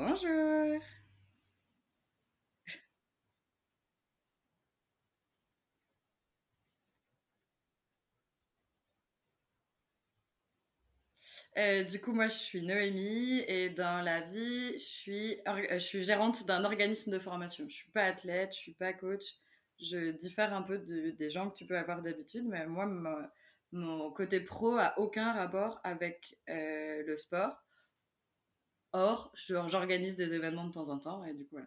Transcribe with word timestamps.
Bonjour. 0.00 0.80
Euh, 11.58 11.84
du 11.84 12.00
coup, 12.00 12.12
moi, 12.12 12.28
je 12.28 12.34
suis 12.34 12.62
Noémie 12.62 13.40
et 13.46 13.70
dans 13.70 14.02
la 14.04 14.20
vie, 14.22 14.72
je 14.74 14.78
suis, 14.78 15.36
euh, 15.48 15.62
je 15.72 15.78
suis 15.78 16.04
gérante 16.04 16.46
d'un 16.46 16.64
organisme 16.64 17.10
de 17.10 17.18
formation. 17.18 17.64
Je 17.68 17.74
suis 17.74 17.90
pas 17.90 18.04
athlète, 18.04 18.52
je 18.54 18.58
suis 18.58 18.74
pas 18.74 18.92
coach. 18.92 19.24
Je 19.80 20.10
diffère 20.12 20.52
un 20.54 20.62
peu 20.62 20.78
de- 20.78 21.10
des 21.10 21.30
gens 21.30 21.50
que 21.50 21.56
tu 21.56 21.66
peux 21.66 21.78
avoir 21.78 22.02
d'habitude, 22.02 22.44
mais 22.46 22.66
moi, 22.66 22.86
mon, 22.86 23.16
mon 23.72 24.10
côté 24.12 24.40
pro 24.40 24.76
a 24.76 24.98
aucun 24.98 25.32
rapport 25.32 25.80
avec 25.84 26.38
euh, 26.48 27.02
le 27.06 27.16
sport. 27.16 27.56
Or, 28.92 29.32
j'organise 29.34 30.14
des 30.14 30.32
événements 30.34 30.66
de 30.66 30.72
temps 30.72 30.90
en 30.90 30.98
temps 31.00 31.24
et 31.24 31.34
du 31.34 31.42
coup, 31.44 31.56
voilà. 31.56 31.66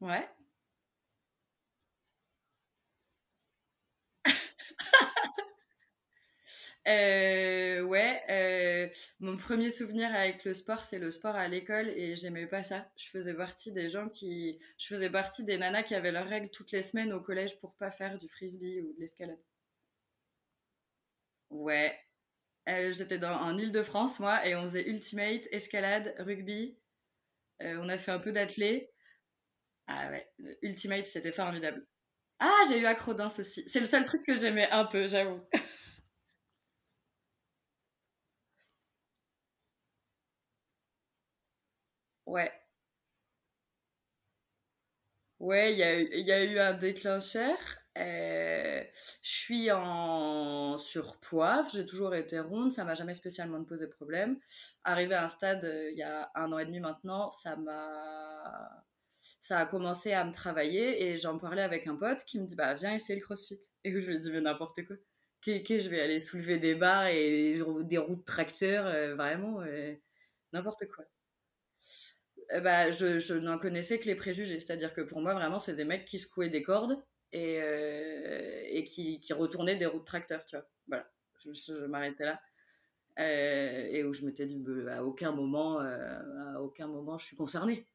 Ouais. 0.00 0.35
Euh, 6.88 7.80
ouais, 7.82 8.22
euh, 8.30 8.88
mon 9.20 9.36
premier 9.36 9.70
souvenir 9.70 10.14
avec 10.14 10.44
le 10.44 10.54
sport, 10.54 10.84
c'est 10.84 10.98
le 11.00 11.10
sport 11.10 11.34
à 11.34 11.48
l'école 11.48 11.88
et 11.90 12.16
j'aimais 12.16 12.46
pas 12.46 12.62
ça. 12.62 12.88
Je 12.96 13.08
faisais 13.08 13.34
partie 13.34 13.72
des 13.72 13.90
gens 13.90 14.08
qui, 14.08 14.60
je 14.78 14.86
faisais 14.86 15.10
partie 15.10 15.44
des 15.44 15.58
nanas 15.58 15.82
qui 15.82 15.94
avaient 15.96 16.12
leurs 16.12 16.28
règles 16.28 16.50
toutes 16.50 16.70
les 16.72 16.82
semaines 16.82 17.12
au 17.12 17.20
collège 17.20 17.58
pour 17.60 17.74
pas 17.74 17.90
faire 17.90 18.18
du 18.20 18.28
frisbee 18.28 18.80
ou 18.82 18.92
de 18.94 19.00
l'escalade. 19.00 19.38
Ouais, 21.50 21.98
Euh, 22.68 22.92
j'étais 22.92 23.18
dans, 23.18 23.32
en 23.34 23.58
Île-de-France 23.58 24.20
moi 24.20 24.46
et 24.46 24.56
on 24.56 24.64
faisait 24.64 24.88
ultimate, 24.88 25.48
escalade, 25.52 26.14
rugby. 26.20 26.78
Euh, 27.62 27.78
on 27.82 27.88
a 27.90 27.98
fait 27.98 28.12
un 28.12 28.18
peu 28.20 28.32
d'athlé. 28.32 28.92
Ah 29.88 30.10
ouais, 30.10 30.28
ultimate 30.62 31.06
c'était 31.06 31.32
formidable. 31.32 31.86
Ah, 32.40 32.52
j'ai 32.70 32.80
eu 32.80 32.86
acrodance 32.86 33.40
aussi. 33.40 33.64
C'est 33.68 33.80
le 33.80 33.86
seul 33.86 34.04
truc 34.06 34.22
que 34.26 34.36
j'aimais 34.36 34.68
un 34.70 34.86
peu, 34.86 35.08
j'avoue. 35.08 35.40
Ouais. 42.36 42.52
Ouais, 45.38 45.72
il 45.72 45.78
y 45.78 45.82
a, 46.32 46.44
eu- 46.44 46.58
un 46.58 46.72
déclencheur. 46.74 47.56
Euh, 47.98 48.82
je 49.22 49.30
suis 49.30 49.70
en 49.72 50.76
surpoids, 50.78 51.62
j'ai 51.72 51.86
toujours 51.86 52.14
été 52.14 52.38
ronde, 52.40 52.70
ça 52.72 52.84
m'a 52.84 52.94
jamais 52.94 53.14
spécialement 53.14 53.62
posé 53.64 53.86
problème. 53.86 54.38
Arrivé 54.84 55.14
à 55.14 55.24
un 55.24 55.28
stade, 55.28 55.64
euh, 55.64 55.90
il 55.92 55.96
y 55.98 56.02
a 56.02 56.30
un 56.34 56.52
an 56.52 56.58
et 56.58 56.66
demi 56.66 56.80
maintenant, 56.80 57.30
ça 57.30 57.56
m'a, 57.56 58.84
ça 59.40 59.60
a 59.60 59.66
commencé 59.66 60.12
à 60.12 60.24
me 60.24 60.32
travailler 60.32 61.04
et 61.08 61.16
j'en 61.18 61.38
parlais 61.38 61.62
avec 61.62 61.86
un 61.86 61.96
pote 61.96 62.24
qui 62.24 62.38
me 62.40 62.46
dit 62.46 62.56
bah 62.56 62.74
viens 62.74 62.94
essayer 62.94 63.18
le 63.18 63.24
CrossFit. 63.24 63.60
Et 63.84 63.92
je 64.00 64.06
lui 64.08 64.16
ai 64.16 64.18
dit 64.18 64.30
mais 64.32 64.40
n'importe 64.42 64.84
quoi. 64.86 64.96
Que, 65.42 65.62
que 65.64 65.78
je 65.80 65.88
vais 65.90 66.00
aller 66.00 66.20
soulever 66.20 66.58
des 66.58 66.74
barres 66.74 67.08
et 67.08 67.54
des 67.84 67.98
roues 67.98 68.16
de 68.16 68.24
tracteur, 68.24 68.86
euh, 68.86 69.14
vraiment 69.16 69.62
n'importe 70.52 70.86
quoi. 70.88 71.04
Euh, 72.52 72.60
bah, 72.60 72.90
je, 72.90 73.18
je 73.18 73.34
n'en 73.34 73.58
connaissais 73.58 73.98
que 73.98 74.06
les 74.06 74.14
préjugés. 74.14 74.60
C'est-à-dire 74.60 74.94
que 74.94 75.00
pour 75.00 75.20
moi, 75.20 75.34
vraiment, 75.34 75.58
c'est 75.58 75.74
des 75.74 75.84
mecs 75.84 76.04
qui 76.04 76.18
secouaient 76.18 76.48
des 76.48 76.62
cordes 76.62 77.02
et, 77.32 77.60
euh, 77.60 78.62
et 78.68 78.84
qui, 78.84 79.20
qui 79.20 79.32
retournaient 79.32 79.76
des 79.76 79.86
roues 79.86 80.00
de 80.00 80.04
tracteur, 80.04 80.44
tu 80.46 80.56
vois. 80.56 80.66
Voilà, 80.86 81.10
je, 81.44 81.86
m'arrêtais 81.86 82.24
là. 82.24 82.40
Euh, 83.18 83.86
et 83.90 84.04
où 84.04 84.12
je 84.12 84.24
m'étais 84.26 84.46
dit, 84.46 84.56
bah, 84.58 84.98
à 84.98 85.02
aucun 85.02 85.32
moment, 85.32 85.80
euh, 85.80 86.54
à 86.54 86.60
aucun 86.60 86.86
moment, 86.86 87.18
je 87.18 87.26
suis 87.26 87.36
concernée. 87.36 87.86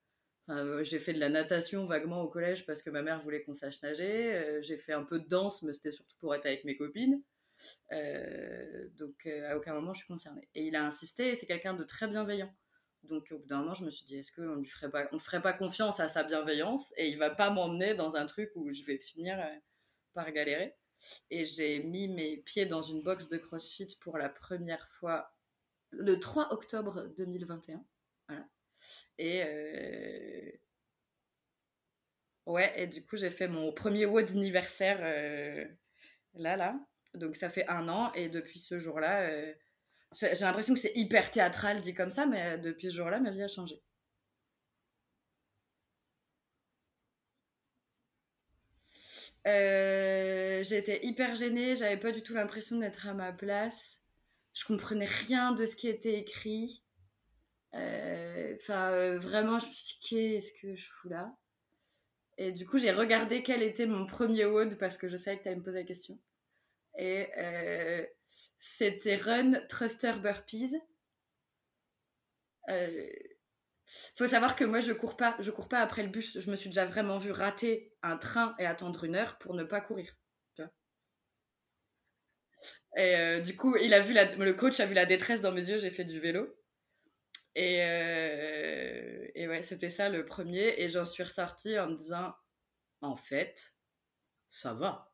J'ai 0.82 1.00
fait 1.00 1.14
de 1.14 1.20
la 1.20 1.30
natation 1.30 1.86
vaguement 1.86 2.22
au 2.24 2.28
collège 2.28 2.66
parce 2.66 2.82
que 2.82 2.90
ma 2.90 3.02
mère 3.02 3.22
voulait 3.22 3.42
qu'on 3.42 3.54
sache 3.54 3.82
nager. 3.84 4.60
J'ai 4.62 4.76
fait 4.76 4.92
un 4.92 5.04
peu 5.04 5.18
de 5.20 5.26
danse, 5.26 5.62
mais 5.62 5.72
c'était 5.72 5.94
surtout 5.94 6.18
pour 6.20 6.36
être 6.36 6.46
avec 6.46 6.66
mes 6.66 6.76
copines. 6.76 7.24
Donc 8.98 9.26
à 9.28 9.56
aucun 9.56 9.74
moment 9.74 9.94
je 9.94 10.00
suis 10.00 10.08
concernée. 10.10 10.50
Et 10.54 10.66
il 10.66 10.76
a 10.76 10.86
insisté, 10.86 11.30
et 11.30 11.36
c'est 11.36 11.46
quelqu'un 11.46 11.74
de 11.74 11.86
très 11.86 12.06
bienveillant. 12.10 12.54
Donc 13.04 13.28
au 13.32 13.40
bout 13.40 13.48
d'un 13.48 13.60
moment, 13.60 13.74
je 13.74 13.84
me 13.84 13.90
suis 13.90 14.06
dit, 14.06 14.18
est-ce 14.18 14.32
qu'on 14.32 14.56
lui 14.56 14.68
ferait 14.68 14.92
pas, 15.42 15.54
confiance 15.54 16.00
à 16.00 16.08
sa 16.08 16.24
bienveillance 16.24 16.94
et 16.98 17.10
il 17.10 17.18
va 17.18 17.30
pas 17.30 17.50
m'emmener 17.50 17.94
dans 17.94 18.16
un 18.16 18.26
truc 18.26 18.52
où 18.56 18.72
je 18.74 18.84
vais 18.84 18.98
finir 18.98 19.40
euh, 19.40 19.56
par 20.14 20.32
galérer. 20.32 20.76
Et 21.32 21.46
j'ai 21.46 21.82
mis 21.84 22.08
mes 22.08 22.38
pieds 22.38 22.68
dans 22.68 22.82
une 22.82 23.02
box 23.02 23.28
de 23.28 23.38
CrossFit 23.38 23.98
pour 24.00 24.18
la 24.18 24.30
première 24.30 24.88
fois 24.88 25.34
le 25.90 26.20
3 26.20 26.54
octobre 26.54 27.08
2021. 27.18 27.84
Voilà. 28.28 28.48
Et 29.18 29.44
euh, 29.44 30.52
ouais, 32.46 32.72
et 32.80 32.88
du 32.88 33.04
coup 33.04 33.18
j'ai 33.18 33.32
fait 33.32 33.48
mon 33.48 33.74
premier 33.74 34.06
WOD 34.06 34.30
anniversaire 34.30 35.00
euh, 35.02 35.66
là 36.36 36.56
là. 36.56 36.80
Donc 37.16 37.36
ça 37.36 37.50
fait 37.50 37.68
un 37.68 37.90
an 37.90 38.14
et 38.14 38.30
depuis 38.30 38.60
ce 38.60 38.78
jour-là, 38.78 39.28
j'ai 40.14 40.28
l'impression 40.46 40.74
que 40.74 40.80
c'est 40.80 40.94
hyper 40.96 41.32
théâtral 41.32 41.82
dit 41.82 41.94
comme 41.94 42.12
ça, 42.12 42.26
mais 42.26 42.54
euh, 42.54 42.58
depuis 42.58 42.90
ce 42.90 42.96
jour-là, 42.96 43.20
ma 43.20 43.32
vie 43.32 43.44
a 43.44 43.48
changé. 43.48 43.82
Euh, 49.48 50.64
j'étais 50.64 51.04
hyper 51.06 51.36
gênée, 51.36 51.76
j'avais 51.76 51.98
pas 51.98 52.12
du 52.12 52.22
tout 52.22 52.34
l'impression 52.34 52.78
d'être 52.78 53.08
à 53.08 53.14
ma 53.14 53.32
place. 53.32 54.02
Je 54.54 54.66
comprenais 54.66 55.06
rien 55.06 55.54
de 55.54 55.66
ce 55.66 55.76
qui 55.76 55.88
était 55.88 56.20
écrit. 56.20 56.84
Euh, 57.76 58.56
Enfin, 58.62 59.18
vraiment, 59.18 59.60
je 59.60 59.68
me 59.68 59.72
suis 59.72 59.98
dit, 60.02 60.10
qu'est-ce 60.10 60.54
que 60.62 60.76
je 60.76 60.88
fous 60.90 61.10
là? 61.10 61.36
Et 62.38 62.52
du 62.52 62.66
coup, 62.66 62.78
j'ai 62.78 62.92
regardé 62.92 63.44
quel 63.44 63.64
était 63.64 63.86
mon 63.86 64.06
premier 64.06 64.46
WOD 64.46 64.78
parce 64.78 64.98
que 64.98 65.08
je 65.08 65.18
savais 65.18 65.38
que 65.38 65.44
tu 65.44 65.48
allais 65.50 65.58
me 65.58 65.64
poser 65.64 65.80
la 65.80 65.86
question. 65.86 66.20
Et 66.98 67.28
c'était 68.82 69.16
Run 69.16 69.62
Thruster 69.70 70.14
Burpees. 70.14 70.82
Euh, 72.70 73.10
faut 74.18 74.26
savoir 74.26 74.56
que 74.56 74.64
moi, 74.64 74.80
je 74.80 74.92
cours 74.92 75.16
pas, 75.18 75.38
je 75.40 75.52
cours 75.52 75.68
pas 75.70 75.82
après 75.82 76.02
le 76.02 76.10
bus. 76.10 76.40
Je 76.40 76.50
me 76.50 76.56
suis 76.56 76.70
déjà 76.70 76.86
vraiment 76.86 77.20
vu 77.20 77.32
rater 77.32 77.94
un 78.02 78.18
train 78.18 78.56
et 78.58 78.66
attendre 78.66 79.04
une 79.04 79.16
heure 79.16 79.38
pour 79.38 79.54
ne 79.54 79.64
pas 79.64 79.82
courir. 79.82 80.16
Et 82.98 83.16
euh, 83.16 83.40
du 83.40 83.56
coup, 83.56 83.76
il 83.78 83.94
a 83.94 84.00
vu 84.00 84.14
le 84.16 84.54
coach 84.54 84.80
a 84.80 84.86
vu 84.88 84.96
la 84.96 85.06
détresse 85.06 85.42
dans 85.42 85.52
mes 85.52 85.70
yeux. 85.70 85.78
J'ai 85.78 85.92
fait 85.92 86.04
du 86.06 86.20
vélo. 86.20 86.52
Et, 87.54 87.84
euh, 87.84 89.28
et 89.36 89.48
ouais, 89.48 89.62
c'était 89.62 89.92
ça 89.92 90.10
le 90.10 90.26
premier. 90.26 90.82
Et 90.82 90.90
j'en 90.90 91.06
suis 91.06 91.22
ressortie 91.22 91.78
en 91.78 91.88
me 91.90 91.96
disant, 91.96 92.34
en 93.02 93.16
fait, 93.16 93.76
ça 94.50 94.74
va. 94.74 95.14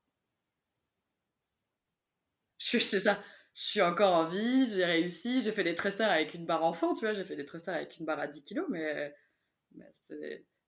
Je 2.59 2.79
suis, 2.79 3.00
ça. 3.00 3.22
Je 3.57 3.63
suis 3.63 3.81
encore 3.81 4.13
en 4.13 4.25
vie, 4.25 4.68
j'ai 4.68 4.85
réussi, 4.85 5.41
j'ai 5.41 5.51
fait 5.51 5.66
des 5.66 5.75
thrusters 5.75 6.09
avec 6.09 6.34
une 6.34 6.45
barre 6.45 6.63
enfant, 6.63 6.94
tu 6.94 7.01
vois, 7.01 7.13
j'ai 7.13 7.25
fait 7.25 7.35
des 7.35 7.45
thrusters 7.45 7.73
avec 7.75 7.97
une 7.97 8.06
barre 8.06 8.19
à 8.19 8.28
10 8.28 8.41
kilos, 8.44 8.68
mais, 8.69 9.13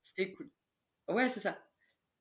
c'était 0.02 0.32
cool. 0.32 0.50
Ouais, 1.08 1.28
c'est 1.28 1.40
ça. 1.40 1.58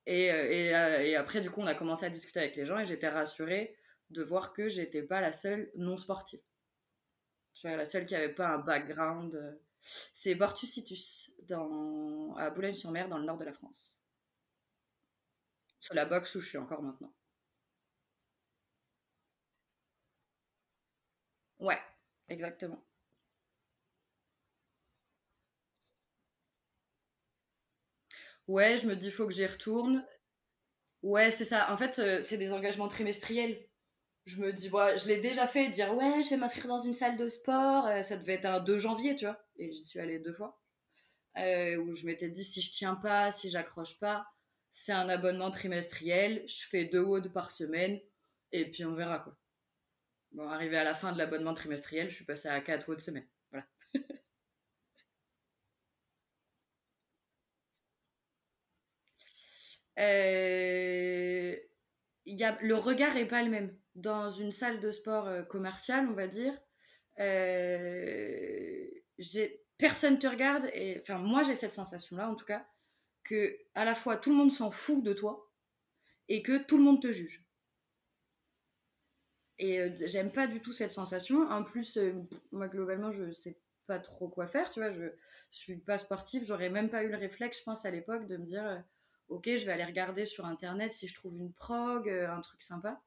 Et, 0.08 0.32
euh, 0.32 0.36
euh, 0.76 1.02
et 1.04 1.16
après, 1.16 1.42
du 1.42 1.52
coup, 1.52 1.62
on 1.62 1.68
a 1.68 1.76
commencé 1.76 2.06
à 2.06 2.10
discuter 2.10 2.40
avec 2.40 2.56
les 2.56 2.66
gens 2.66 2.80
et 2.80 2.86
j'étais 2.86 3.10
rassurée 3.10 3.78
de 4.12 4.24
voir 4.24 4.54
que 4.54 4.70
j'étais 4.70 5.04
pas 5.04 5.22
la 5.22 5.34
seule 5.34 5.72
non 5.76 5.98
sportive. 5.98 6.42
Tu 7.54 7.68
vois, 7.68 7.78
la 7.78 7.86
seule 7.86 8.06
qui 8.08 8.16
avait 8.16 8.34
pas 8.34 8.50
un 8.56 8.58
background. 8.60 9.36
euh, 9.36 9.52
C'est 10.14 10.34
Bortus 10.36 11.32
dans, 11.44 12.34
à 12.38 12.50
Boulogne-sur-Mer, 12.50 13.08
dans 13.08 13.18
le 13.20 13.26
nord 13.26 13.38
de 13.38 13.46
la 13.46 13.54
France. 13.54 14.02
Sur 15.82 15.94
la 15.94 16.06
boxe 16.06 16.36
où 16.36 16.40
je 16.40 16.48
suis 16.48 16.58
encore 16.58 16.82
maintenant. 16.82 17.14
Ouais, 21.60 21.80
exactement. 22.28 22.84
Ouais, 28.48 28.78
je 28.78 28.88
me 28.88 28.96
dis, 28.96 29.12
faut 29.12 29.26
que 29.28 29.34
j'y 29.34 29.46
retourne. 29.46 30.06
Ouais, 31.04 31.32
c'est 31.32 31.46
ça. 31.46 31.72
En 31.74 31.78
fait, 31.78 32.00
euh, 32.00 32.22
c'est 32.24 32.38
des 32.38 32.54
engagements 32.54 32.88
trimestriels. 32.88 33.60
Je 34.26 34.42
me 34.42 34.54
dis, 34.54 34.70
ouais, 34.70 34.98
je 34.98 35.08
l'ai 35.08 35.20
déjà 35.20 35.48
fait, 35.48 35.70
dire, 35.70 35.96
ouais, 35.96 36.24
je 36.24 36.32
vais 36.32 36.38
m'inscrire 36.38 36.68
dans 36.68 36.80
une 36.80 36.94
salle 36.94 37.18
de 37.18 37.30
sport. 37.30 37.88
euh, 37.88 38.04
ça 38.04 38.18
devait 38.18 38.36
être 38.36 38.46
un 38.46 38.62
2 38.62 38.80
janvier, 38.80 39.16
tu 39.16 39.26
vois. 39.26 39.40
Et 39.58 39.72
j'y 39.74 39.84
suis 39.86 40.00
allée 40.02 40.20
deux 40.20 40.34
fois. 40.34 40.60
Euh, 41.40 41.78
où 41.78 41.94
je 41.94 42.06
m'étais 42.06 42.30
dit, 42.30 42.46
si 42.46 42.62
je 42.62 42.72
tiens 42.74 42.96
pas, 42.96 43.32
si 43.32 43.50
j'accroche 43.50 44.00
pas, 44.00 44.28
c'est 44.72 44.94
un 44.94 45.10
abonnement 45.10 45.52
trimestriel. 45.52 46.44
Je 46.48 46.66
fais 46.70 46.86
deux 46.86 47.02
WOD 47.02 47.34
par 47.34 47.52
semaine. 47.52 48.00
Et 48.54 48.70
puis 48.72 48.86
on 48.86 48.96
verra, 48.96 49.20
quoi. 49.20 49.38
Bon, 50.32 50.48
arrivé 50.50 50.76
à 50.78 50.84
la 50.84 50.96
fin 50.96 51.12
de 51.12 51.18
l'abonnement 51.20 51.54
trimestriel, 51.54 52.10
je 52.10 52.16
suis 52.16 52.26
passée 52.26 52.48
à 52.50 52.60
4 52.62 52.90
WOD 52.90 53.02
semaine. 53.02 53.28
Voilà. 53.52 53.68
Euh, 60.00 61.56
y 62.26 62.44
a, 62.44 62.58
le 62.62 62.76
regard 62.76 63.18
est 63.18 63.28
pas 63.28 63.44
le 63.44 63.50
même. 63.50 63.76
Dans 63.96 64.30
une 64.32 64.52
salle 64.52 64.80
de 64.80 64.92
sport 64.92 65.28
euh, 65.28 65.44
commerciale, 65.44 66.08
on 66.10 66.14
va 66.14 66.28
dire, 66.28 66.54
euh, 67.20 68.86
personne 69.78 70.20
te 70.20 70.28
regarde. 70.28 70.70
Et, 70.74 71.00
enfin, 71.02 71.18
moi, 71.18 71.44
j'ai 71.44 71.56
cette 71.56 71.72
sensation-là, 71.72 72.30
en 72.30 72.36
tout 72.36 72.46
cas, 72.46 72.66
que 73.24 73.58
à 73.76 73.86
la 73.86 73.96
fois 73.96 74.18
tout 74.18 74.32
le 74.32 74.38
monde 74.38 74.52
s'en 74.52 74.72
fout 74.72 75.04
de 75.04 75.14
toi 75.14 75.52
et 76.30 76.42
que 76.42 76.58
tout 76.64 76.78
le 76.78 76.84
monde 76.84 77.02
te 77.02 77.12
juge. 77.12 77.49
Et 79.60 79.80
euh, 79.80 79.90
j'aime 80.06 80.32
pas 80.32 80.48
du 80.48 80.62
tout 80.62 80.74
cette 80.74 80.94
sensation. 80.94 81.48
En 81.50 81.64
plus, 81.64 81.98
euh, 81.98 82.14
moi, 82.52 82.68
globalement, 82.68 83.12
je 83.12 83.32
sais 83.32 83.58
pas 83.88 84.00
trop 84.00 84.30
quoi 84.30 84.48
faire, 84.48 84.72
tu 84.72 84.80
vois. 84.80 84.92
Je, 84.92 85.04
suis 85.52 85.78
pas 85.78 85.98
sportive. 85.98 86.44
J'aurais 86.46 86.70
même 86.70 86.90
pas 86.90 87.04
eu 87.04 87.10
le 87.10 87.18
réflexe, 87.18 87.60
je 87.60 87.64
pense, 87.64 87.86
à 87.86 87.92
l'époque, 87.92 88.28
de 88.28 88.38
me 88.38 88.46
dire, 88.46 88.66
euh, 88.66 88.78
ok, 89.28 89.46
je 89.46 89.66
vais 89.66 89.72
aller 89.72 89.84
regarder 89.84 90.26
sur 90.26 90.46
Internet 90.46 90.94
si 90.94 91.08
je 91.08 91.16
trouve 91.16 91.38
une 91.38 91.52
prog, 91.52 92.10
un 92.10 92.40
truc 92.42 92.62
sympa. 92.62 93.02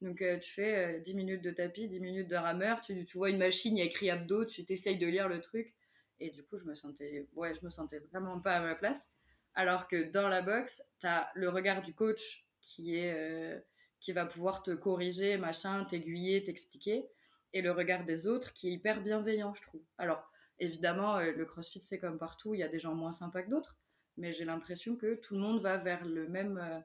Donc, 0.00 0.18
tu 0.18 0.50
fais 0.50 0.96
euh, 0.96 1.00
10 1.00 1.14
minutes 1.14 1.42
de 1.42 1.50
tapis, 1.50 1.88
10 1.88 2.00
minutes 2.00 2.28
de 2.28 2.36
rameur, 2.36 2.80
tu, 2.80 3.04
tu 3.04 3.18
vois 3.18 3.30
une 3.30 3.38
machine, 3.38 3.76
il 3.76 3.80
y 3.80 3.82
a 3.82 3.86
écrit 3.86 4.10
abdos, 4.10 4.46
tu 4.46 4.64
t'essayes 4.64 4.98
de 4.98 5.06
lire 5.06 5.28
le 5.28 5.40
truc. 5.40 5.74
Et 6.20 6.30
du 6.30 6.42
coup, 6.42 6.56
je 6.56 6.64
me 6.64 6.74
sentais, 6.74 7.28
ouais, 7.34 7.54
je 7.54 7.64
me 7.64 7.70
sentais 7.70 7.98
vraiment 7.98 8.40
pas 8.40 8.56
à 8.56 8.60
ma 8.60 8.74
place. 8.74 9.10
Alors 9.54 9.86
que 9.88 10.10
dans 10.10 10.28
la 10.28 10.40
boxe, 10.40 10.82
tu 11.00 11.06
as 11.06 11.30
le 11.34 11.48
regard 11.50 11.82
du 11.82 11.94
coach 11.94 12.46
qui 12.60 12.96
est, 12.96 13.62
qui 14.02 14.12
va 14.12 14.26
pouvoir 14.26 14.62
te 14.64 14.72
corriger, 14.72 15.38
machin, 15.38 15.84
t'aiguiller, 15.84 16.42
t'expliquer, 16.42 17.08
et 17.52 17.62
le 17.62 17.70
regard 17.70 18.04
des 18.04 18.26
autres 18.26 18.52
qui 18.52 18.68
est 18.68 18.72
hyper 18.72 19.00
bienveillant, 19.00 19.54
je 19.54 19.62
trouve. 19.62 19.84
Alors, 19.96 20.28
évidemment, 20.58 21.18
euh, 21.18 21.30
le 21.32 21.46
CrossFit, 21.46 21.82
c'est 21.82 22.00
comme 22.00 22.18
partout, 22.18 22.52
il 22.54 22.58
y 22.60 22.64
a 22.64 22.68
des 22.68 22.80
gens 22.80 22.94
moins 22.94 23.12
sympas 23.12 23.42
que 23.42 23.50
d'autres, 23.50 23.78
mais 24.16 24.32
j'ai 24.32 24.44
l'impression 24.44 24.96
que 24.96 25.14
tout 25.14 25.34
le 25.34 25.40
monde 25.40 25.62
va 25.62 25.78
vers 25.78 26.04
le 26.04 26.28
même, 26.28 26.58
euh, 26.58 26.80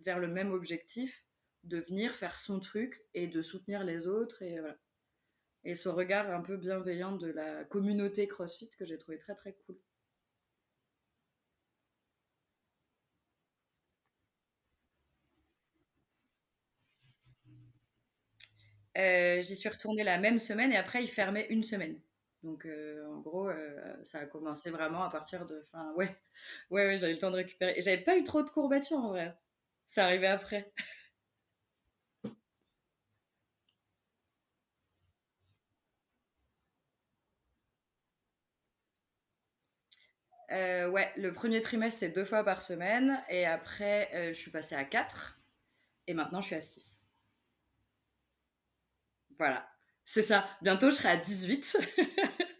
vers 0.00 0.18
le 0.18 0.28
même 0.28 0.50
objectif 0.50 1.26
de 1.62 1.78
venir 1.78 2.10
faire 2.10 2.38
son 2.38 2.58
truc 2.58 3.04
et 3.12 3.26
de 3.26 3.42
soutenir 3.42 3.84
les 3.84 4.08
autres 4.08 4.42
et 4.42 4.58
voilà. 4.58 4.76
Et 5.64 5.76
ce 5.76 5.88
regard 5.88 6.28
un 6.30 6.40
peu 6.40 6.56
bienveillant 6.56 7.14
de 7.14 7.28
la 7.28 7.64
communauté 7.64 8.26
CrossFit 8.26 8.70
que 8.70 8.84
j'ai 8.84 8.98
trouvé 8.98 9.18
très 9.18 9.36
très 9.36 9.52
cool. 9.52 9.78
J'y 18.96 19.56
suis 19.56 19.68
retournée 19.68 20.04
la 20.04 20.18
même 20.18 20.38
semaine 20.38 20.72
et 20.72 20.76
après 20.76 21.02
ils 21.02 21.08
fermaient 21.08 21.46
une 21.50 21.62
semaine. 21.62 21.98
Donc 22.42 22.66
euh, 22.66 23.06
en 23.08 23.20
gros, 23.20 23.48
euh, 23.48 23.94
ça 24.04 24.18
a 24.20 24.26
commencé 24.26 24.70
vraiment 24.70 25.04
à 25.04 25.10
partir 25.10 25.46
de 25.46 25.62
fin. 25.72 25.92
Ouais, 25.96 26.08
ouais, 26.70 26.86
ouais, 26.86 26.98
j'avais 26.98 27.12
le 27.14 27.18
temps 27.18 27.30
de 27.30 27.36
récupérer. 27.36 27.74
Et 27.76 27.82
j'avais 27.82 28.02
pas 28.02 28.16
eu 28.18 28.24
trop 28.24 28.42
de 28.42 28.50
courbatures 28.50 28.98
en 28.98 29.08
vrai. 29.10 29.34
Ça 29.86 30.04
arrivait 30.06 30.26
après. 30.28 30.72
Euh, 40.52 40.88
ouais, 40.88 41.10
le 41.16 41.32
premier 41.32 41.60
trimestre 41.60 41.98
c'est 42.00 42.08
deux 42.10 42.24
fois 42.24 42.44
par 42.44 42.62
semaine 42.62 43.20
et 43.30 43.44
après 43.46 44.08
euh, 44.14 44.28
je 44.28 44.38
suis 44.38 44.50
passée 44.52 44.74
à 44.76 44.84
4 44.84 45.40
et 46.06 46.14
maintenant 46.14 46.40
je 46.40 46.46
suis 46.48 46.56
à 46.56 46.60
6. 46.60 47.01
Voilà, 49.38 49.68
c'est 50.04 50.22
ça. 50.22 50.46
Bientôt 50.62 50.90
je 50.90 50.96
serai 50.96 51.08
à 51.10 51.16
18. 51.16 51.76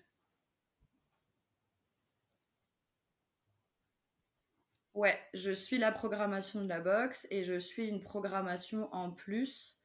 Ouais, 4.94 5.18
je 5.32 5.52
suis 5.52 5.78
la 5.78 5.90
programmation 5.90 6.62
de 6.62 6.68
la 6.68 6.80
boxe 6.80 7.26
et 7.30 7.44
je 7.44 7.58
suis 7.58 7.86
une 7.88 8.02
programmation 8.02 8.92
en 8.94 9.10
plus 9.10 9.80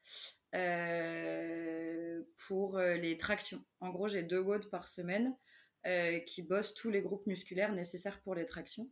euh, 0.53 2.21
pour 2.47 2.77
euh, 2.77 2.95
les 2.95 3.17
tractions. 3.17 3.63
En 3.79 3.89
gros, 3.89 4.09
j'ai 4.09 4.23
deux 4.23 4.39
WOD 4.39 4.69
par 4.69 4.89
semaine 4.89 5.33
euh, 5.85 6.19
qui 6.19 6.41
bossent 6.41 6.73
tous 6.73 6.89
les 6.89 7.01
groupes 7.01 7.25
musculaires 7.25 7.71
nécessaires 7.73 8.21
pour 8.21 8.35
les 8.35 8.45
tractions. 8.45 8.89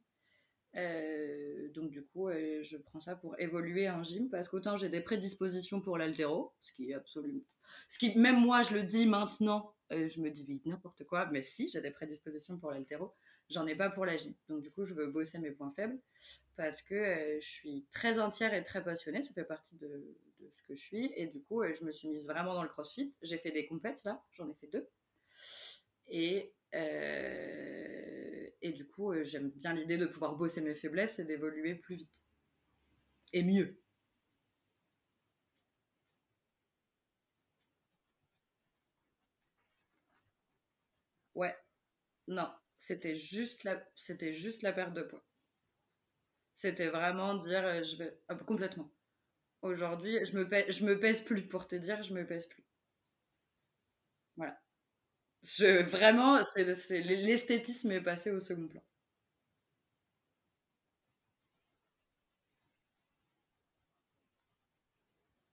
Donc 1.74 1.90
du 1.90 2.04
coup, 2.04 2.30
je 2.30 2.78
prends 2.78 3.00
ça 3.00 3.16
pour 3.16 3.40
évoluer 3.40 3.90
en 3.90 4.04
gym 4.04 4.30
parce 4.30 4.50
qu'autant 4.50 4.76
j'ai 4.76 4.90
des 4.90 5.00
prédispositions 5.00 5.80
pour 5.80 5.98
l'haltéro, 5.98 6.54
ce 6.60 6.74
qui 6.74 6.92
est 6.92 6.94
absolument, 6.94 7.44
ce 7.88 7.98
qui 8.00 8.18
même 8.18 8.40
moi 8.40 8.64
je 8.64 8.74
le 8.74 8.84
dis 8.84 9.06
maintenant, 9.06 9.76
euh, 9.92 10.08
je 10.08 10.20
me 10.22 10.30
dis 10.30 10.62
n'importe 10.66 11.04
quoi, 11.06 11.28
mais 11.32 11.42
si 11.42 11.70
j'ai 11.70 11.82
des 11.82 11.92
prédispositions 11.92 12.58
pour 12.58 12.72
l'haltéro, 12.72 13.14
j'en 13.50 13.68
ai 13.68 13.76
pas 13.76 13.90
pour 13.90 14.06
la 14.06 14.18
gym. 14.18 14.34
Donc 14.50 14.62
du 14.62 14.72
coup, 14.72 14.86
je 14.86 14.94
veux 14.94 15.08
bosser 15.08 15.38
mes 15.40 15.52
points 15.52 15.72
faibles 15.72 16.00
parce 16.56 16.82
que 16.82 16.96
euh, 16.96 17.40
je 17.40 17.48
suis 17.48 17.86
très 17.92 18.20
entière 18.20 18.54
et 18.54 18.64
très 18.64 18.84
passionnée, 18.84 19.22
ça 19.22 19.34
fait 19.34 19.44
partie 19.44 19.76
de, 19.78 20.16
ce 20.40 20.64
que 20.68 20.76
je 20.76 20.82
suis 20.82 21.12
et 21.16 21.28
du 21.28 21.42
coup, 21.44 21.62
euh, 21.62 21.74
je 21.74 21.86
me 21.86 21.92
suis 21.92 22.08
mise 22.08 22.28
vraiment 22.28 22.54
dans 22.54 22.64
le 22.64 22.70
CrossFit. 22.70 23.14
J'ai 23.22 23.38
fait 23.38 23.52
des 23.52 23.68
compètes 23.68 24.04
là, 24.04 24.24
j'en 24.34 24.50
ai 24.50 24.54
fait 24.56 24.68
deux 24.68 24.88
et 28.62 28.72
du 28.74 28.88
coup, 28.88 29.14
j'aime 29.24 29.50
bien 29.52 29.74
l'idée 29.74 29.98
de 29.98 30.06
pouvoir 30.08 30.36
bosser 30.36 30.62
mes 30.62 30.76
faiblesses 30.76 31.20
et 31.20 31.26
d'évoluer 31.26 31.76
plus 31.76 31.96
vite. 31.96 32.24
Et 33.34 33.44
mieux. 33.44 33.80
Ouais, 41.36 41.56
non, 42.28 42.48
c'était 42.78 43.16
juste 43.16 43.64
la, 43.64 43.84
c'était 43.96 44.32
perte 44.74 44.94
de 44.94 45.02
poids. 45.02 45.26
C'était 46.54 46.90
vraiment 46.90 47.36
dire, 47.36 47.64
euh, 47.66 47.82
je 47.82 47.96
vais, 47.96 48.20
ah, 48.28 48.36
complètement. 48.36 48.92
Aujourd'hui, 49.62 50.24
je 50.26 50.38
me 50.38 50.50
pèse, 50.50 50.78
me 50.86 51.00
pèse 51.00 51.22
plus, 51.22 51.48
pour 51.48 51.68
te 51.68 51.76
dire, 51.76 52.04
je 52.04 52.14
me 52.14 52.26
pèse 52.28 52.48
plus. 52.48 52.66
Voilà. 54.38 54.58
Je, 55.44 55.84
vraiment, 55.84 56.44
c'est, 56.44 56.76
c'est, 56.76 57.02
l'esthétisme 57.02 57.92
est 57.92 58.02
passé 58.02 58.32
au 58.32 58.40
second 58.42 58.68
plan. 58.68 58.82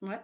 Ouais, 0.02 0.22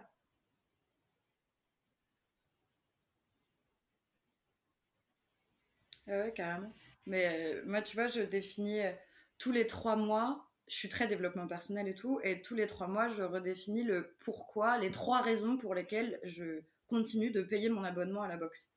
ouais, 6.09 6.33
carrément. 6.35 6.73
Mais 7.05 7.55
euh, 7.57 7.63
moi, 7.65 7.81
tu 7.81 7.95
vois, 7.95 8.07
je 8.07 8.21
définis 8.21 8.81
euh, 8.81 8.91
tous 9.37 9.51
les 9.51 9.67
trois 9.67 9.95
mois, 9.95 10.49
je 10.67 10.75
suis 10.75 10.89
très 10.89 11.07
développement 11.07 11.47
personnel 11.47 11.87
et 11.87 11.95
tout, 11.95 12.19
et 12.23 12.41
tous 12.41 12.55
les 12.55 12.67
trois 12.67 12.87
mois, 12.87 13.09
je 13.09 13.23
redéfinis 13.23 13.83
le 13.83 14.15
pourquoi, 14.19 14.77
les 14.77 14.91
trois 14.91 15.21
raisons 15.21 15.57
pour 15.57 15.73
lesquelles 15.73 16.19
je 16.23 16.61
continue 16.87 17.31
de 17.31 17.41
payer 17.41 17.69
mon 17.69 17.83
abonnement 17.83 18.21
à 18.23 18.27
la 18.27 18.37
boxe. 18.37 18.69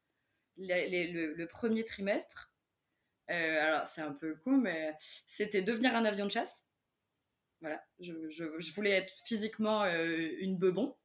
Le, 0.59 1.45
premier 1.47 1.85
trimestre, 1.85 2.53
euh, 3.31 3.63
alors 3.63 3.87
c'est 3.87 4.03
un 4.03 4.13
peu 4.13 4.37
con, 4.45 4.53
mais 4.59 4.97
c'était 5.27 5.63
devenir 5.63 5.97
un 5.97 6.05
avion 6.05 6.27
de 6.27 6.31
chasse. 6.31 6.67
Voilà, 7.61 7.83
je, 8.01 8.13
je- 8.31 8.59
je 8.61 8.75
voulais 8.75 8.91
être 8.91 9.13
physiquement 9.25 9.85
une 9.87 10.59
bebon. 10.59 10.97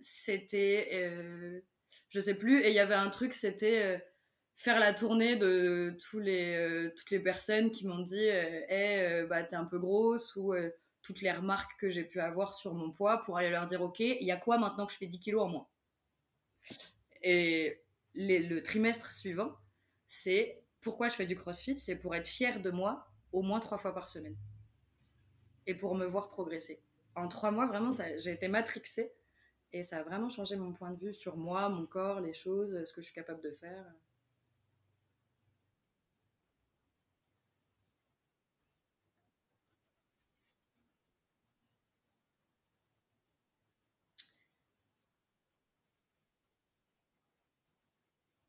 C'était, 0.00 1.62
je 2.10 2.20
sais 2.20 2.34
plus, 2.34 2.60
et 2.60 2.68
il 2.68 2.74
y 2.74 2.78
avait 2.78 2.94
un 2.94 3.10
truc, 3.10 3.34
c'était 3.34 3.82
euh, 3.82 3.98
faire 4.56 4.80
la 4.80 4.94
tournée 4.94 5.36
de 5.36 5.96
euh, 6.14 6.90
toutes 6.96 7.10
les 7.10 7.20
personnes 7.20 7.70
qui 7.70 7.86
m'ont 7.86 8.00
dit 8.00 8.28
euh, 8.28 8.62
Hey, 8.68 9.26
bah, 9.26 9.42
t'es 9.42 9.56
un 9.56 9.64
peu 9.64 9.78
grosse, 9.78 10.36
ou 10.36 10.54
toutes 11.02 11.20
les 11.22 11.32
remarques 11.32 11.78
que 11.78 11.90
j'ai 11.90 12.04
pu 12.04 12.20
avoir 12.20 12.54
sur 12.54 12.74
mon 12.74 12.90
poids 12.90 13.18
pour 13.18 13.38
aller 13.38 13.50
leur 13.50 13.66
dire 13.66 13.82
Ok, 13.82 14.00
il 14.00 14.24
y 14.24 14.32
a 14.32 14.36
quoi 14.36 14.58
maintenant 14.58 14.86
que 14.86 14.92
je 14.92 14.98
fais 14.98 15.06
10 15.06 15.20
kilos 15.20 15.42
en 15.42 15.48
moins? 15.48 15.68
Et 17.22 17.82
le 18.14 18.60
trimestre 18.60 19.12
suivant, 19.12 19.56
c'est 20.06 20.62
pourquoi 20.80 21.08
je 21.08 21.14
fais 21.14 21.26
du 21.26 21.36
crossfit 21.36 21.78
C'est 21.78 21.96
pour 21.96 22.14
être 22.14 22.28
fière 22.28 22.60
de 22.60 22.70
moi 22.70 23.06
au 23.32 23.42
moins 23.42 23.60
trois 23.60 23.78
fois 23.78 23.94
par 23.94 24.08
semaine. 24.08 24.36
Et 25.66 25.74
pour 25.74 25.94
me 25.94 26.06
voir 26.06 26.30
progresser. 26.30 26.82
En 27.14 27.28
trois 27.28 27.50
mois, 27.50 27.66
vraiment, 27.66 27.90
j'ai 28.18 28.32
été 28.32 28.48
matrixée 28.48 29.12
et 29.72 29.84
ça 29.84 29.98
a 29.98 30.02
vraiment 30.02 30.28
changé 30.30 30.56
mon 30.56 30.72
point 30.72 30.92
de 30.92 30.98
vue 31.00 31.12
sur 31.14 31.36
moi, 31.36 31.68
mon 31.68 31.86
corps, 31.86 32.20
les 32.20 32.34
choses, 32.34 32.84
ce 32.84 32.92
que 32.92 33.00
je 33.00 33.06
suis 33.06 33.14
capable 33.14 33.42
de 33.42 33.50
faire. 33.52 33.84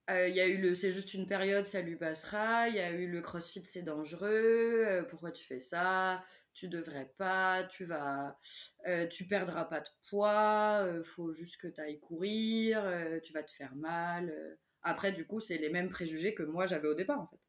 Euh, 0.09 0.27
Il 0.27 0.35
y 0.35 0.39
a 0.41 0.47
eu 0.47 0.57
le 0.57 0.73
c'est 0.75 0.91
juste 0.91 1.13
une 1.13 1.27
période, 1.27 1.65
ça 1.65 1.81
lui 1.81 1.95
passera. 1.95 2.67
Il 2.69 2.75
y 2.75 2.79
a 2.79 2.91
eu 2.91 3.07
le 3.07 3.21
crossfit, 3.21 3.63
c'est 3.65 3.83
dangereux. 3.83 4.83
euh, 4.88 5.03
pourquoi 5.03 5.31
tu 5.31 5.43
fais 5.43 5.59
ça? 5.59 6.23
tu 6.59 6.67
devrais 6.67 7.11
pas, 7.17 7.63
tu 7.65 7.85
vas, 7.85 8.37
euh, 8.87 9.07
tu 9.07 9.27
perdras 9.27 9.65
pas 9.65 9.81
de 9.81 9.87
poids, 10.09 10.81
euh, 10.83 11.03
faut 11.03 11.33
juste 11.33 11.57
que 11.61 11.67
tu 11.67 11.79
ailles 11.81 11.99
courir, 11.99 12.83
euh, 12.85 13.19
tu 13.21 13.33
vas 13.33 13.43
te 13.43 13.51
faire 13.51 13.75
mal. 13.75 14.29
Euh. 14.29 14.55
Après, 14.83 15.11
du 15.11 15.25
coup, 15.27 15.39
c'est 15.39 15.57
les 15.57 15.69
mêmes 15.69 15.89
préjugés 15.89 16.33
que 16.35 16.43
moi 16.43 16.65
j'avais 16.67 16.87
au 16.87 16.93
départ, 16.95 17.19
en 17.21 17.27
fait. 17.27 17.39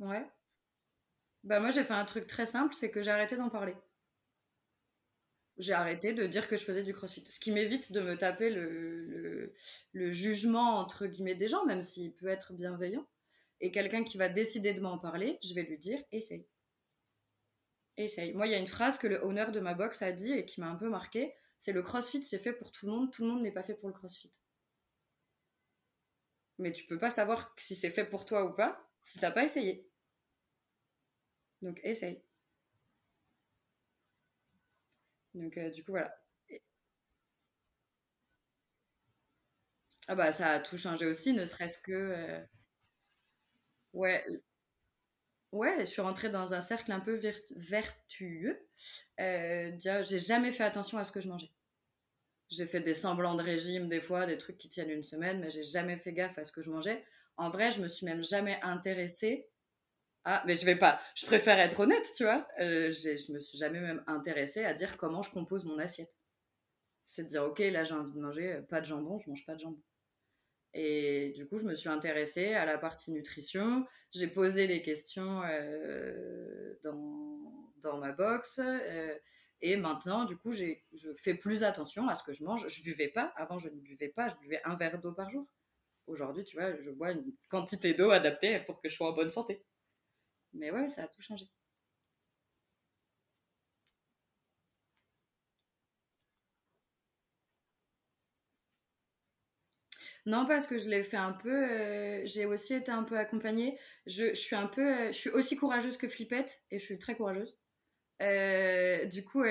Ouais. 0.00 0.28
Bah 1.42 1.58
moi, 1.58 1.72
j'ai 1.72 1.82
fait 1.82 1.94
un 1.94 2.04
truc 2.04 2.28
très 2.28 2.46
simple, 2.46 2.74
c'est 2.74 2.92
que 2.92 3.02
j'ai 3.02 3.10
arrêté 3.10 3.36
d'en 3.36 3.48
parler. 3.50 3.74
J'ai 5.58 5.72
arrêté 5.72 6.12
de 6.12 6.26
dire 6.26 6.48
que 6.48 6.56
je 6.56 6.64
faisais 6.64 6.84
du 6.84 6.94
crossfit. 6.94 7.24
Ce 7.28 7.40
qui 7.40 7.50
m'évite 7.50 7.92
de 7.92 8.00
me 8.00 8.16
taper 8.16 8.50
le, 8.50 9.52
jugement 9.92 10.78
entre 10.78 11.06
guillemets 11.06 11.34
des 11.34 11.48
gens, 11.48 11.64
même 11.66 11.82
s'il 11.82 12.12
peut 12.12 12.28
être 12.28 12.52
bienveillant. 12.52 13.06
Et 13.60 13.72
quelqu'un 13.72 14.04
qui 14.04 14.18
va 14.18 14.28
décider 14.28 14.72
de 14.72 14.80
m'en 14.80 14.98
parler, 14.98 15.38
je 15.42 15.52
vais 15.54 15.64
lui 15.64 15.78
dire 15.78 16.00
essaye. 16.12 16.46
Essaye. 17.96 18.32
Moi, 18.32 18.46
il 18.46 18.52
y 18.52 18.54
a 18.54 18.58
une 18.58 18.68
phrase 18.68 18.98
que 18.98 19.08
le 19.08 19.24
owner 19.24 19.46
de 19.52 19.58
ma 19.58 19.74
box 19.74 20.02
a 20.02 20.12
dit 20.12 20.32
et 20.32 20.44
qui 20.44 20.60
m'a 20.60 20.68
un 20.68 20.76
peu 20.76 20.88
marqué 20.88 21.34
c'est 21.58 21.72
le 21.72 21.82
crossfit, 21.82 22.22
c'est 22.22 22.38
fait 22.38 22.52
pour 22.52 22.70
tout 22.70 22.86
le 22.86 22.92
monde, 22.92 23.12
tout 23.12 23.22
le 23.24 23.30
monde 23.30 23.42
n'est 23.42 23.52
pas 23.52 23.64
fait 23.64 23.74
pour 23.74 23.88
le 23.88 23.94
crossfit. 23.94 24.30
Mais 26.58 26.72
tu 26.72 26.86
peux 26.86 26.98
pas 26.98 27.10
savoir 27.10 27.54
si 27.56 27.74
c'est 27.74 27.90
fait 27.90 28.04
pour 28.04 28.24
toi 28.24 28.44
ou 28.44 28.52
pas 28.52 28.88
si 29.02 29.18
t'as 29.18 29.30
pas 29.30 29.44
essayé. 29.44 29.88
Donc 31.62 31.80
essaye. 31.82 32.22
Donc 35.38 35.56
euh, 35.56 35.70
du 35.70 35.82
coup 35.84 35.92
voilà. 35.92 36.14
Ah 40.06 40.14
bah 40.14 40.32
ça 40.32 40.50
a 40.50 40.60
tout 40.60 40.76
changé 40.76 41.06
aussi, 41.06 41.32
ne 41.32 41.44
serait-ce 41.46 41.78
que 41.78 41.92
euh, 41.92 42.40
ouais 43.92 44.24
ouais, 45.52 45.80
je 45.80 45.84
suis 45.86 46.00
rentrée 46.02 46.30
dans 46.30 46.54
un 46.54 46.60
cercle 46.60 46.92
un 46.92 47.00
peu 47.00 47.20
vertueux. 47.56 48.66
Euh, 49.20 49.72
j'ai 50.04 50.18
jamais 50.18 50.52
fait 50.52 50.64
attention 50.64 50.98
à 50.98 51.04
ce 51.04 51.12
que 51.12 51.20
je 51.20 51.28
mangeais. 51.28 51.50
J'ai 52.50 52.66
fait 52.66 52.80
des 52.80 52.94
semblants 52.94 53.34
de 53.36 53.42
régime 53.42 53.88
des 53.88 54.00
fois, 54.00 54.26
des 54.26 54.38
trucs 54.38 54.58
qui 54.58 54.68
tiennent 54.68 54.90
une 54.90 55.02
semaine, 55.04 55.40
mais 55.40 55.50
j'ai 55.50 55.64
jamais 55.64 55.96
fait 55.96 56.12
gaffe 56.12 56.38
à 56.38 56.44
ce 56.44 56.52
que 56.52 56.62
je 56.62 56.70
mangeais. 56.70 57.04
En 57.36 57.50
vrai, 57.50 57.70
je 57.70 57.80
me 57.82 57.88
suis 57.88 58.06
même 58.06 58.22
jamais 58.24 58.58
intéressée 58.62 59.48
Ah, 60.30 60.42
mais 60.46 60.54
je 60.56 60.66
vais 60.66 60.76
pas. 60.76 61.00
Je 61.14 61.24
préfère 61.24 61.58
être 61.58 61.80
honnête, 61.80 62.12
tu 62.14 62.24
vois. 62.24 62.46
Euh, 62.60 62.90
je 62.90 63.32
me 63.32 63.38
suis 63.38 63.56
jamais 63.56 63.80
même 63.80 64.04
intéressée 64.06 64.62
à 64.62 64.74
dire 64.74 64.98
comment 64.98 65.22
je 65.22 65.30
compose 65.30 65.64
mon 65.64 65.78
assiette. 65.78 66.12
C'est 67.06 67.24
de 67.24 67.28
dire, 67.30 67.44
ok, 67.44 67.60
là 67.60 67.82
j'ai 67.84 67.94
envie 67.94 68.12
de 68.12 68.20
manger 68.20 68.52
euh, 68.52 68.60
pas 68.60 68.82
de 68.82 68.84
jambon, 68.84 69.18
je 69.18 69.30
mange 69.30 69.46
pas 69.46 69.54
de 69.54 69.60
jambon. 69.60 69.80
Et 70.74 71.32
du 71.34 71.48
coup, 71.48 71.56
je 71.56 71.64
me 71.64 71.74
suis 71.74 71.88
intéressée 71.88 72.52
à 72.52 72.66
la 72.66 72.76
partie 72.76 73.10
nutrition. 73.10 73.86
J'ai 74.12 74.26
posé 74.28 74.66
les 74.66 74.82
questions 74.82 75.42
euh, 75.44 76.74
dans, 76.82 77.72
dans 77.78 77.96
ma 77.96 78.12
box. 78.12 78.58
euh, 78.58 79.14
et 79.62 79.78
maintenant, 79.78 80.26
du 80.26 80.36
coup, 80.36 80.52
je 80.52 80.74
fais 81.16 81.34
plus 81.36 81.64
attention 81.64 82.06
à 82.06 82.14
ce 82.14 82.22
que 82.22 82.34
je 82.34 82.44
mange. 82.44 82.68
Je 82.68 82.82
buvais 82.82 83.08
pas. 83.08 83.32
Avant, 83.36 83.56
je 83.56 83.70
ne 83.70 83.80
buvais 83.80 84.08
pas. 84.10 84.28
Je 84.28 84.36
buvais 84.36 84.60
un 84.66 84.76
verre 84.76 85.00
d'eau 85.00 85.12
par 85.12 85.30
jour. 85.30 85.46
Aujourd'hui, 86.06 86.44
tu 86.44 86.58
vois, 86.58 86.78
je 86.82 86.90
bois 86.90 87.12
une 87.12 87.32
quantité 87.48 87.94
d'eau 87.94 88.10
adaptée 88.10 88.60
pour 88.66 88.78
que 88.82 88.90
je 88.90 88.94
sois 88.96 89.10
en 89.10 89.14
bonne 89.14 89.30
santé. 89.30 89.64
Mais 90.52 90.70
ouais, 90.70 90.88
ça 90.90 91.04
a 91.04 91.08
tout 91.08 91.22
changé. 91.22 91.48
Non, 100.26 100.46
parce 100.46 100.66
que 100.66 100.78
je 100.78 100.88
l'ai 100.88 101.02
fait 101.02 101.16
un 101.16 101.32
peu. 101.32 101.50
euh, 101.52 102.22
j'ai 102.24 102.44
aussi 102.46 102.74
été 102.74 102.90
un 102.90 103.02
peu 103.04 103.16
accompagnée. 103.18 103.78
Je, 104.06 104.34
suis 104.34 104.56
un 104.56 104.66
peu. 104.66 104.86
euh, 104.86 105.06
je 105.08 105.18
suis 105.18 105.30
aussi 105.30 105.56
courageuse 105.56 105.96
que 105.96 106.08
Flippette 106.08 106.62
et 106.70 106.78
je 106.78 106.84
suis 106.84 106.98
très 106.98 107.14
courageuse. 107.16 107.56
Euh, 108.22 109.06
du 109.06 109.24
coup, 109.24 109.44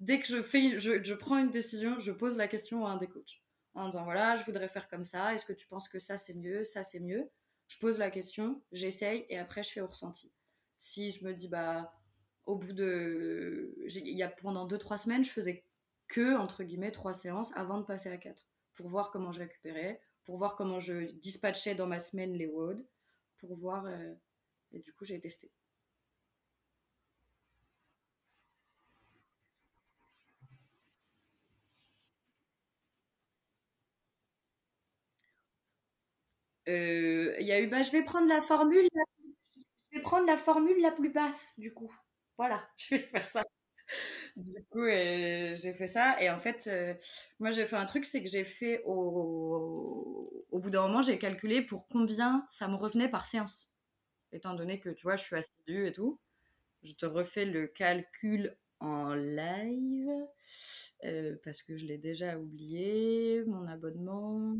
dès 0.00 0.20
que 0.20 0.26
je 0.26 0.42
fais, 0.42 0.78
je 0.78 1.14
prends 1.14 1.38
une 1.38 1.50
décision, 1.50 1.98
je 2.00 2.12
pose 2.12 2.36
la 2.38 2.48
question 2.48 2.86
à 2.86 2.90
un 2.92 2.98
des 2.98 3.08
coachs 3.08 3.42
en 3.74 3.88
disant 3.88 4.04
voilà, 4.04 4.36
je 4.36 4.44
voudrais 4.44 4.68
faire 4.68 4.88
comme 4.88 5.04
ça. 5.04 5.34
Est-ce 5.34 5.46
que 5.46 5.52
tu 5.54 5.66
penses 5.68 5.88
que 5.88 5.98
ça 6.00 6.18
c'est 6.18 6.34
mieux, 6.34 6.64
ça 6.64 6.84
c'est 6.84 7.00
mieux? 7.00 7.30
Je 7.68 7.78
pose 7.78 7.98
la 7.98 8.10
question, 8.10 8.62
j'essaye 8.72 9.26
et 9.30 9.38
après 9.38 9.62
je 9.64 9.70
fais 9.72 9.80
au 9.82 9.88
ressenti. 9.88 10.32
Si 10.78 11.10
je 11.10 11.24
me 11.24 11.34
dis 11.34 11.48
bah 11.48 11.92
au 12.46 12.56
bout 12.56 12.72
de, 12.72 13.74
il 13.88 14.08
y 14.16 14.22
a 14.22 14.28
pendant 14.28 14.66
deux 14.66 14.78
trois 14.78 14.98
semaines, 14.98 15.24
je 15.24 15.30
faisais 15.30 15.64
que 16.08 16.36
entre 16.36 16.62
guillemets 16.64 16.92
trois 16.92 17.14
séances 17.14 17.52
avant 17.56 17.78
de 17.78 17.84
passer 17.84 18.10
à 18.10 18.18
quatre 18.18 18.46
pour 18.74 18.88
voir 18.88 19.10
comment 19.10 19.32
je 19.32 19.40
récupérais, 19.40 20.00
pour 20.24 20.36
voir 20.38 20.56
comment 20.56 20.80
je 20.80 21.10
dispatchais 21.12 21.74
dans 21.74 21.86
ma 21.86 22.00
semaine 22.00 22.34
les 22.34 22.46
WOD, 22.46 22.84
pour 23.38 23.56
voir 23.56 23.86
euh, 23.86 24.14
et 24.72 24.80
du 24.80 24.92
coup 24.92 25.04
j'ai 25.04 25.20
testé. 25.20 25.50
Euh, 36.68 37.34
Il 37.40 37.46
y 37.46 37.52
a 37.52 37.60
eu 37.60 37.66
bah 37.68 37.82
je 37.82 37.90
vais 37.90 38.02
prendre 38.02 38.28
la 38.28 38.40
formule 38.40 38.88
vais 39.94 40.02
prendre 40.02 40.26
la 40.26 40.38
formule 40.38 40.80
la 40.80 40.92
plus 40.92 41.10
basse, 41.10 41.52
du 41.58 41.72
coup. 41.72 41.92
Voilà, 42.38 42.68
je 42.78 42.96
vais 42.96 43.02
faire 43.02 43.24
ça. 43.24 43.44
Du 44.36 44.64
coup, 44.70 44.80
euh, 44.82 45.54
j'ai 45.54 45.72
fait 45.74 45.86
ça. 45.86 46.20
Et 46.22 46.30
en 46.30 46.38
fait, 46.38 46.66
euh, 46.68 46.94
moi, 47.38 47.50
j'ai 47.50 47.66
fait 47.66 47.76
un 47.76 47.86
truc, 47.86 48.04
c'est 48.04 48.22
que 48.22 48.28
j'ai 48.28 48.44
fait 48.44 48.82
au... 48.86 50.46
Au 50.50 50.58
bout 50.60 50.70
d'un 50.70 50.82
moment, 50.86 51.02
j'ai 51.02 51.18
calculé 51.18 51.62
pour 51.62 51.88
combien 51.88 52.46
ça 52.48 52.68
me 52.68 52.76
revenait 52.76 53.08
par 53.08 53.26
séance. 53.26 53.70
Étant 54.32 54.54
donné 54.54 54.80
que, 54.80 54.90
tu 54.90 55.02
vois, 55.04 55.16
je 55.16 55.24
suis 55.24 55.36
assidue 55.36 55.86
et 55.88 55.92
tout. 55.92 56.20
Je 56.82 56.92
te 56.94 57.06
refais 57.06 57.44
le 57.44 57.66
calcul 57.66 58.56
en 58.80 59.14
live 59.14 60.10
euh, 61.04 61.36
parce 61.44 61.62
que 61.62 61.76
je 61.76 61.86
l'ai 61.86 61.98
déjà 61.98 62.38
oublié. 62.38 63.44
Mon 63.46 63.66
abonnement. 63.66 64.56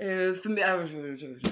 Euh, 0.00 0.34
ah, 0.64 0.82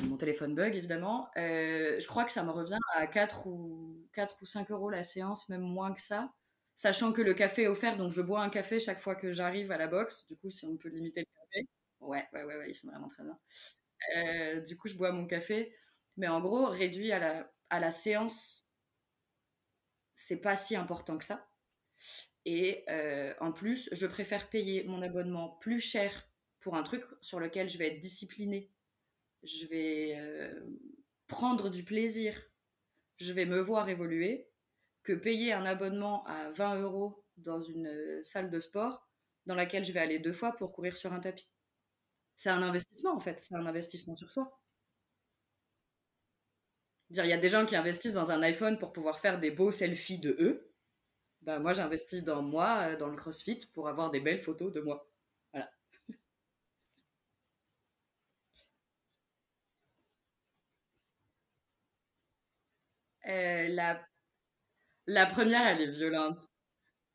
mon 0.08 0.16
téléphone 0.16 0.54
bug 0.54 0.74
évidemment. 0.74 1.30
Euh, 1.36 1.98
je 1.98 2.06
crois 2.06 2.24
que 2.24 2.32
ça 2.32 2.42
me 2.42 2.50
revient 2.50 2.78
à 2.94 3.06
4 3.06 3.46
ou, 3.46 4.08
4 4.12 4.38
ou 4.40 4.44
5 4.46 4.70
euros 4.70 4.90
la 4.90 5.02
séance, 5.02 5.48
même 5.48 5.60
moins 5.60 5.92
que 5.92 6.00
ça. 6.00 6.32
Sachant 6.74 7.12
que 7.12 7.20
le 7.20 7.34
café 7.34 7.64
est 7.64 7.66
offert, 7.68 7.98
donc 7.98 8.10
je 8.12 8.22
bois 8.22 8.40
un 8.42 8.48
café 8.48 8.80
chaque 8.80 8.98
fois 9.00 9.14
que 9.14 9.32
j'arrive 9.32 9.70
à 9.72 9.76
la 9.76 9.86
boxe. 9.86 10.26
Du 10.26 10.36
coup, 10.36 10.50
si 10.50 10.64
on 10.64 10.76
peut 10.78 10.88
limiter 10.88 11.20
le 11.20 11.26
café. 11.26 11.68
Ouais, 12.00 12.26
ouais, 12.32 12.44
ouais, 12.44 12.56
ouais, 12.56 12.70
ils 12.70 12.74
sont 12.74 12.88
vraiment 12.88 13.08
très 13.08 13.22
bien. 13.22 13.38
Euh, 14.16 14.60
du 14.60 14.76
coup, 14.78 14.88
je 14.88 14.94
bois 14.94 15.12
mon 15.12 15.26
café. 15.26 15.74
Mais 16.16 16.28
en 16.28 16.40
gros, 16.40 16.66
réduit 16.66 17.12
à 17.12 17.18
la, 17.18 17.52
à 17.70 17.80
la 17.80 17.90
séance, 17.90 18.66
c'est 20.14 20.40
pas 20.40 20.56
si 20.56 20.76
important 20.76 21.18
que 21.18 21.24
ça. 21.24 21.48
Et 22.44 22.84
euh, 22.88 23.34
en 23.40 23.52
plus, 23.52 23.88
je 23.92 24.06
préfère 24.06 24.48
payer 24.48 24.84
mon 24.84 25.02
abonnement 25.02 25.50
plus 25.60 25.80
cher 25.80 26.29
pour 26.60 26.76
un 26.76 26.82
truc 26.82 27.04
sur 27.20 27.40
lequel 27.40 27.70
je 27.70 27.78
vais 27.78 27.88
être 27.88 28.00
disciplinée 28.00 28.70
je 29.42 29.66
vais 29.66 30.14
euh, 30.18 30.60
prendre 31.26 31.70
du 31.70 31.84
plaisir, 31.84 32.34
je 33.18 33.32
vais 33.32 33.46
me 33.46 33.60
voir 33.60 33.88
évoluer, 33.88 34.48
que 35.02 35.12
payer 35.12 35.52
un 35.52 35.64
abonnement 35.64 36.24
à 36.26 36.50
20 36.50 36.80
euros 36.80 37.24
dans 37.38 37.60
une 37.60 37.86
euh, 37.86 38.22
salle 38.22 38.50
de 38.50 38.60
sport 38.60 39.08
dans 39.46 39.54
laquelle 39.54 39.84
je 39.84 39.92
vais 39.92 40.00
aller 40.00 40.18
deux 40.18 40.32
fois 40.32 40.52
pour 40.52 40.72
courir 40.72 40.96
sur 40.96 41.12
un 41.12 41.20
tapis. 41.20 41.48
C'est 42.36 42.50
un 42.50 42.62
investissement 42.62 43.14
en 43.14 43.20
fait, 43.20 43.40
c'est 43.42 43.54
un 43.54 43.66
investissement 43.66 44.14
sur 44.14 44.30
soi. 44.30 44.60
Dire, 47.10 47.24
il 47.24 47.30
y 47.30 47.32
a 47.32 47.38
des 47.38 47.48
gens 47.48 47.66
qui 47.66 47.76
investissent 47.76 48.14
dans 48.14 48.30
un 48.30 48.42
iPhone 48.42 48.78
pour 48.78 48.92
pouvoir 48.92 49.18
faire 49.20 49.40
des 49.40 49.50
beaux 49.50 49.70
selfies 49.72 50.18
de 50.18 50.36
eux. 50.40 50.72
Bah, 51.42 51.58
moi, 51.58 51.74
j'investis 51.74 52.22
dans 52.24 52.42
moi, 52.42 52.90
euh, 52.90 52.96
dans 52.96 53.08
le 53.08 53.16
CrossFit, 53.16 53.60
pour 53.74 53.88
avoir 53.88 54.10
des 54.10 54.20
belles 54.20 54.42
photos 54.42 54.72
de 54.72 54.80
moi. 54.80 55.10
Voilà. 55.52 55.70
Euh, 63.30 63.68
la, 63.68 64.06
la 65.06 65.26
première, 65.26 65.66
elle 65.66 65.80
est 65.82 65.90
violente. 65.90 66.38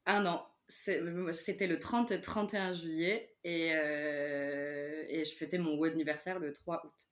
An. 0.08 0.46
C'est- 0.70 1.02
C'était 1.34 1.68
le 1.68 1.80
30 1.80 2.12
et 2.12 2.22
31 2.22 2.74
juillet 2.74 3.36
et, 3.44 3.72
euh, 3.76 5.06
et 5.10 5.26
je 5.26 5.36
fêtais 5.36 5.60
mon 5.60 5.82
anniversaire 5.84 6.40
le 6.40 6.54
3 6.54 6.86
août. 6.86 7.12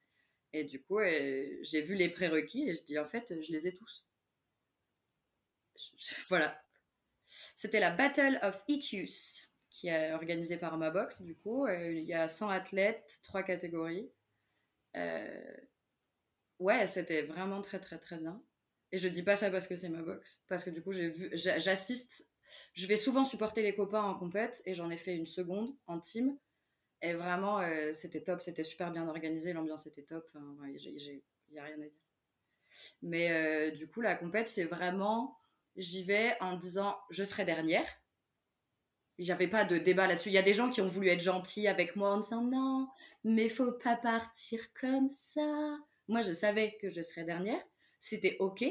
Et 0.53 0.63
du 0.65 0.81
coup, 0.83 0.99
euh, 0.99 1.47
j'ai 1.63 1.81
vu 1.81 1.95
les 1.95 2.09
prérequis 2.09 2.69
et 2.69 2.73
je 2.75 2.83
dis 2.83 2.99
en 2.99 3.07
fait, 3.07 3.33
je 3.41 3.51
les 3.53 3.67
ai 3.67 3.73
tous. 3.73 4.07
Voilà. 6.29 6.55
C'était 7.55 7.79
la 7.81 7.91
Battle 7.91 8.39
of 8.43 8.63
Itius 8.67 9.49
qui 9.69 9.87
est 9.89 10.13
organisée 10.13 10.57
par 10.57 10.77
ma 10.77 10.91
box. 10.91 11.21
Du 11.21 11.35
coup, 11.35 11.67
il 11.67 12.03
y 12.03 12.13
a 12.13 12.29
100 12.29 12.49
athlètes, 12.49 13.19
trois 13.23 13.43
catégories. 13.43 14.11
Ouais, 16.59 16.87
c'était 16.87 17.21
vraiment 17.21 17.61
très 17.61 17.79
très 17.79 17.99
très 17.99 18.17
bien. 18.17 18.41
Et 18.93 18.99
je 18.99 19.09
dis 19.09 19.23
pas 19.23 19.35
ça 19.37 19.51
parce 19.51 19.67
que 19.67 19.77
c'est 19.77 19.89
ma 19.89 20.03
box, 20.03 20.41
parce 20.49 20.63
que 20.63 20.71
du 20.71 20.83
coup, 20.83 20.93
j'ai 20.93 21.09
vu, 21.09 21.31
j'a- 21.33 21.59
j'assiste. 21.59 22.27
Je 22.75 22.87
vais 22.87 22.97
souvent 22.97 23.25
supporter 23.25 23.63
les 23.63 23.75
copains 23.75 24.03
en 24.03 24.15
compète 24.15 24.63
et 24.67 24.75
j'en 24.75 24.91
ai 24.91 24.97
fait 24.97 25.15
une 25.15 25.27
seconde 25.27 25.75
en 25.87 25.99
team. 25.99 26.37
Et 27.01 27.13
vraiment, 27.13 27.59
euh, 27.61 27.93
c'était 27.93 28.23
top, 28.23 28.41
c'était 28.41 28.63
super 28.65 28.91
bien 28.91 29.07
organisé, 29.07 29.53
l'ambiance 29.53 29.87
était 29.87 30.03
top. 30.03 30.29
Il 30.35 31.21
n'y 31.53 31.59
a 31.59 31.63
rien 31.65 31.75
à 31.75 31.77
dire. 31.79 31.91
Mais 33.01 33.31
euh, 33.31 33.71
du 33.71 33.87
coup, 33.87 34.01
la 34.01 34.15
compète, 34.15 34.47
c'est 34.47 34.63
vraiment, 34.63 35.37
j'y 35.75 36.03
vais 36.03 36.35
en 36.41 36.57
disant, 36.57 36.97
je 37.11 37.23
serai 37.23 37.45
dernière. 37.45 37.85
J'avais 39.19 39.47
pas 39.47 39.63
de 39.65 39.77
débat 39.77 40.07
là-dessus. 40.07 40.29
Il 40.29 40.33
y 40.33 40.37
a 40.39 40.41
des 40.43 40.53
gens 40.53 40.69
qui 40.69 40.81
ont 40.81 40.87
voulu 40.87 41.07
être 41.09 41.21
gentils 41.21 41.67
avec 41.67 41.95
moi 41.95 42.11
en 42.13 42.19
disant 42.19 42.43
non, 42.43 42.87
mais 43.23 43.47
faut 43.49 43.71
pas 43.71 43.95
partir 43.95 44.59
comme 44.79 45.07
ça. 45.09 45.77
Moi, 46.07 46.21
je 46.21 46.33
savais 46.33 46.77
que 46.81 46.89
je 46.89 47.01
serais 47.03 47.23
dernière. 47.23 47.61
C'était 47.99 48.37
OK. 48.39 48.63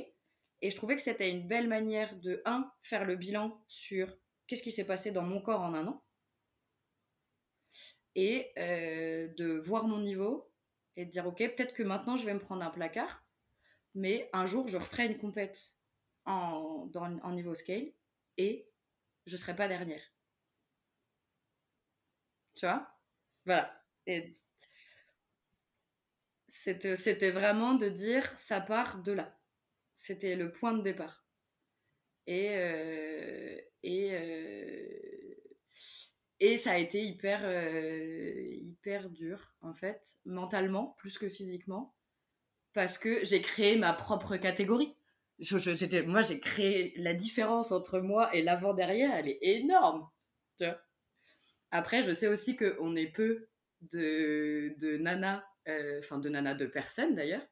Et 0.62 0.70
je 0.70 0.76
trouvais 0.76 0.96
que 0.96 1.02
c'était 1.02 1.30
une 1.30 1.48
belle 1.48 1.66
manière 1.66 2.14
de, 2.20 2.40
un, 2.44 2.72
faire 2.82 3.04
le 3.04 3.16
bilan 3.16 3.60
sur 3.66 4.16
qu'est-ce 4.46 4.62
qui 4.62 4.70
s'est 4.70 4.86
passé 4.86 5.10
dans 5.10 5.22
mon 5.22 5.42
corps 5.42 5.60
en 5.60 5.74
un 5.74 5.88
an. 5.88 6.04
Et 8.14 8.52
euh, 8.58 9.26
de 9.36 9.58
voir 9.58 9.88
mon 9.88 9.98
niveau 9.98 10.52
et 10.94 11.04
de 11.04 11.10
dire, 11.10 11.26
OK, 11.26 11.38
peut-être 11.38 11.74
que 11.74 11.82
maintenant, 11.82 12.16
je 12.16 12.24
vais 12.24 12.34
me 12.34 12.38
prendre 12.38 12.62
un 12.62 12.70
placard. 12.70 13.24
Mais 13.94 14.30
un 14.32 14.46
jour, 14.46 14.68
je 14.68 14.78
referai 14.78 15.06
une 15.06 15.18
compète 15.18 15.74
en, 16.26 16.86
dans, 16.86 17.08
niveau 17.32 17.54
scale 17.54 17.92
et 18.36 18.70
je 19.26 19.36
serai 19.36 19.56
pas 19.56 19.66
dernière. 19.66 20.02
Tu 22.54 22.66
vois? 22.66 22.88
Voilà. 23.46 23.82
C'était, 26.46 26.96
c'était 26.96 27.30
vraiment 27.30 27.74
de 27.74 27.88
dire 27.88 28.38
ça 28.38 28.60
part 28.60 29.02
de 29.02 29.12
là. 29.12 29.41
C'était 30.02 30.34
le 30.34 30.50
point 30.50 30.72
de 30.72 30.82
départ. 30.82 31.24
Et, 32.26 32.56
euh, 32.56 33.56
et, 33.84 34.08
euh, 34.10 35.36
et 36.40 36.56
ça 36.56 36.72
a 36.72 36.78
été 36.78 37.04
hyper, 37.04 37.42
euh, 37.44 38.34
hyper 38.34 39.10
dur, 39.10 39.54
en 39.60 39.72
fait, 39.74 40.16
mentalement, 40.24 40.96
plus 40.98 41.18
que 41.18 41.28
physiquement, 41.28 41.94
parce 42.72 42.98
que 42.98 43.24
j'ai 43.24 43.40
créé 43.42 43.76
ma 43.76 43.92
propre 43.92 44.36
catégorie. 44.38 44.96
Moi, 46.06 46.22
j'ai 46.22 46.40
créé 46.40 46.94
la 46.96 47.14
différence 47.14 47.70
entre 47.70 48.00
moi 48.00 48.34
et 48.34 48.42
l'avant-derrière, 48.42 49.14
elle 49.14 49.28
est 49.28 49.38
énorme. 49.40 50.10
Après, 51.70 52.02
je 52.02 52.12
sais 52.12 52.26
aussi 52.26 52.56
qu'on 52.56 52.96
est 52.96 53.12
peu 53.12 53.48
de, 53.82 54.74
de 54.78 54.96
nanas, 54.96 55.44
enfin 56.00 56.18
de 56.18 56.28
nanas 56.28 56.54
de 56.54 56.66
personnes 56.66 57.14
d'ailleurs, 57.14 57.46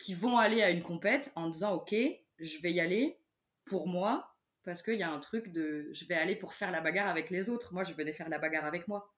qui 0.00 0.14
vont 0.14 0.38
aller 0.38 0.62
à 0.62 0.70
une 0.70 0.82
compète 0.82 1.30
en 1.36 1.50
disant 1.50 1.74
ok, 1.74 1.94
je 2.38 2.62
vais 2.62 2.72
y 2.72 2.80
aller 2.80 3.20
pour 3.66 3.86
moi 3.86 4.34
parce 4.62 4.80
qu'il 4.82 4.94
y 4.94 5.02
a 5.02 5.12
un 5.12 5.20
truc 5.20 5.52
de 5.52 5.90
je 5.92 6.06
vais 6.06 6.14
aller 6.14 6.36
pour 6.36 6.54
faire 6.54 6.70
la 6.70 6.80
bagarre 6.80 7.08
avec 7.08 7.28
les 7.28 7.50
autres. 7.50 7.74
Moi, 7.74 7.84
je 7.84 7.92
venais 7.92 8.14
faire 8.14 8.30
la 8.30 8.38
bagarre 8.38 8.64
avec 8.64 8.88
moi. 8.88 9.12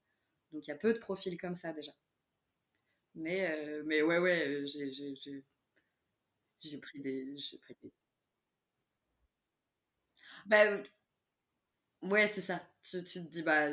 Donc 0.51 0.67
il 0.67 0.71
y 0.71 0.73
a 0.73 0.77
peu 0.77 0.93
de 0.93 0.99
profils 0.99 1.39
comme 1.39 1.55
ça 1.55 1.73
déjà. 1.73 1.93
Mais, 3.15 3.49
euh, 3.51 3.83
mais 3.87 4.03
ouais, 4.03 4.19
ouais, 4.19 4.65
j'ai 4.67 5.45
pris 6.79 7.01
des. 7.01 7.33
Pris 7.61 7.77
des... 7.81 7.93
Bah, 10.47 10.83
ouais, 12.03 12.27
c'est 12.27 12.41
ça. 12.41 12.61
Tu, 12.83 13.05
tu, 13.05 13.25
te 13.25 13.31
dis, 13.31 13.43
bah, 13.43 13.71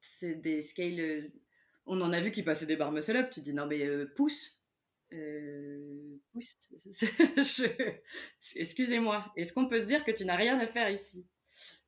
c'est 0.00 0.36
des 0.36 0.62
scales. 0.62 1.00
Euh, 1.00 1.28
on 1.86 2.00
en 2.00 2.12
a 2.12 2.20
vu 2.20 2.30
qui 2.30 2.44
passaient 2.44 2.66
des 2.66 2.76
barres 2.76 2.92
muscle 2.92 3.16
up. 3.16 3.30
Tu 3.30 3.40
te 3.40 3.46
dis, 3.46 3.54
non, 3.54 3.66
mais 3.66 3.84
euh, 3.84 4.06
pousse. 4.14 4.61
Euh. 5.12 6.18
Excusez-moi. 8.56 9.32
Est-ce 9.36 9.52
qu'on 9.52 9.68
peut 9.68 9.80
se 9.80 9.86
dire 9.86 10.04
que 10.04 10.10
tu 10.10 10.24
n'as 10.24 10.36
rien 10.36 10.58
à 10.58 10.66
faire 10.66 10.90
ici? 10.90 11.26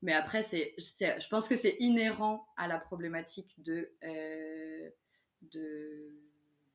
Mais 0.03 0.13
après, 0.13 0.43
je 0.43 1.29
pense 1.29 1.49
que 1.49 1.57
c'est 1.57 1.77
inhérent 1.81 2.47
à 2.57 2.69
la 2.69 2.79
problématique 2.79 3.55
de, 3.63 3.91
de, 5.43 6.15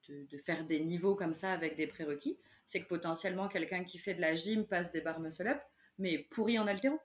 de, 0.07 0.37
faire 0.37 0.65
des 0.65 0.79
niveaux 0.79 1.15
comme 1.15 1.33
ça 1.33 1.53
avec 1.53 1.75
des 1.75 1.87
prérequis. 1.87 2.39
C'est 2.65 2.81
que 2.81 2.87
potentiellement, 2.87 3.47
quelqu'un 3.47 3.83
qui 3.83 3.97
fait 3.97 4.15
de 4.15 4.21
la 4.21 4.35
gym 4.35 4.65
passe 4.65 4.91
des 4.91 5.01
barres 5.01 5.19
muscle 5.19 5.47
up, 5.47 5.61
mais 5.97 6.27
pourri 6.31 6.57
en 6.59 6.67
altéro. 6.67 6.99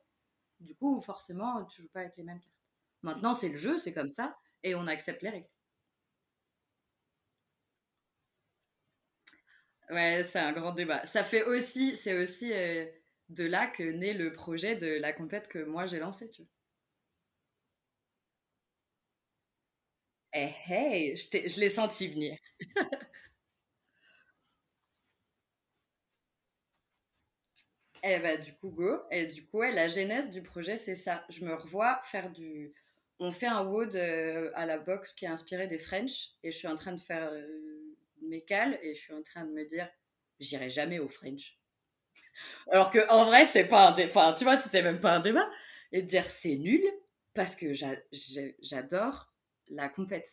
Du 0.61 0.75
coup, 0.75 1.01
forcément, 1.01 1.65
tu 1.67 1.83
joues 1.83 1.89
pas 1.89 2.01
avec 2.01 2.17
les 2.17 2.23
mêmes 2.23 2.41
cartes. 2.41 2.53
Maintenant, 3.03 3.35
c'est 3.35 3.51
le 3.51 3.57
jeu, 3.57 3.77
c'est 3.79 3.93
comme 3.93 4.11
ça, 4.11 4.39
et 4.63 4.75
on 4.75 4.87
accepte 4.87 5.23
les 5.23 5.31
règles. 5.31 5.49
Ouais, 9.91 10.23
c'est 10.25 10.39
un 10.39 10.53
grand 10.53 10.73
débat. 10.73 11.05
Ça 11.07 11.25
fait 11.25 11.43
aussi, 11.45 11.97
c'est 11.97 12.17
aussi 12.23 12.53
euh, 12.53 12.85
de 13.31 13.45
là 13.45 13.67
que 13.67 13.83
naît 13.83 14.13
le 14.15 14.33
projet 14.33 14.77
de 14.77 14.87
la 14.99 15.13
compète 15.13 15.49
que 15.49 15.59
moi 15.65 15.87
j'ai 15.87 15.99
lancé, 15.99 16.31
tu. 16.31 16.43
Eh 20.33 20.53
hey, 20.67 21.17
je, 21.17 21.49
je 21.49 21.61
l'ai 21.61 21.69
senti 21.71 22.09
venir. 22.09 22.37
Eh 28.03 28.19
bah, 28.21 28.37
du 28.37 28.53
coup, 28.55 28.71
go. 28.71 28.99
Et 29.11 29.27
du 29.27 29.47
coup, 29.47 29.59
ouais, 29.59 29.73
la 29.73 29.89
genèse 29.89 30.31
du 30.31 30.43
projet, 30.43 30.77
c'est 30.77 30.95
ça. 30.95 31.25
Je 31.31 31.45
me 31.45 31.55
revois 31.55 32.01
faire 32.05 32.31
du. 32.31 32.73
On 33.19 33.31
fait 33.31 33.47
un 33.47 33.65
WOD 33.65 33.97
euh, 33.97 34.51
à 34.55 34.67
la 34.67 34.79
boxe 34.79 35.13
qui 35.15 35.25
est 35.25 35.29
inspiré 35.29 35.67
des 35.69 35.79
French. 35.79 36.31
Et 36.43 36.51
je 36.53 36.59
suis 36.59 36.69
en 36.69 36.75
train 36.77 36.93
de 36.93 37.01
faire 37.01 37.31
euh, 37.33 37.74
Et 38.83 38.95
je 38.95 39.01
suis 39.01 39.13
en 39.13 39.23
train 39.23 39.45
de 39.45 39.53
me 39.53 39.65
dire, 39.65 39.89
j'irai 40.41 40.71
jamais 40.71 40.99
au 40.99 41.09
French. 41.09 41.59
Alors 42.71 42.91
que 42.91 43.09
en 43.11 43.25
vrai, 43.27 43.47
c'est 43.47 43.69
pas 43.69 43.91
un. 43.91 44.07
Enfin, 44.07 44.35
tu 44.37 44.45
vois, 44.45 44.57
c'était 44.57 44.83
même 44.83 45.01
pas 45.01 45.13
un 45.13 45.21
débat. 45.21 45.49
Et 45.93 46.03
de 46.03 46.07
dire, 46.07 46.29
c'est 46.31 46.57
nul. 46.57 46.83
Parce 47.35 47.57
que 47.57 47.73
j'adore 48.63 49.33
la 49.69 49.89
compète. 49.89 50.31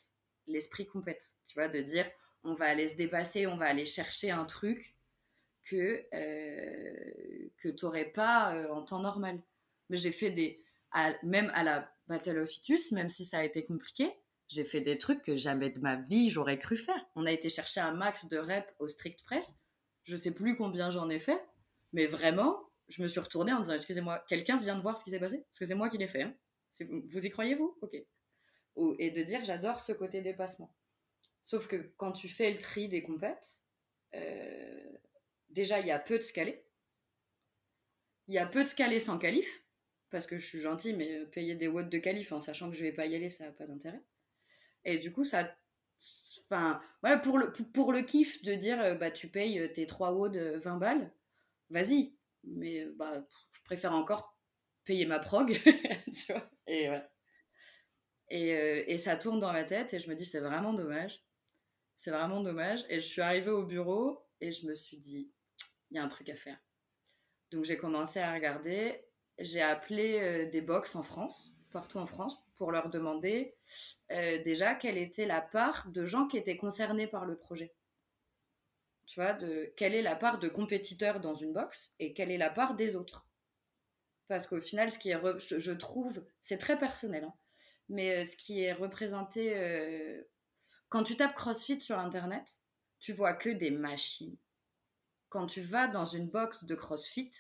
L'esprit 0.48 0.86
compète. 0.86 1.36
Tu 1.48 1.56
vois, 1.56 1.68
de 1.68 1.82
dire, 1.82 2.06
on 2.44 2.54
va 2.54 2.66
aller 2.66 2.88
se 2.88 2.96
dépasser, 2.96 3.48
on 3.48 3.58
va 3.58 3.66
aller 3.66 3.86
chercher 3.86 4.32
un 4.32 4.46
truc 4.46 4.96
que, 5.64 6.06
euh, 6.14 7.50
que 7.58 7.70
tu 7.70 7.86
n'aurais 7.86 8.06
pas 8.06 8.56
euh, 8.56 8.70
en 8.72 8.84
temps 8.84 9.00
normal. 9.00 9.42
Mais 9.90 9.98
j'ai 9.98 10.12
fait 10.12 10.32
des. 10.32 10.64
même 11.24 11.52
à 11.54 11.64
la 11.64 11.92
Battle 12.08 12.40
of 12.40 12.56
Itus, 12.56 12.92
même 12.92 13.10
si 13.10 13.26
ça 13.26 13.40
a 13.40 13.44
été 13.44 13.64
compliqué, 13.64 14.12
j'ai 14.52 14.66
fait 14.66 14.82
des 14.82 14.98
trucs 14.98 15.22
que 15.22 15.38
jamais 15.38 15.70
de 15.70 15.80
ma 15.80 15.96
vie 15.96 16.30
j'aurais 16.30 16.60
cru 16.60 16.76
faire. 16.76 17.04
On 17.16 17.26
a 17.26 17.32
été 17.32 17.50
chercher 17.50 17.80
un 17.80 17.94
max 17.94 18.28
de 18.28 18.38
reps 18.38 18.68
au 18.80 18.88
strict 18.88 19.24
press. 19.24 19.58
Je 20.04 20.16
sais 20.16 20.32
plus 20.32 20.58
combien 20.58 20.90
j'en 20.90 21.10
ai 21.10 21.20
fait, 21.20 21.42
mais 21.94 22.06
vraiment, 22.06 22.70
je 22.90 23.02
me 23.02 23.08
suis 23.08 23.20
retournée 23.20 23.54
en 23.54 23.60
disant 23.60 23.74
Excusez-moi, 23.74 24.24
quelqu'un 24.28 24.58
vient 24.58 24.76
de 24.76 24.82
voir 24.82 24.98
ce 24.98 25.04
qui 25.06 25.10
s'est 25.10 25.20
passé? 25.20 25.38
Parce 25.38 25.60
que 25.60 25.66
c'est 25.66 25.76
moi 25.76 25.90
qui 25.90 25.98
l'ai 25.98 26.08
fait. 26.08 26.24
Hein. 26.24 26.36
Vous 27.10 27.26
y 27.26 27.30
croyez, 27.30 27.56
vous? 27.56 27.78
Ok. 27.82 27.96
Et 29.00 29.12
de 29.12 29.24
dire 29.24 29.44
J'adore 29.46 29.80
ce 29.80 29.94
côté 29.94 30.22
dépassement. 30.22 30.76
Sauf 31.44 31.68
que 31.68 31.94
quand 31.98 32.12
tu 32.12 32.28
fais 32.28 32.52
le 32.52 32.58
tri 32.58 32.90
des 32.90 33.04
compètes, 33.04 33.62
euh, 34.16 34.92
déjà, 35.50 35.80
il 35.80 35.88
y 35.88 35.92
a 35.92 36.00
peu 36.00 36.18
de 36.18 36.24
scalés. 36.24 36.66
Il 38.28 38.36
y 38.36 38.38
a 38.38 38.46
peu 38.46 38.64
de 38.64 38.68
scalés 38.68 39.00
sans 39.00 39.18
qualif, 39.18 39.48
parce 40.10 40.28
que 40.28 40.38
je 40.38 40.46
suis 40.46 40.60
gentil, 40.60 40.94
mais 40.94 41.16
euh, 41.16 41.26
payer 41.26 41.56
des 41.56 41.68
watts 41.68 41.90
de 41.90 41.98
qualif 41.98 42.32
en 42.32 42.42
sachant 42.42 42.70
que 42.70 42.76
je 42.76 42.84
vais 42.84 42.92
pas 42.92 43.06
y 43.06 43.16
aller, 43.16 43.30
ça 43.30 43.46
n'a 43.46 43.52
pas 43.52 43.66
d'intérêt. 43.66 44.02
Et 44.86 44.98
du 44.98 45.12
coup, 45.12 45.24
ça. 45.24 45.56
Enfin, 46.50 46.82
voilà, 47.02 47.18
pour 47.18 47.38
le, 47.38 47.52
pour 47.74 47.94
le 47.94 48.02
kiff 48.02 48.44
de 48.44 48.54
dire, 48.54 48.82
euh, 48.82 48.96
bah, 48.96 49.12
tu 49.12 49.28
payes 49.28 49.60
euh, 49.60 49.68
tes 49.68 49.86
3 49.86 50.12
watts 50.12 50.34
de 50.34 50.60
20 50.64 50.78
balles, 50.78 51.14
vas-y. 51.70 52.16
Mais 52.44 52.86
bah, 52.96 53.24
je 53.52 53.62
préfère 53.64 53.94
encore 53.94 54.38
payer 54.84 55.06
ma 55.06 55.20
prog, 55.20 55.54
tu 56.14 56.34
vois. 56.34 56.50
Et. 56.68 56.90
Et, 58.34 58.94
et, 58.94 58.98
ça 58.98 59.18
tourne 59.18 59.40
dans 59.40 59.52
ma 59.52 59.66
tête 59.66 59.94
et 59.94 60.00
je 60.00 60.10
me 60.10 60.16
dis, 60.16 60.24
c'est 60.24 60.40
vraiment 60.40 60.72
dommage. 60.72 61.22
C'est 61.98 62.12
vraiment 62.12 62.40
dommage. 62.40 62.86
Et 62.88 63.02
je 63.02 63.06
suis 63.06 63.22
arrivée 63.22 63.52
au 63.52 63.66
bureau 63.66 64.26
et 64.40 64.54
je 64.54 64.68
me 64.68 64.74
suis 64.74 64.98
dit, 64.98 65.34
il 65.90 65.98
y 65.98 66.00
a 66.00 66.04
un 66.04 66.08
truc 66.08 66.30
à 66.30 66.36
faire. 66.38 66.58
Donc 67.52 67.66
j'ai 67.66 67.78
commencé 67.78 68.20
à 68.20 68.34
regarder, 68.34 69.06
j'ai 69.38 69.62
appelé 69.62 70.20
euh, 70.20 70.50
des 70.50 70.62
box 70.62 70.96
en 70.96 71.04
France, 71.04 71.52
partout 71.72 71.98
en 71.98 72.06
France, 72.06 72.38
pour 72.62 72.72
leur 72.72 72.92
demander 72.92 73.56
euh, 74.12 74.40
déjà 74.44 74.76
quelle 74.76 75.00
était 75.00 75.26
la 75.26 75.42
part 75.42 75.90
de 75.90 76.06
gens 76.06 76.28
qui 76.28 76.38
étaient 76.38 76.58
concernés 76.58 77.08
par 77.08 77.26
le 77.26 77.36
projet. 77.36 77.74
Tu 79.08 79.20
vois, 79.20 79.34
de 79.34 79.74
quelle 79.76 79.96
est 79.96 80.04
la 80.04 80.16
part 80.16 80.38
de 80.38 80.48
compétiteurs 80.48 81.22
dans 81.22 81.34
une 81.34 81.54
box 81.54 81.92
et 81.98 82.14
quelle 82.14 82.30
est 82.30 82.38
la 82.38 82.52
part 82.52 82.76
des 82.76 82.96
autres. 82.96 83.26
Parce 84.28 84.46
qu'au 84.46 84.62
final, 84.62 84.92
ce 84.92 85.00
qui 85.00 85.10
est, 85.10 85.20
je, 85.40 85.72
trouve, 85.72 86.24
c'est 86.40 86.60
très 86.60 86.78
personnel, 86.78 87.24
hein, 87.24 87.34
mais 87.90 88.18
euh, 88.18 88.26
ce 88.26 88.38
qui 88.38 88.62
est 88.62 88.74
représenté, 88.74 90.22
quand 90.90 91.02
tu 91.02 91.18
tapes 91.18 91.34
CrossFit 91.34 91.82
sur 91.82 91.98
Internet, 91.98 92.60
tu 93.00 93.12
vois 93.12 93.34
que 93.34 93.50
des 93.50 93.72
machines, 93.72 94.38
quand 95.30 95.48
tu 95.48 95.62
vas 95.62 95.88
dans 95.88 96.06
une 96.06 96.30
box 96.30 96.66
de 96.66 96.76
CrossFit, 96.76 97.32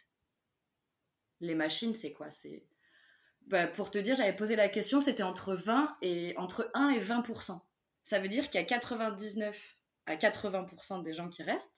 les 1.41 1.53
machines, 1.53 1.93
c'est 1.93 2.11
quoi? 2.11 2.29
Bah, 3.47 3.67
pour 3.67 3.91
te 3.91 3.97
dire, 3.97 4.15
j'avais 4.15 4.35
posé 4.35 4.55
la 4.55 4.69
question, 4.69 4.99
c'était 4.99 5.23
entre 5.23 5.53
20 5.53 5.97
et 6.01 6.33
entre 6.37 6.69
1 6.73 6.89
et 6.89 6.99
20% 6.99 7.59
Ça 8.03 8.19
veut 8.19 8.29
dire 8.29 8.49
qu'il 8.49 8.59
y 8.59 8.63
a 8.63 8.67
99 8.67 9.77
à 10.05 10.15
80% 10.15 11.03
des 11.03 11.13
gens 11.13 11.29
qui 11.29 11.43
restent, 11.43 11.73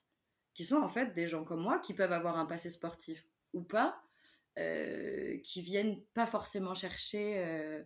qui 0.54 0.66
sont 0.66 0.78
en 0.78 0.90
fait 0.90 1.14
des 1.14 1.28
gens 1.28 1.44
comme 1.44 1.62
moi, 1.62 1.80
qui 1.80 1.94
peuvent 1.94 2.12
avoir 2.12 2.38
un 2.38 2.46
passé 2.46 2.70
sportif 2.70 3.28
ou 3.54 3.64
pas, 3.64 4.04
euh, 4.60 5.40
qui 5.44 5.62
viennent 5.62 6.00
pas 6.14 6.28
forcément 6.28 6.76
chercher 6.76 7.40
euh, 7.40 7.84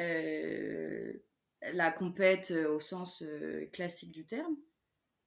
euh, 0.00 1.12
la 1.72 1.92
compète 1.92 2.50
au 2.50 2.80
sens 2.80 3.22
classique 3.72 4.10
du 4.10 4.26
terme, 4.26 4.56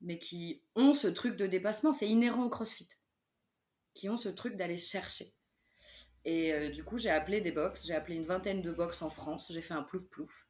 mais 0.02 0.20
qui 0.20 0.62
ont 0.76 0.94
ce 0.94 1.08
truc 1.08 1.38
de 1.38 1.48
dépassement. 1.48 1.94
C'est 1.94 2.10
inhérent 2.10 2.44
au 2.44 2.50
CrossFit. 2.50 2.90
Qui 3.94 4.10
ont 4.10 4.18
ce 4.18 4.28
truc 4.28 4.58
d'aller 4.58 4.78
chercher. 4.78 5.28
Et 6.26 6.54
euh, 6.54 6.70
du 6.70 6.84
coup, 6.84 6.98
j'ai 6.98 7.10
appelé 7.10 7.40
des 7.40 7.52
box. 7.52 7.86
J'ai 7.86 7.94
appelé 7.94 8.16
une 8.16 8.26
vingtaine 8.26 8.62
de 8.62 8.72
box 8.72 9.02
en 9.02 9.10
France. 9.10 9.52
J'ai 9.52 9.62
fait 9.62 9.76
un 9.76 9.84
plouf-plouf 9.84 10.48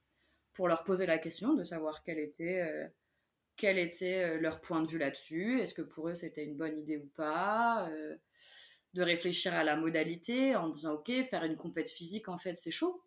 pour 0.53 0.67
leur 0.67 0.83
poser 0.85 1.05
la 1.05 1.17
question 1.17 1.53
de 1.53 1.63
savoir 1.63 2.01
quelle 2.03 2.17
était, 2.17 2.61
euh, 2.61 2.87
quel 3.57 3.77
était 3.77 4.39
leur 4.39 4.61
point 4.61 4.81
de 4.81 4.87
vue 4.87 4.97
là-dessus, 4.97 5.59
est-ce 5.61 5.73
que 5.73 5.81
pour 5.81 6.07
eux 6.07 6.15
c'était 6.15 6.45
une 6.45 6.55
bonne 6.55 6.77
idée 6.77 6.97
ou 6.97 7.07
pas, 7.07 7.89
de 8.93 9.01
réfléchir 9.01 9.53
à 9.53 9.65
la 9.65 9.75
modalité 9.75 10.55
en 10.55 10.69
disant 10.69 10.93
ok, 10.93 11.11
faire 11.29 11.43
une 11.43 11.57
compète 11.57 11.89
physique 11.89 12.29
en 12.29 12.37
fait 12.37 12.57
c'est 12.57 12.71
chaud 12.71 13.03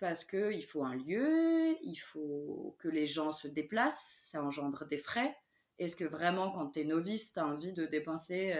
parce 0.00 0.24
qu'il 0.24 0.64
faut 0.64 0.82
un 0.82 0.96
lieu, 0.96 1.76
il 1.82 1.96
faut 1.96 2.74
que 2.80 2.88
les 2.88 3.06
gens 3.06 3.32
se 3.32 3.46
déplacent, 3.46 4.16
ça 4.18 4.42
engendre 4.42 4.86
des 4.86 4.96
frais. 4.96 5.36
Est-ce 5.78 5.94
que 5.94 6.04
vraiment 6.04 6.50
quand 6.50 6.70
tu 6.70 6.80
es 6.80 6.84
novice, 6.84 7.34
tu 7.34 7.38
as 7.38 7.46
envie 7.46 7.74
de 7.74 7.84
dépenser 7.84 8.54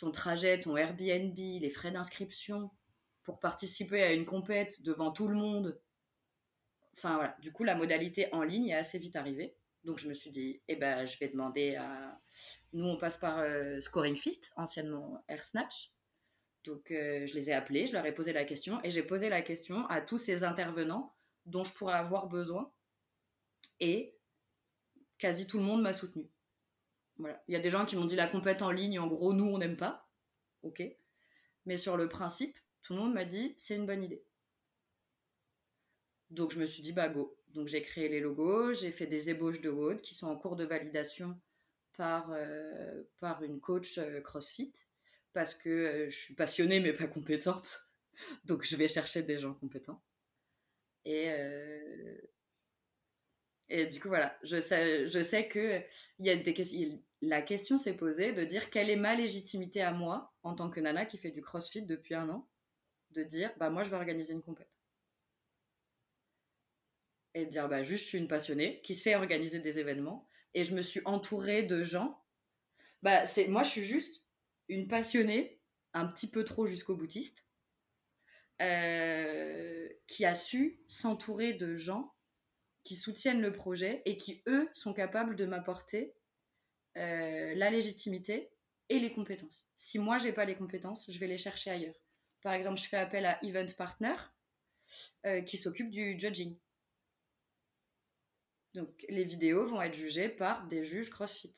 ton 0.00 0.10
trajet, 0.10 0.60
ton 0.60 0.76
Airbnb, 0.76 1.36
les 1.36 1.70
frais 1.70 1.90
d'inscription 1.90 2.70
pour 3.22 3.38
participer 3.38 4.02
à 4.02 4.12
une 4.12 4.24
compète 4.24 4.82
devant 4.82 5.12
tout 5.12 5.28
le 5.28 5.36
monde 5.36 5.80
Enfin 6.96 7.14
voilà, 7.16 7.36
du 7.40 7.52
coup 7.52 7.64
la 7.64 7.74
modalité 7.74 8.28
en 8.34 8.42
ligne 8.42 8.68
est 8.68 8.74
assez 8.74 8.98
vite 8.98 9.16
arrivée. 9.16 9.56
Donc 9.84 9.98
je 9.98 10.08
me 10.08 10.14
suis 10.14 10.30
dit, 10.30 10.60
eh 10.68 10.76
ben, 10.76 11.06
je 11.06 11.18
vais 11.18 11.28
demander 11.28 11.76
à... 11.76 12.20
Nous, 12.74 12.84
on 12.84 12.98
passe 12.98 13.16
par 13.16 13.38
euh, 13.38 13.80
Scoring 13.80 14.16
Fit, 14.16 14.40
anciennement 14.56 15.24
Air 15.28 15.42
Snatch. 15.42 15.92
Donc 16.64 16.90
euh, 16.90 17.26
je 17.26 17.34
les 17.34 17.48
ai 17.48 17.54
appelés, 17.54 17.86
je 17.86 17.94
leur 17.94 18.04
ai 18.04 18.12
posé 18.12 18.34
la 18.34 18.44
question 18.44 18.80
et 18.84 18.90
j'ai 18.90 19.02
posé 19.02 19.30
la 19.30 19.40
question 19.40 19.86
à 19.86 20.02
tous 20.02 20.18
ces 20.18 20.44
intervenants 20.44 21.14
dont 21.46 21.64
je 21.64 21.72
pourrais 21.72 21.94
avoir 21.94 22.28
besoin. 22.28 22.70
Et 23.80 24.18
quasi 25.16 25.46
tout 25.46 25.56
le 25.56 25.64
monde 25.64 25.80
m'a 25.80 25.94
soutenu. 25.94 26.28
Il 27.48 27.54
y 27.54 27.56
a 27.56 27.60
des 27.60 27.70
gens 27.70 27.86
qui 27.86 27.96
m'ont 27.96 28.04
dit 28.04 28.16
la 28.16 28.26
compète 28.26 28.62
en 28.62 28.70
ligne, 28.70 28.98
en 28.98 29.06
gros, 29.06 29.32
nous, 29.32 29.46
on 29.46 29.58
n'aime 29.58 29.76
pas. 29.76 30.08
Ok. 30.62 30.82
Mais 31.66 31.76
sur 31.76 31.96
le 31.96 32.08
principe, 32.08 32.58
tout 32.82 32.94
le 32.94 33.00
monde 33.00 33.14
m'a 33.14 33.24
dit 33.24 33.54
c'est 33.56 33.76
une 33.76 33.86
bonne 33.86 34.02
idée. 34.02 34.24
Donc 36.30 36.52
je 36.52 36.58
me 36.58 36.66
suis 36.66 36.82
dit 36.82 36.92
bah 36.92 37.08
go. 37.08 37.36
Donc 37.48 37.68
j'ai 37.68 37.82
créé 37.82 38.08
les 38.08 38.20
logos, 38.20 38.74
j'ai 38.74 38.92
fait 38.92 39.06
des 39.06 39.30
ébauches 39.30 39.60
de 39.60 39.70
WOD 39.70 40.00
qui 40.00 40.14
sont 40.14 40.28
en 40.28 40.36
cours 40.36 40.56
de 40.56 40.64
validation 40.64 41.40
par, 41.96 42.30
euh, 42.32 43.02
une 43.42 43.60
coach 43.60 43.98
euh, 43.98 44.20
CrossFit 44.20 44.72
parce 45.32 45.54
que 45.54 45.68
euh, 45.68 46.10
je 46.10 46.16
suis 46.16 46.34
passionnée 46.34 46.80
mais 46.80 46.92
pas 46.92 47.06
compétente. 47.06 47.90
Donc 48.44 48.64
je 48.64 48.76
vais 48.76 48.88
chercher 48.88 49.22
des 49.22 49.38
gens 49.38 49.54
compétents. 49.54 50.02
Et, 51.04 51.30
du 53.90 54.00
coup 54.00 54.08
voilà, 54.08 54.36
je 54.42 54.60
sais, 54.60 55.06
je 55.06 55.48
que 55.48 55.82
y 56.18 56.30
a 56.30 56.36
des 56.36 56.54
la 57.22 57.42
question 57.42 57.78
s'est 57.78 57.96
posée 57.96 58.32
de 58.32 58.44
dire 58.44 58.70
quelle 58.70 58.90
est 58.90 58.96
ma 58.96 59.14
légitimité 59.14 59.82
à 59.82 59.92
moi 59.92 60.32
en 60.42 60.54
tant 60.54 60.70
que 60.70 60.80
nana 60.80 61.06
qui 61.06 61.18
fait 61.18 61.30
du 61.30 61.42
CrossFit 61.42 61.82
depuis 61.82 62.14
un 62.14 62.28
an, 62.28 62.48
de 63.10 63.22
dire 63.22 63.52
bah 63.58 63.70
moi 63.70 63.82
je 63.82 63.90
vais 63.90 63.96
organiser 63.96 64.32
une 64.32 64.42
compète 64.42 64.70
et 67.34 67.46
dire 67.46 67.68
bah, 67.68 67.82
juste 67.82 68.04
je 68.04 68.08
suis 68.08 68.18
une 68.18 68.28
passionnée 68.28 68.80
qui 68.82 68.94
sait 68.94 69.14
organiser 69.14 69.60
des 69.60 69.78
événements 69.78 70.26
et 70.54 70.64
je 70.64 70.74
me 70.74 70.82
suis 70.82 71.00
entourée 71.04 71.62
de 71.62 71.82
gens. 71.82 72.22
Bah, 73.02 73.26
c'est, 73.26 73.48
moi, 73.48 73.62
je 73.62 73.70
suis 73.70 73.84
juste 73.84 74.24
une 74.68 74.88
passionnée, 74.88 75.60
un 75.94 76.06
petit 76.06 76.28
peu 76.28 76.44
trop 76.44 76.66
jusqu'au 76.66 76.96
boutiste, 76.96 77.46
euh, 78.60 79.88
qui 80.06 80.24
a 80.24 80.34
su 80.34 80.82
s'entourer 80.86 81.54
de 81.54 81.76
gens 81.76 82.14
qui 82.84 82.94
soutiennent 82.94 83.40
le 83.40 83.52
projet 83.52 84.02
et 84.04 84.16
qui, 84.16 84.42
eux, 84.48 84.68
sont 84.72 84.92
capables 84.92 85.36
de 85.36 85.46
m'apporter 85.46 86.14
euh, 86.96 87.54
la 87.54 87.70
légitimité 87.70 88.50
et 88.88 88.98
les 88.98 89.12
compétences. 89.12 89.70
Si 89.76 89.98
moi, 89.98 90.18
j'ai 90.18 90.32
pas 90.32 90.44
les 90.44 90.56
compétences, 90.56 91.10
je 91.10 91.18
vais 91.18 91.26
les 91.26 91.38
chercher 91.38 91.70
ailleurs. 91.70 91.94
Par 92.42 92.52
exemple, 92.54 92.80
je 92.80 92.88
fais 92.88 92.96
appel 92.96 93.26
à 93.26 93.42
Event 93.44 93.72
Partner 93.76 94.14
euh, 95.26 95.42
qui 95.42 95.56
s'occupe 95.56 95.90
du 95.90 96.18
judging. 96.18 96.58
Donc 98.74 99.04
les 99.08 99.24
vidéos 99.24 99.66
vont 99.66 99.82
être 99.82 99.94
jugées 99.94 100.28
par 100.28 100.66
des 100.66 100.84
juges 100.84 101.10
CrossFit. 101.10 101.52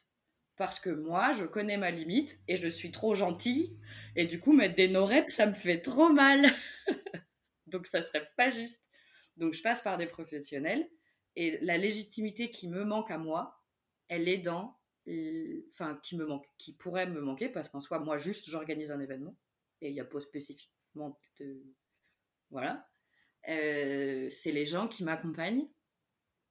Parce 0.56 0.78
que 0.78 0.90
moi, 0.90 1.32
je 1.32 1.44
connais 1.44 1.76
ma 1.76 1.90
limite 1.90 2.38
et 2.46 2.56
je 2.56 2.68
suis 2.68 2.90
trop 2.90 3.14
gentille. 3.14 3.78
Et 4.16 4.26
du 4.26 4.38
coup, 4.38 4.52
mettre 4.52 4.74
des 4.74 4.88
no 4.88 5.08
ça 5.28 5.46
me 5.46 5.54
fait 5.54 5.80
trop 5.80 6.10
mal. 6.10 6.46
Donc 7.66 7.86
ça 7.86 8.02
serait 8.02 8.28
pas 8.36 8.50
juste. 8.50 8.82
Donc 9.36 9.54
je 9.54 9.62
passe 9.62 9.82
par 9.82 9.96
des 9.96 10.06
professionnels. 10.06 10.88
Et 11.36 11.58
la 11.62 11.78
légitimité 11.78 12.50
qui 12.50 12.68
me 12.68 12.84
manque 12.84 13.10
à 13.10 13.18
moi, 13.18 13.64
elle 14.08 14.28
est 14.28 14.38
dans... 14.38 14.78
Enfin, 15.70 15.98
qui 16.02 16.16
me 16.16 16.26
manque, 16.26 16.46
qui 16.58 16.72
pourrait 16.72 17.06
me 17.06 17.20
manquer, 17.20 17.48
parce 17.48 17.68
qu'en 17.68 17.80
soi, 17.80 17.98
moi, 17.98 18.16
juste, 18.16 18.48
j'organise 18.48 18.90
un 18.90 19.00
événement. 19.00 19.36
Et 19.80 19.88
il 19.88 19.94
n'y 19.94 20.00
a 20.00 20.04
pas 20.04 20.20
spécifiquement 20.20 21.18
de... 21.40 21.62
Voilà. 22.50 22.88
Euh, 23.48 24.28
c'est 24.30 24.52
les 24.52 24.64
gens 24.64 24.88
qui 24.88 25.04
m'accompagnent 25.04 25.68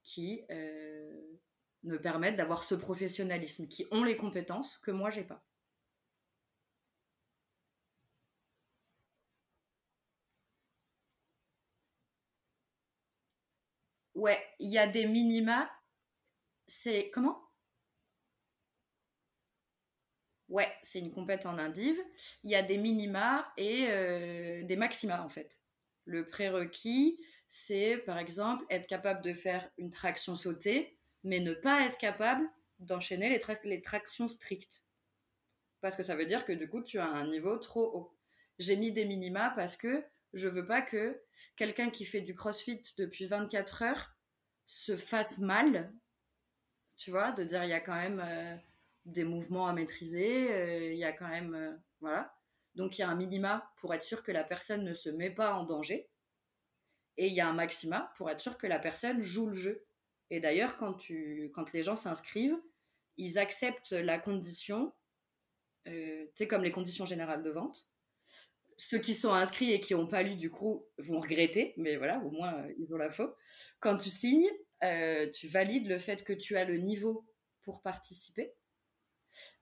qui 0.02 0.42
euh, 0.50 1.38
me 1.84 2.00
permettent 2.00 2.36
d'avoir 2.36 2.64
ce 2.64 2.74
professionnalisme, 2.74 3.68
qui 3.68 3.86
ont 3.90 4.04
les 4.04 4.16
compétences 4.16 4.78
que 4.78 4.90
moi 4.90 5.10
j'ai 5.10 5.24
pas. 5.24 5.44
Ouais, 14.14 14.42
il 14.58 14.70
y 14.70 14.78
a 14.78 14.86
des 14.86 15.06
minima. 15.06 15.70
C'est 16.66 17.10
comment? 17.10 17.51
Ouais, 20.52 20.70
c'est 20.82 20.98
une 20.98 21.10
compète 21.10 21.46
en 21.46 21.56
indive. 21.56 21.98
Il 22.44 22.50
y 22.50 22.54
a 22.54 22.62
des 22.62 22.76
minima 22.76 23.50
et 23.56 23.86
euh, 23.88 24.62
des 24.64 24.76
maxima 24.76 25.22
en 25.24 25.30
fait. 25.30 25.58
Le 26.04 26.28
prérequis, 26.28 27.18
c'est 27.48 27.96
par 27.96 28.18
exemple 28.18 28.66
être 28.68 28.86
capable 28.86 29.22
de 29.22 29.32
faire 29.32 29.70
une 29.78 29.90
traction 29.90 30.36
sautée, 30.36 30.98
mais 31.24 31.40
ne 31.40 31.54
pas 31.54 31.86
être 31.86 31.96
capable 31.96 32.46
d'enchaîner 32.80 33.30
les, 33.64 33.80
tractions 33.80 34.28
strictes. 34.28 34.82
Parce 35.80 35.96
que 35.96 36.02
ça 36.02 36.16
veut 36.16 36.26
dire 36.26 36.44
que 36.44 36.52
du 36.52 36.68
coup, 36.68 36.82
tu 36.82 36.98
as 36.98 37.08
un 37.08 37.28
niveau 37.28 37.56
trop 37.56 37.86
haut. 37.96 38.14
J'ai 38.58 38.76
mis 38.76 38.92
des 38.92 39.06
minima 39.06 39.54
parce 39.56 39.74
que 39.74 40.04
je 40.34 40.48
veux 40.48 40.66
pas 40.66 40.82
que 40.82 41.18
quelqu'un 41.56 41.88
qui 41.88 42.04
fait 42.04 42.20
du 42.20 42.34
crossfit 42.34 42.82
depuis 42.98 43.24
24 43.24 43.82
heures 43.84 44.14
se 44.66 44.98
fasse 44.98 45.38
mal, 45.38 45.94
tu 46.98 47.10
vois, 47.10 47.32
de 47.32 47.42
dire 47.42 47.64
il 47.64 47.70
y 47.70 47.72
a 47.72 47.80
quand 47.80 47.94
même 47.94 48.20
euh, 48.22 48.54
des 49.04 49.24
mouvements 49.24 49.66
à 49.66 49.72
maîtriser, 49.72 50.52
euh, 50.52 50.92
il 50.92 50.98
y 50.98 51.04
a 51.04 51.12
quand 51.12 51.28
même. 51.28 51.54
Euh, 51.54 51.72
voilà. 52.00 52.34
Donc 52.74 52.98
il 52.98 53.02
y 53.02 53.04
a 53.04 53.08
un 53.08 53.16
minima 53.16 53.70
pour 53.76 53.92
être 53.94 54.02
sûr 54.02 54.22
que 54.22 54.32
la 54.32 54.44
personne 54.44 54.84
ne 54.84 54.94
se 54.94 55.10
met 55.10 55.30
pas 55.30 55.54
en 55.54 55.64
danger. 55.64 56.08
Et 57.18 57.26
il 57.26 57.34
y 57.34 57.40
a 57.40 57.48
un 57.48 57.52
maxima 57.52 58.12
pour 58.16 58.30
être 58.30 58.40
sûr 58.40 58.56
que 58.56 58.66
la 58.66 58.78
personne 58.78 59.20
joue 59.20 59.48
le 59.48 59.54
jeu. 59.54 59.84
Et 60.30 60.40
d'ailleurs, 60.40 60.78
quand, 60.78 60.94
tu, 60.94 61.50
quand 61.54 61.72
les 61.72 61.82
gens 61.82 61.96
s'inscrivent, 61.96 62.58
ils 63.18 63.38
acceptent 63.38 63.92
la 63.92 64.18
condition, 64.18 64.94
euh, 65.88 66.24
tu 66.28 66.32
sais, 66.36 66.48
comme 66.48 66.62
les 66.62 66.72
conditions 66.72 67.04
générales 67.04 67.42
de 67.42 67.50
vente. 67.50 67.90
Ceux 68.78 68.98
qui 68.98 69.12
sont 69.12 69.34
inscrits 69.34 69.72
et 69.72 69.80
qui 69.80 69.94
n'ont 69.94 70.06
pas 70.06 70.22
lu, 70.22 70.36
du 70.36 70.50
coup, 70.50 70.86
vont 70.96 71.20
regretter, 71.20 71.74
mais 71.76 71.96
voilà, 71.96 72.18
au 72.20 72.30
moins, 72.30 72.54
euh, 72.54 72.72
ils 72.78 72.94
ont 72.94 73.10
faute. 73.10 73.36
Quand 73.80 73.98
tu 73.98 74.08
signes, 74.08 74.50
tu 75.34 75.46
valides 75.48 75.86
le 75.86 75.98
fait 75.98 76.24
que 76.24 76.32
tu 76.32 76.56
as 76.56 76.64
le 76.64 76.78
niveau 76.78 77.26
pour 77.62 77.82
participer, 77.82 78.54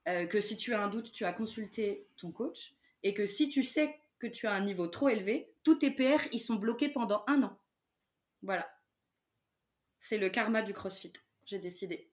que 0.07 0.41
si 0.41 0.57
tu 0.57 0.75
as 0.75 0.83
un 0.83 0.89
doute, 0.89 1.13
tu 1.13 1.25
as 1.25 1.33
consulté 1.33 2.07
ton 2.17 2.33
coach, 2.33 2.75
et 3.03 3.15
que 3.15 3.27
si 3.27 3.49
tu 3.49 3.63
sais 3.63 3.99
que 4.19 4.27
tu 4.27 4.47
as 4.47 4.53
un 4.53 4.65
niveau 4.65 4.87
trop 4.87 5.09
élevé, 5.09 5.53
tous 5.63 5.77
tes 5.77 5.91
PR, 5.91 6.27
ils 6.33 6.41
sont 6.41 6.57
bloqués 6.57 6.89
pendant 6.89 7.25
un 7.27 7.43
an. 7.43 7.59
Voilà. 8.43 8.71
C'est 9.99 10.19
le 10.19 10.31
karma 10.31 10.63
du 10.63 10.73
CrossFit. 10.73 11.13
J'ai 11.45 11.59
décidé. 11.59 12.09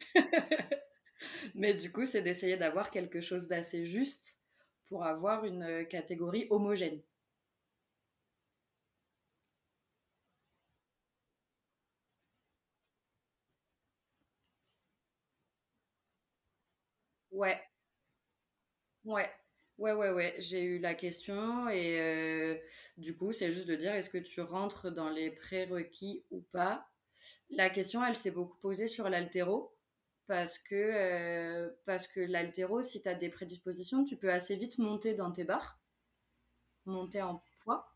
Mais 1.54 1.74
du 1.74 1.92
coup, 1.92 2.04
c'est 2.04 2.22
d'essayer 2.22 2.56
d'avoir 2.56 2.90
quelque 2.90 3.20
chose 3.20 3.48
d'assez 3.48 3.86
juste 3.86 4.38
pour 4.86 5.04
avoir 5.04 5.44
une 5.44 5.86
catégorie 5.88 6.46
homogène. 6.50 7.00
Ouais, 17.42 17.60
ouais. 19.04 19.30
Ouais, 19.78 19.92
ouais, 19.92 20.10
ouais, 20.10 20.34
j'ai 20.38 20.62
eu 20.62 20.78
la 20.78 20.94
question 20.94 21.68
et 21.68 21.98
euh, 21.98 22.56
du 22.98 23.16
coup, 23.16 23.32
c'est 23.32 23.50
juste 23.52 23.66
de 23.66 23.74
dire 23.74 23.92
est-ce 23.94 24.10
que 24.10 24.18
tu 24.18 24.40
rentres 24.42 24.92
dans 24.92 25.08
les 25.08 25.30
prérequis 25.30 26.24
ou 26.30 26.42
pas? 26.52 26.86
La 27.50 27.70
question, 27.70 28.04
elle 28.04 28.16
s'est 28.16 28.30
beaucoup 28.32 28.58
posée 28.58 28.88
sur 28.88 29.08
l'altéro 29.10 29.74
parce 30.28 30.58
que, 30.58 30.74
euh, 30.76 31.70
parce 31.86 32.08
que 32.08 32.20
l'altéro, 32.20 32.82
si 32.82 33.02
tu 33.02 33.08
as 33.08 33.14
des 33.14 33.30
prédispositions, 33.30 34.04
tu 34.04 34.16
peux 34.16 34.30
assez 34.32 34.56
vite 34.56 34.78
monter 34.78 35.14
dans 35.14 35.32
tes 35.32 35.44
barres, 35.44 35.80
monter 36.86 37.22
en 37.22 37.42
poids. 37.64 37.92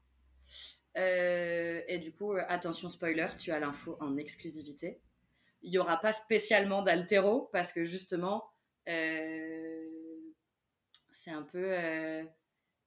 Euh, 0.96 1.82
et 1.88 1.98
du 1.98 2.12
coup, 2.12 2.32
attention 2.48 2.88
spoiler, 2.88 3.28
tu 3.38 3.52
as 3.52 3.60
l'info 3.60 3.96
en 4.00 4.16
exclusivité. 4.16 5.00
Il 5.62 5.70
n'y 5.72 5.78
aura 5.78 5.98
pas 5.98 6.12
spécialement 6.12 6.82
d'altéro 6.82 7.50
parce 7.52 7.72
que 7.72 7.84
justement, 7.84 8.44
c'est 11.10 11.30
un 11.30 11.42
peu 11.42 11.64
euh, 11.72 12.24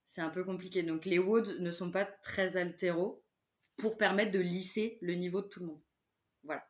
c'est 0.05 0.21
un 0.21 0.29
peu 0.29 0.43
compliqué. 0.43 0.83
Donc 0.83 1.05
les 1.05 1.19
WOD 1.19 1.59
ne 1.59 1.71
sont 1.71 1.91
pas 1.91 2.05
très 2.05 2.57
altéro 2.57 3.23
pour 3.77 3.97
permettre 3.97 4.31
de 4.31 4.39
lisser 4.39 4.97
le 5.01 5.15
niveau 5.15 5.41
de 5.41 5.47
tout 5.47 5.61
le 5.61 5.67
monde. 5.67 5.81
Voilà. 6.43 6.65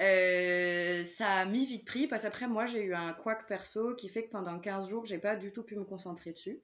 Euh, 0.00 1.04
ça 1.04 1.34
a 1.34 1.44
mis 1.44 1.66
vite 1.66 1.84
pris 1.86 2.06
parce 2.08 2.22
qu'après, 2.22 2.48
moi, 2.48 2.66
j'ai 2.66 2.82
eu 2.82 2.94
un 2.94 3.12
couac 3.12 3.46
perso 3.46 3.94
qui 3.94 4.08
fait 4.08 4.24
que 4.24 4.30
pendant 4.30 4.58
15 4.58 4.88
jours, 4.88 5.06
j'ai 5.06 5.18
pas 5.18 5.36
du 5.36 5.52
tout 5.52 5.62
pu 5.62 5.76
me 5.76 5.84
concentrer 5.84 6.32
dessus. 6.32 6.60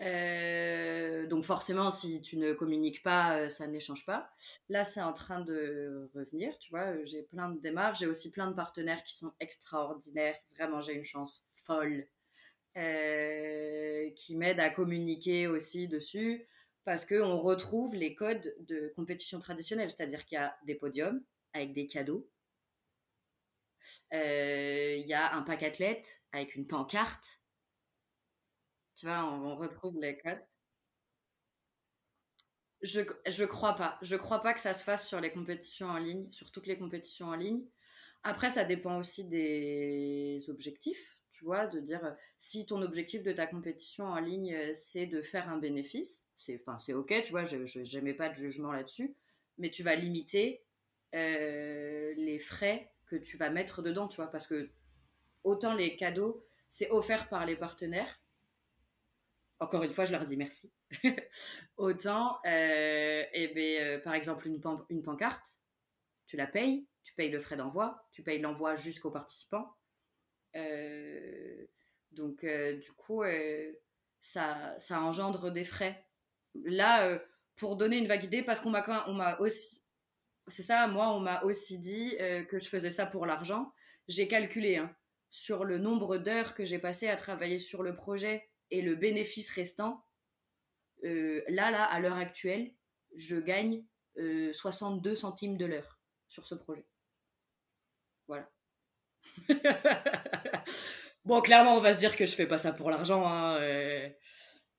Euh, 0.00 1.26
donc 1.26 1.44
forcément, 1.44 1.90
si 1.90 2.22
tu 2.22 2.36
ne 2.36 2.52
communiques 2.52 3.02
pas, 3.02 3.36
euh, 3.36 3.50
ça 3.50 3.66
n'échange 3.66 4.06
pas. 4.06 4.30
Là, 4.68 4.84
c'est 4.84 5.00
en 5.00 5.12
train 5.12 5.40
de 5.40 6.08
revenir, 6.14 6.56
tu 6.58 6.70
vois. 6.70 7.04
J'ai 7.04 7.22
plein 7.22 7.50
de 7.50 7.58
démarches, 7.60 8.00
j'ai 8.00 8.06
aussi 8.06 8.30
plein 8.30 8.48
de 8.48 8.54
partenaires 8.54 9.02
qui 9.04 9.14
sont 9.14 9.32
extraordinaires. 9.40 10.36
Vraiment, 10.56 10.80
j'ai 10.80 10.94
une 10.94 11.04
chance 11.04 11.46
folle 11.50 12.06
qui 14.14 14.36
m'aident 14.36 14.60
à 14.60 14.70
communiquer 14.70 15.48
aussi 15.48 15.88
dessus 15.88 16.46
parce 16.88 17.04
qu'on 17.04 17.36
retrouve 17.36 17.94
les 17.94 18.14
codes 18.14 18.56
de 18.60 18.90
compétition 18.96 19.38
traditionnelle, 19.38 19.90
c'est-à-dire 19.90 20.24
qu'il 20.24 20.36
y 20.36 20.40
a 20.40 20.58
des 20.64 20.74
podiums 20.74 21.22
avec 21.52 21.74
des 21.74 21.86
cadeaux, 21.86 22.30
euh, 24.14 24.96
il 24.96 25.06
y 25.06 25.12
a 25.12 25.34
un 25.34 25.42
pack 25.42 25.64
athlète 25.64 26.22
avec 26.32 26.54
une 26.54 26.66
pancarte, 26.66 27.42
tu 28.96 29.04
vois, 29.04 29.22
on, 29.30 29.54
retrouve 29.56 30.00
les 30.00 30.16
codes. 30.16 30.42
Je, 32.80 33.02
je 33.26 33.44
crois 33.44 33.76
pas. 33.76 33.98
Je 34.00 34.16
crois 34.16 34.40
pas 34.40 34.54
que 34.54 34.60
ça 34.62 34.72
se 34.72 34.82
fasse 34.82 35.06
sur 35.06 35.20
les 35.20 35.30
compétitions 35.30 35.88
en 35.88 35.98
ligne, 35.98 36.32
sur 36.32 36.50
toutes 36.50 36.66
les 36.66 36.78
compétitions 36.78 37.26
en 37.26 37.36
ligne. 37.36 37.66
Après, 38.22 38.48
ça 38.48 38.64
dépend 38.64 38.98
aussi 38.98 39.26
des 39.26 40.42
objectifs 40.48 41.17
tu 41.38 41.44
vois, 41.44 41.68
de 41.68 41.78
dire 41.78 42.16
si 42.36 42.66
ton 42.66 42.82
objectif 42.82 43.22
de 43.22 43.30
ta 43.30 43.46
compétition 43.46 44.06
en 44.06 44.18
ligne 44.18 44.54
euh, 44.54 44.72
c'est 44.74 45.06
de 45.06 45.22
faire 45.22 45.48
un 45.48 45.56
bénéfice, 45.56 46.26
c'est 46.34 46.60
ok, 46.92 47.22
tu 47.24 47.30
vois, 47.30 47.46
je 47.46 47.96
n'aimais 47.96 48.14
pas 48.14 48.28
de 48.28 48.34
jugement 48.34 48.72
là-dessus, 48.72 49.14
mais 49.56 49.70
tu 49.70 49.84
vas 49.84 49.94
limiter 49.94 50.64
euh, 51.14 52.12
les 52.16 52.40
frais 52.40 52.92
que 53.06 53.14
tu 53.14 53.36
vas 53.36 53.50
mettre 53.50 53.82
dedans, 53.82 54.08
tu 54.08 54.16
vois, 54.16 54.26
parce 54.26 54.48
que 54.48 54.70
autant 55.44 55.74
les 55.74 55.96
cadeaux 55.96 56.44
c'est 56.70 56.90
offert 56.90 57.28
par 57.28 57.46
les 57.46 57.56
partenaires. 57.56 58.20
Encore 59.60 59.84
une 59.84 59.90
fois, 59.90 60.04
je 60.04 60.12
leur 60.12 60.26
dis 60.26 60.36
merci. 60.36 60.72
autant, 61.76 62.38
euh, 62.46 63.24
eh 63.32 63.48
ben, 63.54 64.02
par 64.02 64.14
exemple, 64.14 64.46
une, 64.46 64.60
une 64.90 65.02
pancarte, 65.02 65.60
tu 66.26 66.36
la 66.36 66.46
payes, 66.46 66.86
tu 67.04 67.14
payes 67.14 67.30
le 67.30 67.40
frais 67.40 67.56
d'envoi, 67.56 68.06
tu 68.10 68.22
payes 68.22 68.40
l'envoi 68.40 68.76
jusqu'aux 68.76 69.10
participants 69.10 69.66
euh, 69.66 69.77
donc, 72.12 72.44
euh, 72.44 72.76
du 72.78 72.90
coup, 72.92 73.22
euh, 73.22 73.72
ça, 74.20 74.78
ça 74.78 75.00
engendre 75.00 75.50
des 75.52 75.64
frais. 75.64 76.04
Là, 76.64 77.20
pour 77.56 77.76
donner 77.76 77.98
une 77.98 78.08
vague 78.08 78.24
idée, 78.24 78.42
parce 78.42 78.60
qu'on 78.60 78.70
m'a 78.70 78.84
on 79.08 79.14
m'a 79.14 79.38
aussi, 79.38 79.82
c'est 80.48 80.62
ça, 80.62 80.88
moi, 80.88 81.14
on 81.14 81.20
m'a 81.20 81.42
aussi 81.44 81.78
dit 81.78 82.16
que 82.48 82.58
je 82.58 82.68
faisais 82.68 82.90
ça 82.90 83.06
pour 83.06 83.26
l'argent. 83.26 83.72
J'ai 84.08 84.26
calculé 84.26 84.76
hein, 84.76 84.94
sur 85.30 85.64
le 85.64 85.78
nombre 85.78 86.16
d'heures 86.16 86.54
que 86.54 86.64
j'ai 86.64 86.78
passé 86.78 87.08
à 87.08 87.16
travailler 87.16 87.58
sur 87.58 87.82
le 87.82 87.94
projet 87.94 88.48
et 88.70 88.82
le 88.82 88.96
bénéfice 88.96 89.50
restant. 89.50 90.04
là, 91.02 91.70
là, 91.70 91.84
à 91.84 92.00
l'heure 92.00 92.16
actuelle, 92.16 92.72
je 93.14 93.36
gagne 93.36 93.84
62 94.16 95.14
centimes 95.14 95.56
de 95.56 95.66
l'heure 95.66 96.00
sur 96.28 96.46
ce 96.46 96.54
projet. 96.54 96.86
Voilà. 98.26 98.50
bon, 101.24 101.40
clairement, 101.40 101.76
on 101.76 101.80
va 101.80 101.94
se 101.94 101.98
dire 101.98 102.16
que 102.16 102.26
je 102.26 102.34
fais 102.34 102.46
pas 102.46 102.58
ça 102.58 102.72
pour 102.72 102.90
l'argent. 102.90 103.26
Hein, 103.26 103.56
euh. 103.60 104.08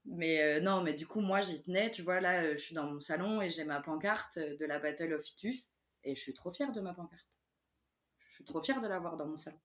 Mais 0.06 0.42
euh, 0.42 0.60
non, 0.62 0.82
mais 0.82 0.94
du 0.94 1.06
coup, 1.06 1.22
moi, 1.22 1.42
j'y 1.42 1.62
tenais. 1.62 1.92
Tu 1.92 2.02
vois, 2.02 2.20
là, 2.20 2.52
je 2.52 2.58
suis 2.58 2.76
dans 2.76 2.86
mon 2.86 3.00
salon 3.00 3.42
et 3.42 3.50
j'ai 3.50 3.64
ma 3.64 3.82
pancarte 3.82 4.40
de 4.40 4.66
la 4.66 4.80
Battle 4.80 5.14
of 5.14 5.28
Itus. 5.30 5.70
Et 6.04 6.16
je 6.16 6.22
suis 6.22 6.34
trop 6.34 6.52
fière 6.52 6.72
de 6.72 6.82
ma 6.82 6.94
pancarte. 6.94 7.40
Je 8.28 8.34
suis 8.36 8.44
trop 8.44 8.62
fière 8.62 8.82
de 8.82 8.88
l'avoir 8.88 9.18
dans 9.18 9.28
mon 9.28 9.38
salon. 9.38 9.60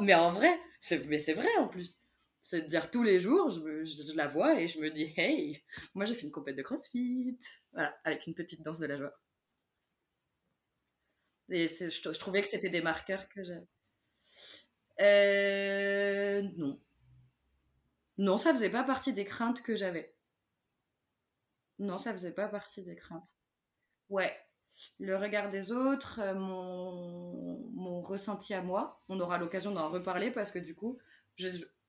mais 0.00 0.14
en 0.14 0.32
vrai, 0.32 0.58
c'est, 0.80 1.06
mais 1.06 1.18
c'est 1.18 1.34
vrai 1.34 1.54
en 1.58 1.68
plus. 1.68 1.96
C'est 2.42 2.62
de 2.62 2.66
dire 2.66 2.90
tous 2.90 3.02
les 3.02 3.20
jours, 3.20 3.50
je, 3.50 4.16
la 4.16 4.26
vois 4.26 4.60
et 4.60 4.68
je 4.68 4.78
me 4.78 4.90
dis, 4.90 5.12
hey, 5.16 5.62
moi 5.94 6.06
j'ai 6.06 6.14
fait 6.14 6.22
une 6.22 6.32
compète 6.32 6.56
de 6.56 6.62
crossfit. 6.62 7.38
Voilà, 7.72 7.96
avec 8.04 8.26
une 8.26 8.34
petite 8.34 8.62
danse 8.62 8.78
de 8.78 8.86
la 8.86 8.96
joie. 8.96 9.12
Et 11.50 11.66
je, 11.66 11.88
je, 11.88 12.18
trouvais 12.18 12.42
que 12.42 12.48
c'était 12.48 12.68
des 12.70 12.82
marqueurs 12.82 13.28
que 13.28 13.42
j'avais. 13.42 13.66
Euh, 15.00 16.42
non. 16.56 16.80
Non, 18.18 18.36
ça 18.36 18.52
faisait 18.52 18.70
pas 18.70 18.82
partie 18.82 19.12
des 19.12 19.24
craintes 19.24 19.62
que 19.62 19.76
j'avais. 19.76 20.14
Non, 21.78 21.98
ça 21.98 22.12
faisait 22.12 22.32
pas 22.32 22.48
partie 22.48 22.82
des 22.82 22.96
craintes. 22.96 23.34
Ouais. 24.08 24.36
Le 24.98 25.16
regard 25.16 25.50
des 25.50 25.72
autres, 25.72 26.20
euh, 26.20 26.34
mon, 26.34 28.00
ressenti 28.02 28.54
à 28.54 28.62
moi, 28.62 29.02
on 29.08 29.20
aura 29.20 29.38
l'occasion 29.38 29.72
d'en 29.72 29.90
reparler 29.90 30.30
parce 30.30 30.50
que 30.50 30.58
du 30.58 30.74
coup, 30.74 30.98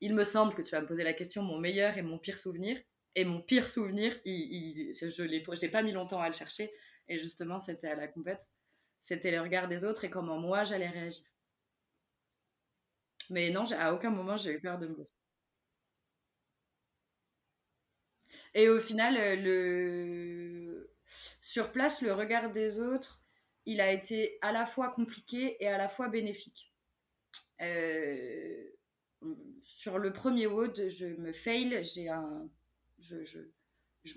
il 0.01 0.13
me 0.13 0.23
semble 0.23 0.53
que 0.53 0.61
tu 0.61 0.71
vas 0.71 0.81
me 0.81 0.87
poser 0.87 1.03
la 1.03 1.13
question 1.13 1.43
mon 1.43 1.59
meilleur 1.59 1.97
et 1.97 2.01
mon 2.01 2.17
pire 2.17 2.37
souvenir. 2.37 2.79
Et 3.15 3.25
mon 3.25 3.41
pire 3.41 3.67
souvenir, 3.67 4.19
je 4.25 5.23
l'ai, 5.23 5.43
j'ai 5.53 5.69
pas 5.69 5.81
mis 5.81 5.91
longtemps 5.91 6.21
à 6.21 6.27
le 6.27 6.35
chercher. 6.35 6.71
Et 7.07 7.17
justement, 7.17 7.59
c'était 7.59 7.87
à 7.87 7.95
la 7.95 8.07
compète. 8.07 8.49
C'était 9.01 9.31
le 9.31 9.41
regard 9.41 9.67
des 9.67 9.85
autres 9.85 10.05
et 10.05 10.09
comment 10.09 10.37
moi 10.37 10.63
j'allais 10.63 10.89
réagir. 10.89 11.25
Mais 13.31 13.51
non, 13.51 13.63
à 13.77 13.93
aucun 13.93 14.09
moment 14.09 14.37
j'ai 14.37 14.51
eu 14.51 14.59
peur 14.59 14.77
de 14.77 14.87
me 14.87 14.93
blesser. 14.95 15.13
Et 18.53 18.69
au 18.69 18.79
final, 18.79 19.15
euh, 19.17 20.91
sur 21.41 21.71
place, 21.71 22.01
le 22.01 22.13
regard 22.13 22.51
des 22.51 22.79
autres, 22.79 23.21
il 23.65 23.81
a 23.81 23.91
été 23.91 24.37
à 24.41 24.51
la 24.51 24.65
fois 24.65 24.89
compliqué 24.91 25.57
et 25.63 25.67
à 25.67 25.77
la 25.77 25.89
fois 25.89 26.09
bénéfique. 26.09 26.73
Euh, 27.61 28.69
sur 29.63 29.99
le 29.99 30.13
premier 30.13 30.47
WOD, 30.47 30.89
je 30.89 31.07
me 31.07 31.33
fail, 31.33 31.83
j'ai 31.83 32.09
un... 32.09 32.49
Je, 32.99 33.39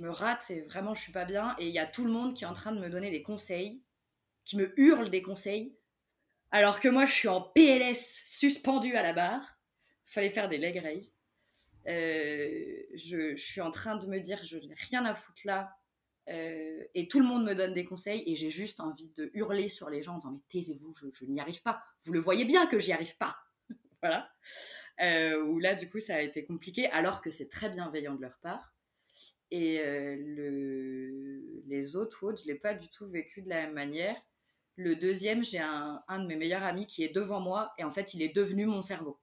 me 0.00 0.10
rate 0.10 0.50
et 0.50 0.62
vraiment 0.62 0.94
je 0.94 1.02
suis 1.02 1.12
pas 1.12 1.24
bien. 1.24 1.54
Et 1.58 1.68
il 1.68 1.74
y 1.74 1.78
a 1.78 1.86
tout 1.86 2.04
le 2.04 2.10
monde 2.10 2.34
qui 2.34 2.44
est 2.44 2.46
en 2.46 2.54
train 2.54 2.72
de 2.72 2.80
me 2.80 2.88
donner 2.88 3.10
des 3.10 3.22
conseils, 3.22 3.82
qui 4.44 4.56
me 4.56 4.72
hurle 4.80 5.10
des 5.10 5.22
conseils. 5.22 5.76
Alors 6.54 6.80
que 6.80 6.88
moi, 6.88 7.06
je 7.06 7.12
suis 7.12 7.28
en 7.28 7.40
PLS 7.40 8.22
suspendu 8.26 8.94
à 8.94 9.02
la 9.02 9.14
barre. 9.14 9.58
Il 10.06 10.12
fallait 10.12 10.30
faire 10.30 10.50
des 10.50 10.58
leg 10.58 10.76
raises. 10.76 11.14
Euh, 11.88 12.82
je, 12.94 13.34
suis 13.36 13.62
en 13.62 13.70
train 13.70 13.96
de 13.96 14.06
me 14.06 14.20
dire, 14.20 14.38
je 14.44 14.58
n'ai 14.58 14.74
rien 14.74 15.06
à 15.06 15.14
foutre 15.14 15.40
là. 15.44 15.74
Euh, 16.28 16.84
et 16.94 17.08
tout 17.08 17.20
le 17.20 17.26
monde 17.26 17.44
me 17.44 17.54
donne 17.54 17.72
des 17.72 17.84
conseils 17.84 18.22
et 18.26 18.36
j'ai 18.36 18.50
juste 18.50 18.78
envie 18.78 19.08
de 19.16 19.30
hurler 19.34 19.68
sur 19.68 19.90
les 19.90 20.02
gens 20.02 20.14
en 20.14 20.18
disant 20.18 20.30
mais 20.30 20.42
taisez-vous, 20.50 20.94
je, 20.94 21.24
n'y 21.24 21.40
arrive 21.40 21.62
pas. 21.62 21.82
Vous 22.02 22.12
le 22.12 22.20
voyez 22.20 22.44
bien 22.44 22.66
que 22.66 22.78
j'y 22.78 22.92
arrive 22.92 23.16
pas. 23.16 23.38
voilà. 24.02 24.30
Euh, 25.00 25.42
où 25.42 25.58
là, 25.58 25.74
du 25.74 25.88
coup, 25.88 26.00
ça 26.00 26.16
a 26.16 26.20
été 26.20 26.44
compliqué 26.44 26.86
alors 26.90 27.22
que 27.22 27.30
c'est 27.30 27.48
très 27.48 27.70
bienveillant 27.70 28.14
de 28.14 28.20
leur 28.20 28.38
part. 28.40 28.74
Et 29.50 29.82
le... 29.84 31.62
les 31.66 31.96
autres 31.96 32.24
autres, 32.24 32.42
je 32.42 32.48
ne 32.48 32.52
l'ai 32.52 32.58
pas 32.58 32.74
du 32.74 32.88
tout 32.88 33.06
vécu 33.06 33.42
de 33.42 33.48
la 33.48 33.62
même 33.62 33.74
manière. 33.74 34.16
Le 34.76 34.96
deuxième, 34.96 35.44
j'ai 35.44 35.58
un, 35.58 36.02
de 36.08 36.26
mes 36.26 36.36
meilleurs 36.36 36.62
amis 36.62 36.86
qui 36.86 37.04
est 37.04 37.14
devant 37.14 37.40
moi 37.40 37.72
et 37.78 37.84
en 37.84 37.90
fait, 37.90 38.14
il 38.14 38.22
est 38.22 38.34
devenu 38.34 38.66
mon 38.66 38.82
cerveau. 38.82 39.20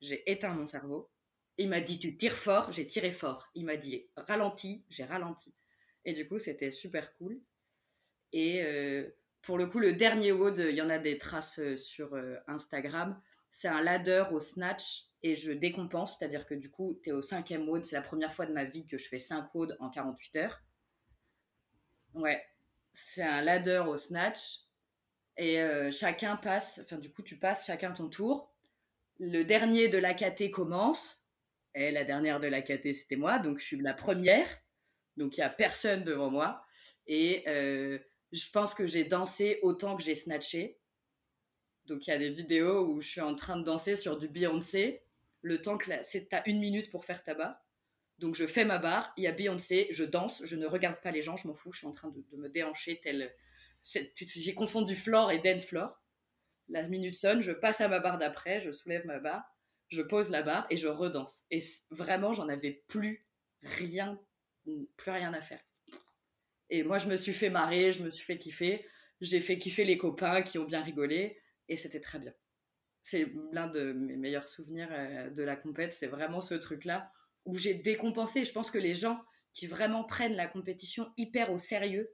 J'ai 0.00 0.30
éteint 0.30 0.54
mon 0.54 0.66
cerveau. 0.66 1.10
Il 1.58 1.68
m'a 1.68 1.80
dit 1.80 1.98
tu 1.98 2.16
tires 2.16 2.36
fort, 2.36 2.72
j'ai 2.72 2.86
tiré 2.86 3.12
fort. 3.12 3.50
Il 3.54 3.64
m'a 3.66 3.76
dit 3.76 4.08
ralenti, 4.16 4.84
j'ai 4.88 5.04
ralenti. 5.04 5.54
Et 6.04 6.14
du 6.14 6.26
coup, 6.26 6.38
c'était 6.38 6.70
super 6.70 7.14
cool. 7.14 7.40
Et 8.32 8.62
euh, 8.62 9.08
pour 9.42 9.58
le 9.58 9.66
coup, 9.66 9.78
le 9.78 9.92
dernier 9.92 10.32
WOD, 10.32 10.58
il 10.70 10.76
y 10.76 10.82
en 10.82 10.90
a 10.90 10.98
des 10.98 11.18
traces 11.18 11.58
euh, 11.58 11.76
sur 11.76 12.14
euh, 12.14 12.36
Instagram. 12.46 13.20
C'est 13.50 13.68
un 13.68 13.82
ladder 13.82 14.24
au 14.32 14.40
snatch 14.40 15.08
et 15.22 15.36
je 15.36 15.52
décompense, 15.52 16.16
c'est-à-dire 16.18 16.46
que 16.46 16.54
du 16.54 16.70
coup, 16.70 16.98
tu 17.02 17.10
es 17.10 17.12
au 17.12 17.22
cinquième 17.22 17.68
WOD. 17.68 17.84
C'est 17.84 17.96
la 17.96 18.02
première 18.02 18.32
fois 18.32 18.46
de 18.46 18.52
ma 18.52 18.64
vie 18.64 18.86
que 18.86 18.96
je 18.96 19.08
fais 19.08 19.18
5 19.18 19.54
WOD 19.54 19.76
en 19.78 19.90
48 19.90 20.36
heures. 20.36 20.62
Ouais, 22.14 22.42
c'est 22.92 23.22
un 23.22 23.42
ladder 23.42 23.84
au 23.86 23.96
snatch. 23.96 24.60
Et 25.38 25.60
euh, 25.60 25.90
chacun 25.90 26.36
passe, 26.36 26.80
enfin 26.82 26.98
du 26.98 27.10
coup 27.10 27.22
tu 27.22 27.38
passes 27.38 27.66
chacun 27.66 27.92
ton 27.92 28.08
tour. 28.08 28.52
Le 29.18 29.44
dernier 29.44 29.88
de 29.88 29.98
la 29.98 30.12
l'AKT 30.12 30.50
commence. 30.50 31.26
Et 31.74 31.90
la 31.90 32.04
dernière 32.04 32.38
de 32.38 32.48
la 32.48 32.58
l'AKT 32.58 32.94
c'était 32.94 33.16
moi, 33.16 33.38
donc 33.38 33.58
je 33.58 33.64
suis 33.64 33.78
la 33.78 33.94
première. 33.94 34.46
Donc 35.16 35.36
il 35.36 35.40
n'y 35.40 35.44
a 35.44 35.50
personne 35.50 36.04
devant 36.04 36.30
moi. 36.30 36.64
Et 37.06 37.44
euh, 37.46 37.98
je 38.32 38.50
pense 38.50 38.74
que 38.74 38.86
j'ai 38.86 39.04
dansé 39.04 39.58
autant 39.62 39.96
que 39.96 40.02
j'ai 40.02 40.14
snatché. 40.14 40.78
Donc 41.86 42.06
il 42.06 42.10
y 42.10 42.12
a 42.12 42.18
des 42.18 42.30
vidéos 42.30 42.86
où 42.86 43.00
je 43.00 43.08
suis 43.08 43.20
en 43.20 43.34
train 43.34 43.56
de 43.56 43.64
danser 43.64 43.96
sur 43.96 44.18
du 44.18 44.28
Beyoncé. 44.28 45.02
Le 45.40 45.60
temps 45.60 45.78
que 45.78 45.90
c'est 46.02 46.28
t'as 46.28 46.42
une 46.46 46.60
minute 46.60 46.90
pour 46.90 47.04
faire 47.04 47.24
ta 47.24 47.34
barre. 47.34 47.56
Donc 48.22 48.36
je 48.36 48.46
fais 48.46 48.64
ma 48.64 48.78
barre, 48.78 49.12
il 49.16 49.24
y 49.24 49.26
a 49.26 49.32
Beyoncé, 49.32 49.88
je 49.90 50.04
danse, 50.04 50.42
je 50.44 50.54
ne 50.54 50.64
regarde 50.64 51.00
pas 51.00 51.10
les 51.10 51.22
gens, 51.22 51.36
je 51.36 51.48
m'en 51.48 51.54
fous, 51.54 51.72
je 51.72 51.78
suis 51.78 51.88
en 51.88 51.92
train 51.92 52.08
de, 52.08 52.36
me 52.36 52.48
déhancher. 52.48 53.00
J'ai 53.84 54.54
confondu 54.54 54.94
floor 54.94 55.32
et 55.32 55.40
dance 55.40 55.64
floor. 55.64 56.00
La 56.68 56.86
minute 56.88 57.16
sonne, 57.16 57.40
je 57.40 57.50
passe 57.50 57.80
à 57.80 57.88
ma 57.88 57.98
barre 57.98 58.18
d'après, 58.18 58.60
je 58.62 58.70
soulève 58.70 59.04
ma 59.06 59.18
barre, 59.18 59.44
je 59.88 60.02
pose 60.02 60.30
la 60.30 60.42
barre 60.42 60.68
et 60.70 60.76
je 60.76 60.86
redanse. 60.86 61.42
Et 61.50 61.58
vraiment, 61.90 62.32
j'en 62.32 62.48
avais 62.48 62.84
plus 62.86 63.26
rien, 63.62 64.20
plus 64.96 65.10
rien 65.10 65.34
à 65.34 65.40
faire. 65.40 65.60
Et 66.70 66.84
moi, 66.84 66.98
je 66.98 67.08
me 67.08 67.16
suis 67.16 67.34
fait 67.34 67.50
marrer, 67.50 67.92
je 67.92 68.04
me 68.04 68.08
suis 68.08 68.24
fait 68.24 68.38
kiffer. 68.38 68.86
J'ai 69.20 69.40
fait 69.40 69.58
kiffer 69.58 69.84
les 69.84 69.98
copains 69.98 70.42
qui 70.42 70.58
ont 70.58 70.64
bien 70.64 70.82
rigolé 70.82 71.42
et 71.68 71.76
c'était 71.76 72.00
très 72.00 72.20
bien. 72.20 72.32
C'est 73.02 73.32
l'un 73.50 73.66
de 73.66 73.92
mes 73.92 74.16
meilleurs 74.16 74.48
souvenirs 74.48 74.88
euh, 74.92 75.28
de 75.30 75.42
la 75.42 75.56
compète, 75.56 75.92
c'est 75.92 76.06
vraiment 76.06 76.40
ce 76.40 76.54
truc-là 76.54 77.10
où 77.44 77.56
j'ai 77.56 77.74
décompensé. 77.74 78.44
Je 78.44 78.52
pense 78.52 78.70
que 78.70 78.78
les 78.78 78.94
gens 78.94 79.22
qui 79.52 79.66
vraiment 79.66 80.04
prennent 80.04 80.34
la 80.34 80.46
compétition 80.46 81.12
hyper 81.16 81.52
au 81.52 81.58
sérieux 81.58 82.10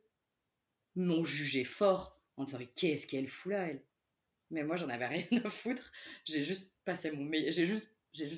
m'ont 0.96 1.24
jugé 1.24 1.64
fort 1.64 2.20
en 2.36 2.44
disant 2.44 2.58
qu'est-ce 2.74 3.06
qu'elle 3.06 3.28
fout 3.28 3.52
là 3.52 3.68
elle? 3.68 3.84
Mais 4.50 4.64
moi 4.64 4.76
j'en 4.76 4.88
avais 4.88 5.06
rien 5.30 5.44
à 5.44 5.48
foutre. 5.48 5.92
J'ai 6.24 6.44
juste 6.44 6.72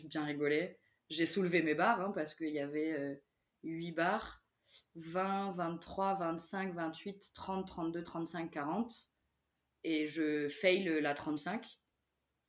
bien 0.09 0.25
rigolé. 0.25 0.79
J'ai 1.09 1.27
soulevé 1.27 1.63
mes 1.63 1.75
barres 1.75 2.01
hein, 2.01 2.13
parce 2.15 2.35
qu'il 2.35 2.51
y 2.51 2.61
avait 2.61 3.21
8 3.63 3.91
euh, 3.91 3.95
barres. 3.95 4.41
20 4.95 5.53
23 5.53 6.15
25 6.19 6.75
28 6.75 7.33
30 7.35 7.67
32 7.67 8.05
35 8.05 8.51
40 8.53 9.11
et 9.83 10.07
je 10.07 10.49
fail 10.49 11.01
la 11.01 11.13
35 11.13 11.67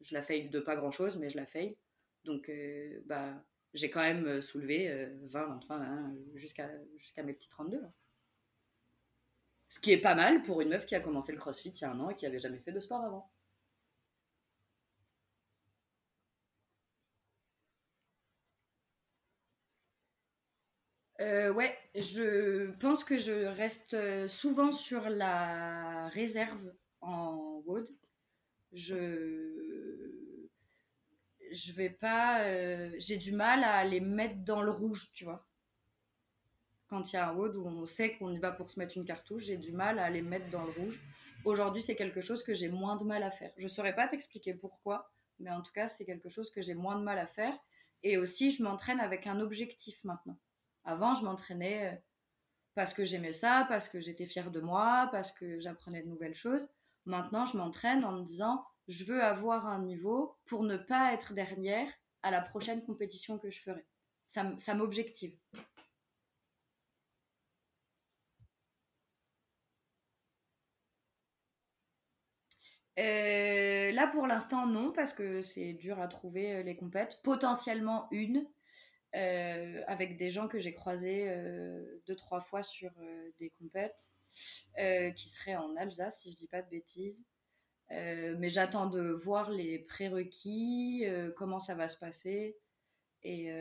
je 0.01 0.13
la 0.13 0.21
fail 0.21 0.49
de 0.49 0.59
pas 0.59 0.75
grand 0.75 0.91
chose 0.91 1.17
mais 1.17 1.29
je 1.31 1.37
la 1.37 1.47
fail. 1.47 1.77
Donc 2.23 2.49
euh, 2.49 3.01
bah 3.05 3.43
j'ai 3.73 3.89
quand 3.89 4.01
même 4.01 4.25
euh, 4.27 4.41
soulevé 4.41 5.07
20 5.23 5.45
23 5.47 5.81
jusqu'à 6.35 6.69
jusqu'à 6.97 7.23
mes 7.23 7.33
petits 7.33 7.49
32 7.49 7.81
là. 7.81 7.91
Ce 9.69 9.79
qui 9.79 9.91
est 9.91 9.97
pas 9.97 10.13
mal 10.13 10.43
pour 10.43 10.61
une 10.61 10.69
meuf 10.69 10.85
qui 10.85 10.93
a 10.93 10.99
commencé 10.99 11.31
le 11.31 11.39
crossfit 11.39 11.69
il 11.69 11.81
y 11.81 11.85
a 11.85 11.91
un 11.91 11.99
an 11.99 12.09
et 12.11 12.15
qui 12.15 12.27
avait 12.27 12.39
jamais 12.39 12.59
fait 12.59 12.71
de 12.71 12.79
sport 12.79 13.03
avant. 13.03 13.31
Euh, 21.21 21.53
ouais, 21.53 21.77
je 21.95 22.71
pense 22.79 23.03
que 23.03 23.17
je 23.17 23.45
reste 23.45 23.93
euh, 23.93 24.27
souvent 24.27 24.71
sur 24.71 25.07
la 25.09 26.07
réserve 26.09 26.73
en 27.01 27.61
WOD. 27.65 27.87
Je 28.73 30.20
je 31.51 31.73
vais 31.73 31.89
pas 31.89 32.41
euh, 32.41 32.91
j'ai 32.97 33.17
du 33.17 33.31
mal 33.31 33.63
à 33.63 33.83
les 33.85 33.99
mettre 33.99 34.37
dans 34.43 34.61
le 34.61 34.71
rouge, 34.71 35.11
tu 35.13 35.23
vois 35.25 35.47
quand 36.91 37.13
il 37.13 37.15
y 37.15 37.19
a 37.19 37.29
un 37.29 37.31
road 37.31 37.55
où 37.55 37.65
on 37.65 37.85
sait 37.85 38.17
qu'on 38.17 38.33
y 38.33 38.37
va 38.37 38.51
pour 38.51 38.69
se 38.69 38.77
mettre 38.77 38.97
une 38.97 39.05
cartouche, 39.05 39.45
j'ai 39.45 39.55
du 39.55 39.71
mal 39.71 39.97
à 39.97 40.09
les 40.09 40.21
mettre 40.21 40.49
dans 40.49 40.65
le 40.65 40.71
rouge. 40.71 41.01
Aujourd'hui, 41.45 41.81
c'est 41.81 41.95
quelque 41.95 42.19
chose 42.19 42.43
que 42.43 42.53
j'ai 42.53 42.67
moins 42.67 42.97
de 42.97 43.05
mal 43.05 43.23
à 43.23 43.31
faire. 43.31 43.53
Je 43.55 43.69
saurais 43.69 43.95
pas 43.95 44.09
t'expliquer 44.09 44.53
pourquoi, 44.55 45.09
mais 45.39 45.49
en 45.49 45.61
tout 45.61 45.71
cas, 45.71 45.87
c'est 45.87 46.03
quelque 46.03 46.27
chose 46.27 46.51
que 46.51 46.61
j'ai 46.61 46.73
moins 46.73 46.97
de 46.97 47.03
mal 47.03 47.17
à 47.17 47.27
faire. 47.27 47.57
Et 48.03 48.17
aussi, 48.17 48.51
je 48.51 48.61
m'entraîne 48.61 48.99
avec 48.99 49.25
un 49.25 49.39
objectif 49.39 50.03
maintenant. 50.03 50.37
Avant, 50.83 51.13
je 51.13 51.23
m'entraînais 51.23 51.93
euh, 51.93 51.97
parce 52.75 52.93
que 52.93 53.05
j'aimais 53.05 53.33
ça, 53.33 53.65
parce 53.69 53.87
que 53.87 54.01
j'étais 54.01 54.25
fière 54.25 54.51
de 54.51 54.59
moi, 54.59 55.07
parce 55.13 55.31
que 55.31 55.61
j'apprenais 55.61 56.03
de 56.03 56.09
nouvelles 56.09 56.35
choses. 56.35 56.67
Maintenant, 57.05 57.45
je 57.45 57.55
m'entraîne 57.55 58.03
en 58.03 58.11
me 58.11 58.25
disant, 58.25 58.65
je 58.87 59.03
veux 59.05 59.21
avoir 59.23 59.67
un 59.67 59.83
niveau 59.83 60.37
pour 60.45 60.63
ne 60.63 60.77
pas 60.77 61.13
être 61.13 61.33
dernière 61.33 61.89
à 62.23 62.31
la 62.31 62.41
prochaine 62.41 62.83
compétition 62.83 63.37
que 63.37 63.49
je 63.49 63.61
ferai. 63.61 63.85
Ça, 64.27 64.73
m'objective. 64.75 65.37
Euh, 72.99 73.91
là, 73.91 74.07
pour 74.07 74.27
l'instant, 74.27 74.67
non, 74.67 74.91
parce 74.91 75.13
que 75.13 75.41
c'est 75.41 75.73
dur 75.73 75.99
à 75.99 76.07
trouver 76.07 76.53
euh, 76.55 76.63
les 76.63 76.75
compètes. 76.75 77.19
Potentiellement 77.23 78.07
une, 78.11 78.47
euh, 79.15 79.81
avec 79.87 80.17
des 80.17 80.29
gens 80.31 80.47
que 80.47 80.59
j'ai 80.59 80.73
croisés 80.73 81.33
deux, 82.07 82.15
trois 82.15 82.41
fois 82.41 82.63
sur 82.63 82.91
des 83.39 83.49
compètes, 83.51 84.13
qui 85.15 85.29
seraient 85.29 85.55
en 85.55 85.75
Alsace, 85.75 86.21
si 86.21 86.31
je 86.31 86.37
dis 86.37 86.47
pas 86.47 86.61
de 86.61 86.69
bêtises. 86.69 87.25
Mais 87.91 88.49
j'attends 88.49 88.87
de 88.87 89.11
voir 89.11 89.51
les 89.51 89.79
prérequis, 89.79 91.05
comment 91.35 91.59
ça 91.59 91.75
va 91.75 91.89
se 91.89 91.97
passer. 91.97 92.57
Et, 93.23 93.51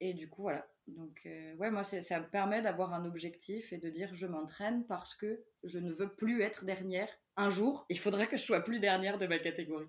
et 0.00 0.14
du 0.14 0.28
coup, 0.28 0.42
voilà. 0.42 0.66
Donc, 0.86 1.22
euh, 1.26 1.54
ouais, 1.56 1.70
moi, 1.70 1.84
ça 1.84 2.20
me 2.20 2.28
permet 2.28 2.62
d'avoir 2.62 2.94
un 2.94 3.04
objectif 3.04 3.72
et 3.72 3.78
de 3.78 3.90
dire 3.90 4.14
je 4.14 4.26
m'entraîne 4.26 4.84
parce 4.86 5.14
que 5.14 5.44
je 5.62 5.78
ne 5.78 5.92
veux 5.92 6.12
plus 6.14 6.42
être 6.42 6.64
dernière. 6.64 7.08
Un 7.36 7.50
jour, 7.50 7.86
il 7.88 7.98
faudra 7.98 8.26
que 8.26 8.36
je 8.36 8.42
sois 8.42 8.60
plus 8.64 8.80
dernière 8.80 9.18
de 9.18 9.26
ma 9.26 9.38
catégorie. 9.38 9.88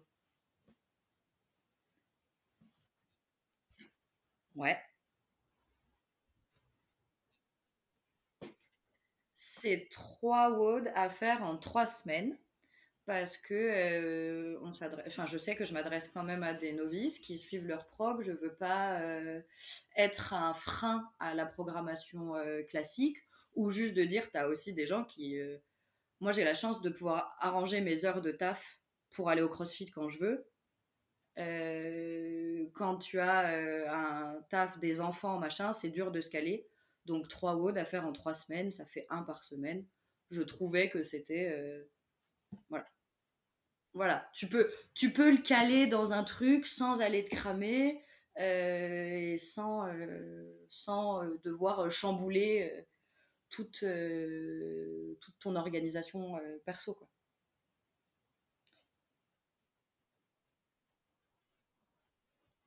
Ouais. 4.56 4.78
C'est 9.62 9.90
trois 9.92 10.50
WOD 10.50 10.92
à 10.96 11.08
faire 11.12 11.44
en 11.44 11.56
trois 11.56 11.86
semaines 11.86 12.36
parce 13.06 13.38
que 13.38 13.54
euh, 13.54 14.58
on 14.64 14.70
enfin, 14.70 15.28
je 15.28 15.38
sais 15.38 15.56
que 15.56 15.66
je 15.66 15.74
m'adresse 15.74 16.08
quand 16.08 16.24
même 16.24 16.42
à 16.42 16.56
des 16.56 16.74
novices 16.74 17.20
qui 17.20 17.38
suivent 17.38 17.68
leur 17.68 17.86
prog. 17.86 18.24
Je 18.24 18.32
veux 18.32 18.56
pas 18.56 19.00
euh, 19.02 19.40
être 19.96 20.34
un 20.34 20.56
frein 20.56 21.08
à 21.20 21.36
la 21.36 21.46
programmation 21.46 22.36
euh, 22.36 22.64
classique 22.64 23.18
ou 23.54 23.70
juste 23.70 23.96
de 23.96 24.04
dire, 24.04 24.32
tu 24.32 24.38
as 24.40 24.48
aussi 24.48 24.74
des 24.74 24.88
gens 24.88 25.04
qui... 25.04 25.38
moi, 26.22 26.32
j'ai 26.32 26.44
la 26.44 26.56
chance 26.56 26.82
de 26.82 26.90
pouvoir 26.90 27.36
arranger 27.40 27.82
mes 27.82 28.04
heures 28.04 28.22
de 28.22 28.32
taf 28.32 28.80
pour 29.12 29.30
aller 29.30 29.44
au 29.44 29.50
CrossFit 29.50 29.92
quand 29.92 30.10
je 30.10 30.18
veux. 30.18 30.48
quand 32.74 32.98
tu 32.98 33.20
as 33.20 33.94
un 33.94 34.42
taf 34.50 34.80
des 34.80 35.02
enfants, 35.02 35.38
machin, 35.38 35.72
c'est 35.72 35.90
dur 35.90 36.12
de 36.12 36.22
se 36.22 36.32
caler. 36.32 36.71
Donc, 37.06 37.28
trois 37.28 37.56
WOD 37.56 37.78
à 37.78 37.86
faire 37.86 38.06
en 38.06 38.14
trois 38.14 38.34
semaines, 38.34 38.72
ça 38.72 38.86
fait 38.86 39.06
un 39.10 39.24
par 39.24 39.44
semaine. 39.44 39.86
Je 40.30 40.42
trouvais 40.42 40.90
que 40.90 41.04
c'était... 41.04 41.86
voilà 42.70 42.86
voilà, 43.94 44.30
tu 44.34 44.48
peux, 44.48 44.72
tu 44.94 45.12
peux 45.14 45.32
le 45.32 45.38
caler 45.38 45.88
dans 45.88 46.14
un 46.14 46.24
truc 46.24 46.66
sans 46.68 47.02
aller 47.02 47.26
te 47.26 47.36
cramer 47.36 48.04
euh, 48.40 49.34
et 49.34 49.38
sans, 49.38 49.86
euh, 49.88 50.68
euh, 50.90 51.38
devoir 51.44 51.92
chambouler 51.92 52.86
toute, 53.50 53.84
toute 55.20 55.40
ton 55.40 55.56
organisation 55.56 56.40
perso. 56.66 56.94
Quoi. 56.94 57.08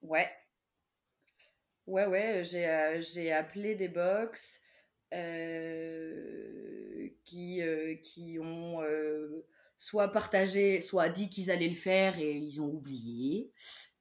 Ouais, 0.03 0.31
ouais, 1.87 2.07
ouais, 2.07 2.43
j'ai 2.45 2.99
j'ai 3.01 3.33
appelé 3.33 3.75
des 3.75 3.89
box 3.89 4.61
qui, 7.25 7.63
qui 8.03 8.39
ont 8.41 8.81
soit 9.77 10.09
partagé, 10.09 10.81
soit 10.81 11.09
dit 11.09 11.29
qu'ils 11.29 11.51
allaient 11.51 11.69
le 11.69 11.75
faire 11.75 12.19
et 12.19 12.33
ils 12.33 12.61
ont 12.61 12.69
oublié. 12.69 13.53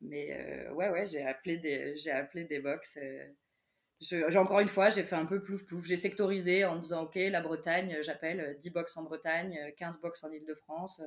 Mais 0.02 0.32
euh, 0.32 0.72
ouais, 0.74 0.90
ouais, 0.90 1.08
j'ai 1.08 1.26
appelé 1.26 1.58
des, 1.58 1.96
j'ai 1.98 2.12
appelé 2.12 2.46
des 2.46 2.60
box. 2.60 2.98
Euh, 3.02 4.30
encore 4.38 4.60
une 4.60 4.68
fois, 4.68 4.90
j'ai 4.90 5.04
fait 5.04 5.16
un 5.16 5.26
peu 5.26 5.42
plouf 5.42 5.66
plouf. 5.66 5.86
J'ai 5.86 5.98
sectorisé 5.98 6.66
en 6.66 6.78
disant, 6.78 7.04
ok, 7.04 7.16
la 7.16 7.42
Bretagne, 7.42 7.98
j'appelle 8.02 8.58
10 8.60 8.70
box 8.72 8.98
en 8.98 9.04
Bretagne, 9.04 9.74
15 9.78 10.00
box 10.02 10.24
en 10.24 10.32
Ile-de-France, 10.32 11.02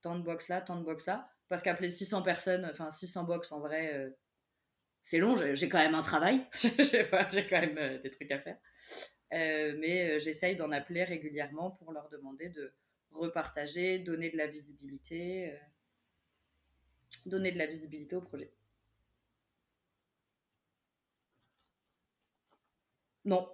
tant 0.00 0.16
de 0.16 0.22
box 0.22 0.48
là, 0.48 0.60
tant 0.60 0.76
de 0.76 0.84
box 0.84 1.06
là. 1.06 1.28
Parce 1.48 1.62
qu'appeler 1.62 1.88
600 1.88 2.22
personnes, 2.22 2.68
enfin 2.70 2.90
600 2.90 3.24
box 3.24 3.52
en 3.52 3.60
vrai, 3.60 3.94
euh, 3.94 4.10
c'est 5.02 5.18
long, 5.18 5.36
j'ai 5.54 5.68
quand 5.68 5.78
même 5.78 5.94
un 5.94 6.02
travail, 6.02 6.46
j'ai 6.62 7.06
quand 7.08 7.60
même 7.60 8.00
des 8.02 8.10
trucs 8.10 8.30
à 8.30 8.38
faire. 8.38 8.58
mais 9.30 10.20
j'essaye 10.20 10.56
d'en 10.56 10.70
appeler 10.70 11.04
régulièrement 11.04 11.70
pour 11.70 11.92
leur 11.92 12.08
demander 12.08 12.48
de, 12.50 12.72
repartager, 13.12 13.98
donner 13.98 14.30
de 14.30 14.36
la 14.36 14.46
visibilité, 14.46 15.52
euh, 15.52 15.56
donner 17.26 17.52
de 17.52 17.58
la 17.58 17.66
visibilité 17.66 18.16
au 18.16 18.20
projet. 18.20 18.52
Non, 23.24 23.48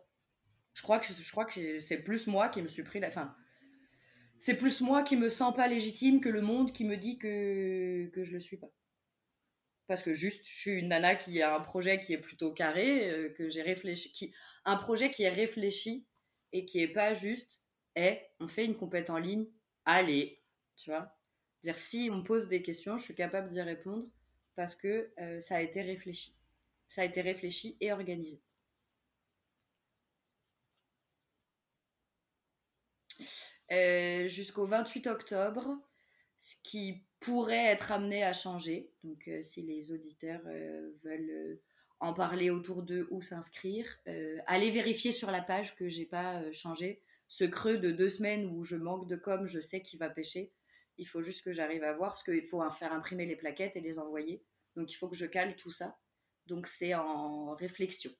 je 0.74 0.82
crois 0.82 1.00
que 1.00 1.06
je 1.06 1.30
crois 1.30 1.44
que 1.44 1.80
c'est 1.80 2.02
plus 2.02 2.26
moi 2.26 2.48
qui 2.48 2.62
me 2.62 2.68
suis 2.68 2.84
pris. 2.84 3.00
C'est 4.38 4.56
plus 4.56 4.80
moi 4.80 5.02
qui 5.02 5.16
me 5.16 5.28
sens 5.28 5.54
pas 5.54 5.66
légitime 5.66 6.20
que 6.20 6.28
le 6.28 6.40
monde 6.40 6.72
qui 6.72 6.84
me 6.84 6.96
dit 6.96 7.18
que 7.18 8.08
que 8.12 8.22
je 8.22 8.32
le 8.32 8.40
suis 8.40 8.56
pas. 8.56 8.70
Parce 9.86 10.02
que 10.02 10.14
juste 10.14 10.44
je 10.46 10.58
suis 10.58 10.70
une 10.72 10.88
nana 10.88 11.14
qui 11.14 11.40
a 11.42 11.54
un 11.56 11.60
projet 11.60 12.00
qui 12.00 12.12
est 12.12 12.18
plutôt 12.18 12.52
carré, 12.52 13.10
euh, 13.10 13.30
que 13.30 13.48
j'ai 13.48 13.62
réfléchi, 13.62 14.12
qui 14.12 14.34
un 14.64 14.76
projet 14.76 15.10
qui 15.10 15.22
est 15.22 15.30
réfléchi 15.30 16.06
et 16.52 16.64
qui 16.64 16.80
est 16.80 16.88
pas 16.88 17.14
juste 17.14 17.62
est 17.94 18.30
on 18.40 18.48
fait 18.48 18.64
une 18.64 18.76
compète 18.76 19.10
en 19.10 19.18
ligne, 19.18 19.46
allez, 19.84 20.42
tu 20.76 20.90
vois? 20.90 21.16
Dire 21.62 21.78
si 21.78 22.08
on 22.12 22.16
me 22.18 22.24
pose 22.24 22.48
des 22.48 22.62
questions, 22.62 22.98
je 22.98 23.04
suis 23.04 23.14
capable 23.14 23.48
d'y 23.48 23.60
répondre 23.60 24.06
parce 24.56 24.74
que 24.74 25.10
euh, 25.20 25.40
ça 25.40 25.56
a 25.56 25.62
été 25.62 25.82
réfléchi. 25.82 26.36
Ça 26.88 27.02
a 27.02 27.04
été 27.04 27.20
réfléchi 27.20 27.76
et 27.80 27.92
organisé. 27.92 28.40
Euh, 33.72 34.28
jusqu'au 34.28 34.66
28 34.66 35.06
octobre, 35.08 35.76
ce 36.38 36.54
qui 36.62 37.05
pourrait 37.20 37.66
être 37.66 37.92
amené 37.92 38.22
à 38.22 38.32
changer. 38.32 38.92
Donc, 39.04 39.28
euh, 39.28 39.42
si 39.42 39.62
les 39.62 39.92
auditeurs 39.92 40.42
veulent 41.04 41.60
en 41.98 42.12
parler 42.12 42.50
autour 42.50 42.82
d'eux 42.82 43.08
ou 43.10 43.20
s'inscrire, 43.20 43.98
allez 44.46 44.70
vérifier 44.70 45.12
sur 45.12 45.30
la 45.30 45.40
page 45.40 45.76
que 45.76 45.88
j'ai 45.88 46.04
pas 46.04 46.50
changé 46.52 47.02
ce 47.28 47.44
creux 47.44 47.78
de 47.78 47.90
deux 47.90 48.10
semaines 48.10 48.46
où 48.46 48.62
je 48.62 48.76
manque 48.76 49.08
de 49.08 49.16
com, 49.16 49.46
je 49.46 49.60
sais 49.60 49.82
qu'il 49.82 49.98
va 49.98 50.10
pêcher. 50.10 50.52
Il 50.98 51.06
faut 51.06 51.22
juste 51.22 51.42
que 51.42 51.52
j'arrive 51.52 51.84
à 51.84 51.92
voir 51.92 52.12
parce 52.12 52.24
qu'il 52.24 52.46
faut 52.46 52.62
faire 52.70 52.92
imprimer 52.92 53.26
les 53.26 53.36
plaquettes 53.36 53.76
et 53.76 53.80
les 53.80 53.98
envoyer. 53.98 54.44
Donc 54.76 54.90
il 54.90 54.94
faut 54.94 55.08
que 55.08 55.16
je 55.16 55.26
cale 55.26 55.56
tout 55.56 55.70
ça. 55.70 55.98
Donc 56.46 56.66
c'est 56.66 56.94
en 56.94 57.54
réflexion. 57.54 58.12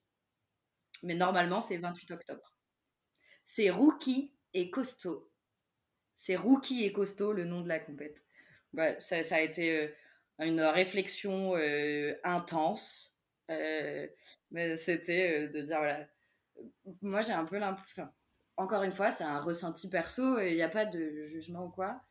Mais 1.03 1.15
normalement, 1.15 1.61
c'est 1.61 1.77
28 1.77 2.11
octobre. 2.11 2.55
C'est 3.45 3.69
Rookie 3.69 4.35
et 4.53 4.69
Costaud. 4.69 5.31
C'est 6.15 6.35
Rookie 6.35 6.83
et 6.83 6.91
Costaud 6.91 7.31
le 7.31 7.45
nom 7.45 7.61
de 7.61 7.67
la 7.67 7.79
compète. 7.79 8.25
Ça, 8.99 9.35
a 9.35 9.41
été 9.41 9.79
euh, 9.79 9.87
une 10.39 10.61
réflexion 10.61 11.55
euh, 11.55 12.15
intense. 12.23 13.17
Euh, 13.49 14.07
mais 14.51 14.75
c'était 14.75 15.47
de 15.47 15.61
dire, 15.61 15.77
voilà, 15.77 16.07
moi 17.01 17.21
j'ai 17.21 17.33
un 17.33 17.45
peu 17.45 17.57
l'impression, 17.57 18.09
encore 18.57 18.83
une 18.83 18.91
fois, 18.91 19.11
c'est 19.11 19.23
un 19.23 19.39
ressenti 19.39 19.89
perso, 19.89 20.39
il 20.39 20.55
n'y 20.55 20.61
a 20.61 20.69
pas 20.69 20.85
de 20.85 21.23
jugement 21.25 21.65
ou 21.65 21.69
quoi, 21.69 22.01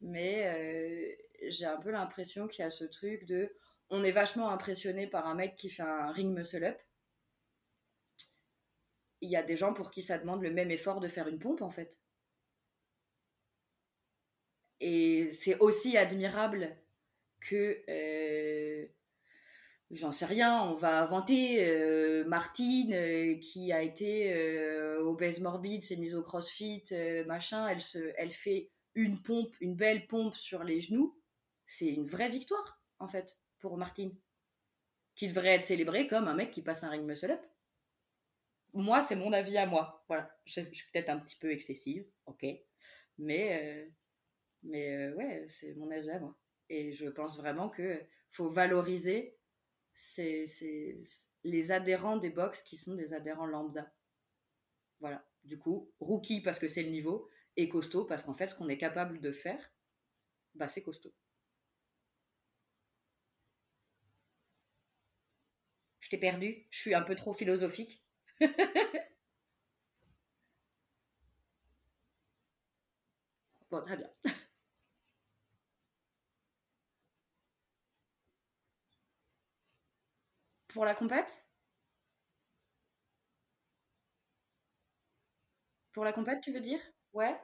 mais 0.00 1.18
j'ai 1.48 1.66
un 1.66 1.76
peu 1.78 1.90
l'impression 1.90 2.48
qu'il 2.48 2.62
y 2.62 2.66
a 2.66 2.70
ce 2.70 2.84
truc 2.84 3.26
de, 3.26 3.54
on 3.90 4.04
est 4.04 4.12
vachement 4.12 4.48
impressionné 4.48 5.06
par 5.06 5.26
un 5.26 5.34
mec 5.34 5.54
qui 5.56 5.68
fait 5.68 5.82
un 5.82 6.10
ring 6.12 6.34
muscle 6.34 6.64
up. 6.64 6.80
Il 9.20 9.30
y 9.30 9.36
a 9.36 9.42
des 9.42 9.56
gens 9.56 9.74
pour 9.74 9.90
qui 9.90 10.02
ça 10.02 10.18
demande 10.18 10.42
le 10.42 10.50
même 10.50 10.70
effort 10.70 11.00
de 11.00 11.08
faire 11.08 11.28
une 11.28 11.38
pompe 11.38 11.62
en 11.62 11.70
fait. 11.70 11.98
Et 14.80 15.30
c'est 15.32 15.58
aussi 15.58 15.96
admirable 15.96 16.76
que, 17.40 17.82
euh, 17.88 18.86
j'en 19.90 20.12
sais 20.12 20.26
rien, 20.26 20.62
on 20.64 20.74
va 20.74 21.02
inventer 21.02 21.66
euh, 21.66 22.24
Martine 22.26 22.92
euh, 22.92 23.36
qui 23.38 23.72
a 23.72 23.82
été 23.82 24.34
obèse 24.98 25.40
morbide, 25.40 25.82
s'est 25.82 25.96
mise 25.96 26.14
au 26.14 26.22
crossfit, 26.22 26.84
machin, 27.26 27.68
elle, 27.68 27.80
se, 27.80 28.12
elle 28.16 28.32
fait 28.32 28.70
une 28.94 29.22
pompe, 29.22 29.54
une 29.60 29.76
belle 29.76 30.06
pompe 30.06 30.34
sur 30.34 30.64
les 30.64 30.80
genoux. 30.80 31.18
C'est 31.64 31.88
une 31.88 32.06
vraie 32.06 32.28
victoire 32.28 32.80
en 32.98 33.08
fait 33.08 33.38
pour 33.58 33.76
Martine, 33.76 34.14
qui 35.14 35.28
devrait 35.28 35.54
être 35.54 35.62
célébrée 35.62 36.06
comme 36.06 36.28
un 36.28 36.34
mec 36.34 36.50
qui 36.50 36.62
passe 36.62 36.84
un 36.84 36.90
ring 36.90 37.04
muscle 37.04 37.30
up. 37.30 37.44
Moi, 38.74 39.00
c'est 39.00 39.16
mon 39.16 39.32
avis 39.32 39.56
à 39.56 39.64
moi. 39.64 40.04
Voilà, 40.08 40.30
je, 40.44 40.60
suis 40.60 40.90
peut-être 40.92 41.08
un 41.08 41.18
petit 41.18 41.36
peu 41.36 41.50
excessive, 41.50 42.06
ok, 42.26 42.44
mais 43.18 43.88
mais 44.66 44.96
euh, 44.96 45.14
ouais, 45.14 45.46
c'est 45.48 45.74
mon 45.74 45.90
avis 45.90 46.10
à 46.10 46.20
moi. 46.20 46.36
Et 46.68 46.92
je 46.92 47.08
pense 47.08 47.36
vraiment 47.38 47.68
que 47.68 48.00
faut 48.30 48.48
valoriser 48.50 49.38
les 51.44 51.72
adhérents 51.72 52.16
des 52.18 52.30
box 52.30 52.62
qui 52.62 52.76
sont 52.76 52.94
des 52.94 53.14
adhérents 53.14 53.46
lambda. 53.46 53.92
Voilà. 55.00 55.24
Du 55.44 55.58
coup, 55.58 55.90
rookie 56.00 56.40
parce 56.42 56.58
que 56.58 56.68
c'est 56.68 56.82
le 56.82 56.90
niveau 56.90 57.28
et 57.56 57.68
costaud 57.68 58.04
parce 58.04 58.22
qu'en 58.22 58.34
fait, 58.34 58.48
ce 58.48 58.54
qu'on 58.54 58.68
est 58.68 58.78
capable 58.78 59.20
de 59.20 59.32
faire, 59.32 59.72
bah, 60.54 60.68
c'est 60.68 60.82
costaud. 60.82 61.12
Je 66.00 66.08
t'ai 66.08 66.16
perdu. 66.18 66.66
Je 66.70 66.78
suis 66.78 66.94
un 66.94 67.02
peu 67.02 67.14
trop 67.14 67.32
philosophique. 67.34 68.02
bon, 73.70 73.82
très 73.82 73.96
bien. 73.96 74.10
Pour 80.76 80.84
la 80.84 80.94
compète? 80.94 81.46
Pour 85.92 86.04
la 86.04 86.12
compète, 86.12 86.42
tu 86.42 86.52
veux 86.52 86.60
dire? 86.60 86.78
Ouais. 87.12 87.36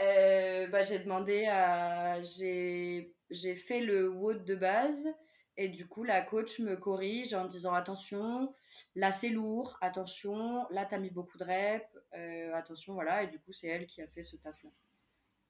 Euh, 0.00 0.66
bah, 0.68 0.82
j'ai 0.82 0.98
demandé 0.98 1.46
à. 1.46 2.20
J'ai 2.22 3.54
fait 3.54 3.80
le 3.80 4.08
WOD 4.08 4.44
de 4.44 4.54
base 4.56 5.08
et 5.56 5.68
du 5.68 5.86
coup, 5.86 6.04
la 6.04 6.22
coach 6.22 6.58
me 6.60 6.76
corrige 6.76 7.34
en 7.34 7.44
disant 7.46 7.74
attention, 7.74 8.52
là 8.96 9.12
c'est 9.12 9.28
lourd, 9.28 9.76
attention, 9.82 10.66
là 10.70 10.86
t'as 10.86 10.98
mis 10.98 11.10
beaucoup 11.10 11.36
de 11.38 11.44
reps, 11.44 11.86
euh, 12.14 12.52
attention, 12.54 12.94
voilà. 12.94 13.22
Et 13.24 13.26
du 13.28 13.38
coup, 13.40 13.52
c'est 13.52 13.68
elle 13.68 13.86
qui 13.86 14.00
a 14.02 14.08
fait 14.08 14.22
ce 14.22 14.36
taf-là. 14.36 14.70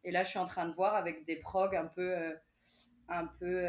Et 0.04 0.12
là, 0.12 0.24
je 0.24 0.30
suis 0.30 0.40
en 0.40 0.46
train 0.46 0.68
de 0.68 0.74
voir 0.74 0.96
avec 0.96 1.26
des 1.26 1.36
progs 1.38 1.76
un 1.76 1.86
peu, 1.86 2.16
euh, 2.18 2.34
un 3.08 3.26
peu, 3.26 3.66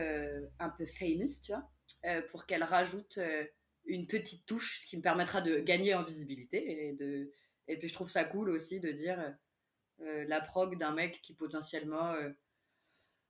un 0.60 0.70
peu 0.72 0.88
famous, 0.88 1.42
tu 1.46 1.54
vois. 1.54 1.71
Euh, 2.06 2.22
pour 2.24 2.48
qu'elle 2.48 2.64
rajoute 2.64 3.20
euh, 3.20 3.46
une 3.86 4.08
petite 4.08 4.48
touche, 4.48 4.80
ce 4.80 4.88
qui 4.88 4.98
me 4.98 5.04
permettra 5.04 5.42
de 5.42 5.60
gagner 5.60 5.94
en 5.94 6.04
visibilité. 6.04 6.88
Et, 6.88 6.94
de... 6.94 7.32
et 7.68 7.78
puis 7.78 7.88
je 7.88 7.94
trouve 7.94 8.10
ça 8.10 8.24
cool 8.24 8.50
aussi 8.50 8.80
de 8.80 8.92
dire 8.92 9.36
euh, 10.02 10.26
la 10.28 10.42
prog 10.42 10.78
d'un 10.80 10.94
mec 10.94 11.22
qui 11.22 11.36
potentiellement 11.36 12.16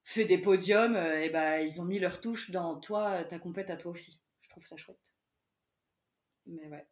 fait 0.03 0.26
des 0.26 0.38
podiums, 0.38 0.95
et 0.95 1.30
ben 1.30 1.59
ils 1.59 1.82
ont 1.82 1.86
mis 1.86 1.99
leur 1.99 2.22
touche 2.22 2.51
dans 2.51 2.80
toi, 2.80 3.24
ta 3.26 3.39
compète 3.39 3.69
à 3.69 3.78
toi 3.78 3.91
aussi. 3.91 4.22
Je 4.41 4.49
trouve 4.49 4.65
ça 4.65 4.78
chouette. 4.78 5.13
Mais 6.45 6.67
ouais. 6.67 6.88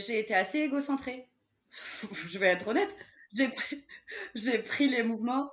j'ai 0.00 0.18
été 0.18 0.34
assez 0.34 0.58
égocentrée. 0.58 1.28
je 2.28 2.38
vais 2.38 2.48
être 2.48 2.68
honnête. 2.68 2.96
J'ai 3.34 3.48
pris, 3.48 3.84
j'ai 4.34 4.58
pris 4.58 4.88
les 4.88 5.02
mouvements. 5.02 5.50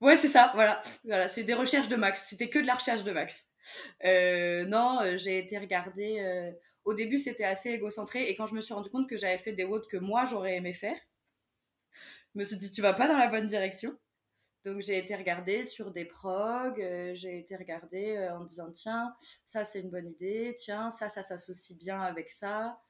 Ouais, 0.00 0.16
c'est 0.16 0.28
ça, 0.28 0.52
voilà. 0.54 0.82
voilà 1.04 1.28
c'est 1.28 1.44
des 1.44 1.54
recherches 1.54 1.88
de 1.88 1.96
Max. 1.96 2.26
C'était 2.28 2.50
que 2.50 2.58
de 2.58 2.66
la 2.66 2.74
recherche 2.74 3.04
de 3.04 3.12
Max. 3.12 3.48
Euh, 4.04 4.64
non, 4.66 5.00
euh, 5.00 5.16
j'ai 5.16 5.38
été 5.38 5.58
regarder. 5.58 6.20
Euh, 6.20 6.52
au 6.84 6.94
début, 6.94 7.18
c'était 7.18 7.44
assez 7.44 7.70
égocentré. 7.70 8.28
Et 8.28 8.36
quand 8.36 8.46
je 8.46 8.54
me 8.54 8.60
suis 8.60 8.74
rendu 8.74 8.90
compte 8.90 9.08
que 9.08 9.16
j'avais 9.16 9.38
fait 9.38 9.52
des 9.52 9.64
WOD 9.64 9.86
que 9.88 9.96
moi, 9.96 10.24
j'aurais 10.26 10.56
aimé 10.56 10.74
faire, 10.74 10.96
je 12.34 12.40
me 12.40 12.44
suis 12.44 12.56
dit, 12.56 12.70
tu 12.70 12.82
vas 12.82 12.92
pas 12.92 13.08
dans 13.08 13.16
la 13.16 13.28
bonne 13.28 13.46
direction. 13.46 13.96
Donc, 14.64 14.80
j'ai 14.80 14.98
été 14.98 15.14
regarder 15.14 15.64
sur 15.64 15.90
des 15.92 16.04
prog. 16.04 16.76
j'ai 17.14 17.38
été 17.38 17.56
regarder 17.56 18.28
en 18.32 18.44
disant, 18.44 18.70
tiens, 18.72 19.14
ça, 19.44 19.62
c'est 19.64 19.80
une 19.80 19.90
bonne 19.90 20.08
idée. 20.08 20.54
Tiens, 20.56 20.90
ça, 20.90 21.08
ça 21.08 21.22
s'associe 21.22 21.78
bien 21.78 22.00
avec 22.00 22.32
ça. 22.32 22.80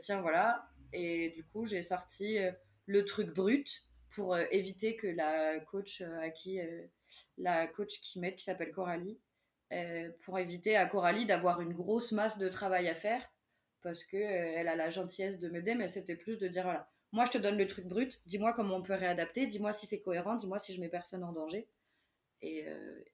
tiens, 0.00 0.20
voilà. 0.20 0.68
Et 0.92 1.30
du 1.30 1.44
coup, 1.44 1.64
j'ai 1.64 1.82
sorti 1.82 2.38
le 2.86 3.04
truc 3.04 3.34
brut 3.34 3.86
pour 4.10 4.34
euh, 4.34 4.44
éviter 4.50 4.96
que 4.96 5.06
la 5.06 5.60
coach 5.60 6.00
euh, 6.00 6.20
à 6.20 6.30
qui 6.30 6.60
euh, 6.60 6.86
la 7.36 7.66
coach 7.66 8.00
qui 8.00 8.18
m'aide 8.18 8.36
qui 8.36 8.44
s'appelle 8.44 8.72
Coralie 8.72 9.18
pour 10.20 10.38
éviter 10.38 10.76
à 10.76 10.86
Coralie 10.86 11.26
d'avoir 11.26 11.60
une 11.60 11.72
grosse 11.72 12.12
masse 12.12 12.38
de 12.38 12.48
travail 12.48 12.88
à 12.88 12.94
faire 12.94 13.20
parce 13.82 14.04
que 14.04 14.16
elle 14.16 14.68
a 14.68 14.76
la 14.76 14.90
gentillesse 14.90 15.40
de 15.40 15.48
m'aider 15.48 15.74
mais 15.74 15.88
c'était 15.88 16.14
plus 16.14 16.38
de 16.38 16.46
dire 16.46 16.62
voilà 16.62 16.88
moi 17.10 17.24
je 17.24 17.32
te 17.32 17.38
donne 17.38 17.58
le 17.58 17.66
truc 17.66 17.86
brut 17.86 18.22
dis-moi 18.26 18.52
comment 18.52 18.76
on 18.76 18.82
peut 18.82 18.94
réadapter 18.94 19.48
dis-moi 19.48 19.72
si 19.72 19.86
c'est 19.86 20.00
cohérent 20.00 20.36
dis-moi 20.36 20.60
si 20.60 20.72
je 20.72 20.80
mets 20.80 20.88
personne 20.88 21.24
en 21.24 21.32
danger. 21.32 21.68
Et, 22.42 22.64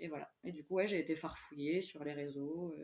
et, 0.00 0.08
voilà. 0.08 0.30
Et 0.44 0.52
du 0.52 0.62
coup 0.62 0.74
ouais 0.74 0.86
j'ai 0.86 0.98
été 0.98 1.16
farfouillée 1.16 1.80
sur 1.80 2.04
les 2.04 2.12
réseaux 2.12 2.76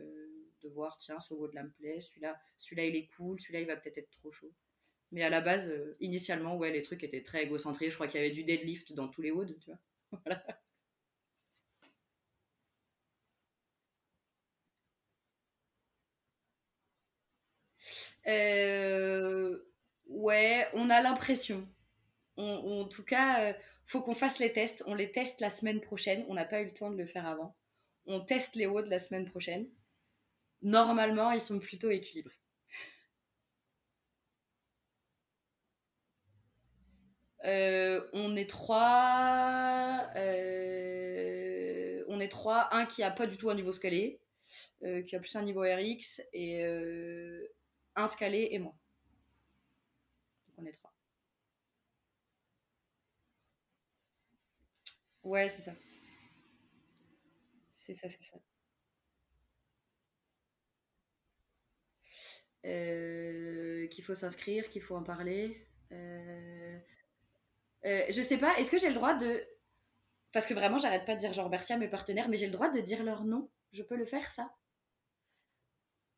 de 0.63 0.69
voir 0.69 0.97
tiens 0.97 1.19
ce 1.19 1.35
de 1.35 1.61
me 1.61 1.69
plaît 1.69 2.01
celui-là 2.01 2.41
celui-là 2.57 2.85
il 2.85 2.95
est 2.95 3.07
cool 3.15 3.39
celui-là 3.39 3.59
il 3.59 3.67
va 3.67 3.75
peut-être 3.75 3.99
être 3.99 4.09
trop 4.09 4.31
chaud 4.31 4.51
mais 5.11 5.23
à 5.23 5.29
la 5.29 5.41
base, 5.41 5.69
euh, 5.69 5.95
initialement, 5.99 6.57
ouais, 6.57 6.71
les 6.71 6.83
trucs 6.83 7.03
étaient 7.03 7.23
très 7.23 7.43
égocentrés. 7.43 7.89
Je 7.89 7.95
crois 7.95 8.07
qu'il 8.07 8.21
y 8.21 8.23
avait 8.23 8.33
du 8.33 8.43
deadlift 8.43 8.93
dans 8.93 9.07
tous 9.07 9.21
les 9.21 9.31
woods, 9.31 9.55
tu 9.59 9.71
vois. 9.71 9.79
voilà. 10.25 10.43
Euh, 18.27 19.57
ouais, 20.07 20.67
on 20.73 20.89
a 20.89 21.01
l'impression. 21.01 21.67
en 22.37 22.85
tout 22.85 23.03
cas, 23.03 23.51
euh, 23.51 23.53
faut 23.85 24.01
qu'on 24.01 24.15
fasse 24.15 24.39
les 24.39 24.53
tests. 24.53 24.83
On 24.87 24.95
les 24.95 25.11
teste 25.11 25.41
la 25.41 25.49
semaine 25.49 25.81
prochaine. 25.81 26.25
On 26.29 26.35
n'a 26.35 26.45
pas 26.45 26.61
eu 26.61 26.65
le 26.65 26.73
temps 26.73 26.91
de 26.91 26.97
le 26.97 27.05
faire 27.05 27.27
avant. 27.27 27.55
On 28.07 28.21
teste 28.21 28.55
les 28.55 28.67
woods 28.67 28.87
la 28.89 28.99
semaine 28.99 29.25
prochaine. 29.29 29.67
Normalement, 30.63 31.31
ils 31.31 31.41
sont 31.41 31.59
plutôt 31.59 31.91
équilibrés. 31.91 32.38
Euh, 37.45 38.07
on 38.13 38.35
est 38.35 38.49
trois. 38.49 40.09
Euh, 40.15 42.03
on 42.07 42.19
est 42.19 42.27
trois. 42.29 42.73
Un 42.73 42.85
qui 42.85 43.03
a 43.03 43.11
pas 43.11 43.27
du 43.27 43.37
tout 43.37 43.49
un 43.49 43.55
niveau 43.55 43.71
scalé, 43.71 44.21
euh, 44.83 45.01
qui 45.03 45.15
a 45.15 45.19
plus 45.19 45.35
un 45.35 45.43
niveau 45.43 45.61
RX, 45.61 46.21
et 46.33 46.63
un 47.95 48.07
scalé 48.07 48.49
et 48.51 48.59
moi. 48.59 48.75
Donc 50.47 50.55
on 50.59 50.65
est 50.65 50.71
trois. 50.71 50.93
Ouais, 55.23 55.47
c'est 55.49 55.61
ça. 55.61 55.73
C'est 57.73 57.93
ça, 57.93 58.09
c'est 58.09 58.23
ça. 58.23 58.37
qu'il 63.89 64.03
faut 64.03 64.15
s'inscrire, 64.15 64.69
qu'il 64.69 64.81
faut 64.81 64.95
en 64.95 65.03
parler. 65.03 65.65
Euh, 65.91 66.79
je 67.83 68.21
sais 68.21 68.37
pas, 68.37 68.57
est-ce 68.57 68.71
que 68.71 68.77
j'ai 68.77 68.89
le 68.89 68.95
droit 68.95 69.15
de. 69.15 69.43
Parce 70.31 70.45
que 70.45 70.53
vraiment, 70.53 70.77
j'arrête 70.77 71.05
pas 71.05 71.15
de 71.15 71.19
dire 71.19 71.33
genre 71.33 71.49
merci 71.49 71.73
à 71.73 71.77
mes 71.77 71.87
partenaires, 71.87 72.29
mais 72.29 72.37
j'ai 72.37 72.47
le 72.47 72.51
droit 72.53 72.69
de 72.69 72.81
dire 72.81 73.03
leur 73.03 73.25
nom? 73.25 73.49
Je 73.71 73.83
peux 73.83 73.95
le 73.95 74.05
faire, 74.05 74.31
ça? 74.31 74.51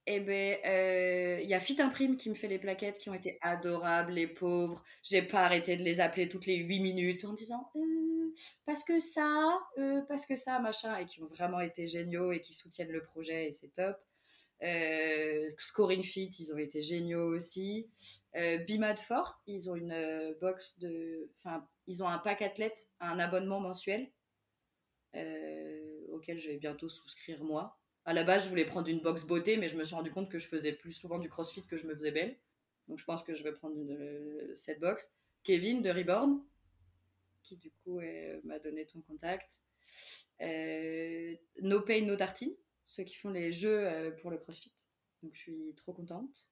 Eh 0.07 0.19
ben, 0.19 0.57
euh, 0.65 1.39
il 1.43 1.47
y 1.49 1.53
a 1.53 1.59
Fit 1.59 1.79
Imprime 1.79 2.17
qui 2.17 2.29
me 2.29 2.33
fait 2.35 2.47
les 2.47 2.57
plaquettes 2.57 2.97
qui 2.97 3.09
ont 3.09 3.13
été 3.13 3.37
adorables, 3.41 4.13
les 4.13 4.27
pauvres. 4.27 4.83
J'ai 5.03 5.21
pas 5.21 5.45
arrêté 5.45 5.77
de 5.77 5.83
les 5.83 5.99
appeler 5.99 6.27
toutes 6.27 6.47
les 6.47 6.57
8 6.57 6.79
minutes 6.79 7.23
en 7.23 7.33
disant 7.33 7.71
euh, 7.75 8.33
parce 8.65 8.83
que 8.83 8.99
ça, 8.99 9.59
euh, 9.77 10.01
parce 10.07 10.25
que 10.25 10.35
ça, 10.35 10.59
machin, 10.59 10.97
et 10.97 11.05
qui 11.05 11.21
ont 11.21 11.27
vraiment 11.27 11.59
été 11.59 11.87
géniaux 11.87 12.31
et 12.31 12.41
qui 12.41 12.53
soutiennent 12.55 12.91
le 12.91 13.03
projet 13.03 13.47
et 13.49 13.51
c'est 13.51 13.73
top. 13.73 13.97
Scoring 15.57 16.03
Fit, 16.03 16.29
ils 16.39 16.53
ont 16.53 16.57
été 16.57 16.81
géniaux 16.81 17.35
aussi. 17.35 17.89
Euh, 18.35 18.57
Bimad 18.57 18.99
Fort, 18.99 19.41
ils 19.47 19.69
ont 19.69 19.75
une 19.75 20.35
box 20.39 20.77
de. 20.79 21.29
Enfin, 21.37 21.67
ils 21.87 22.03
ont 22.03 22.07
un 22.07 22.19
pack 22.19 22.41
athlète, 22.41 22.91
un 22.99 23.19
abonnement 23.19 23.59
mensuel 23.59 24.11
auquel 26.09 26.39
je 26.39 26.49
vais 26.49 26.57
bientôt 26.57 26.87
souscrire 26.87 27.43
moi 27.43 27.81
à 28.05 28.13
la 28.13 28.23
base, 28.23 28.45
je 28.45 28.49
voulais 28.49 28.65
prendre 28.65 28.87
une 28.89 28.99
box 28.99 29.25
beauté, 29.25 29.57
mais 29.57 29.67
je 29.67 29.77
me 29.77 29.83
suis 29.83 29.95
rendu 29.95 30.11
compte 30.11 30.29
que 30.29 30.39
je 30.39 30.47
faisais 30.47 30.73
plus 30.73 30.91
souvent 30.91 31.19
du 31.19 31.29
crossfit 31.29 31.63
que 31.63 31.77
je 31.77 31.85
me 31.85 31.93
faisais 31.93 32.11
belle. 32.11 32.35
Donc 32.87 32.97
je 32.97 33.05
pense 33.05 33.23
que 33.23 33.35
je 33.35 33.43
vais 33.43 33.51
prendre 33.51 33.75
euh, 33.77 34.51
cette 34.55 34.79
box. 34.79 35.13
Kevin 35.43 35.81
de 35.81 35.89
Reborn, 35.89 36.43
qui 37.43 37.57
du 37.57 37.71
coup 37.83 37.99
m'a 38.43 38.59
donné 38.59 38.85
ton 38.85 39.01
contact. 39.01 39.61
Euh, 40.41 41.35
no 41.61 41.81
Pain, 41.81 42.05
No 42.05 42.15
Tartine, 42.15 42.53
ceux 42.91 43.03
qui 43.03 43.15
font 43.15 43.29
les 43.29 43.51
jeux 43.51 43.87
euh, 43.87 44.11
pour 44.11 44.31
le 44.31 44.37
crossfit. 44.37 44.73
Donc 45.23 45.33
je 45.33 45.39
suis 45.39 45.73
trop 45.77 45.93
contente. 45.93 46.49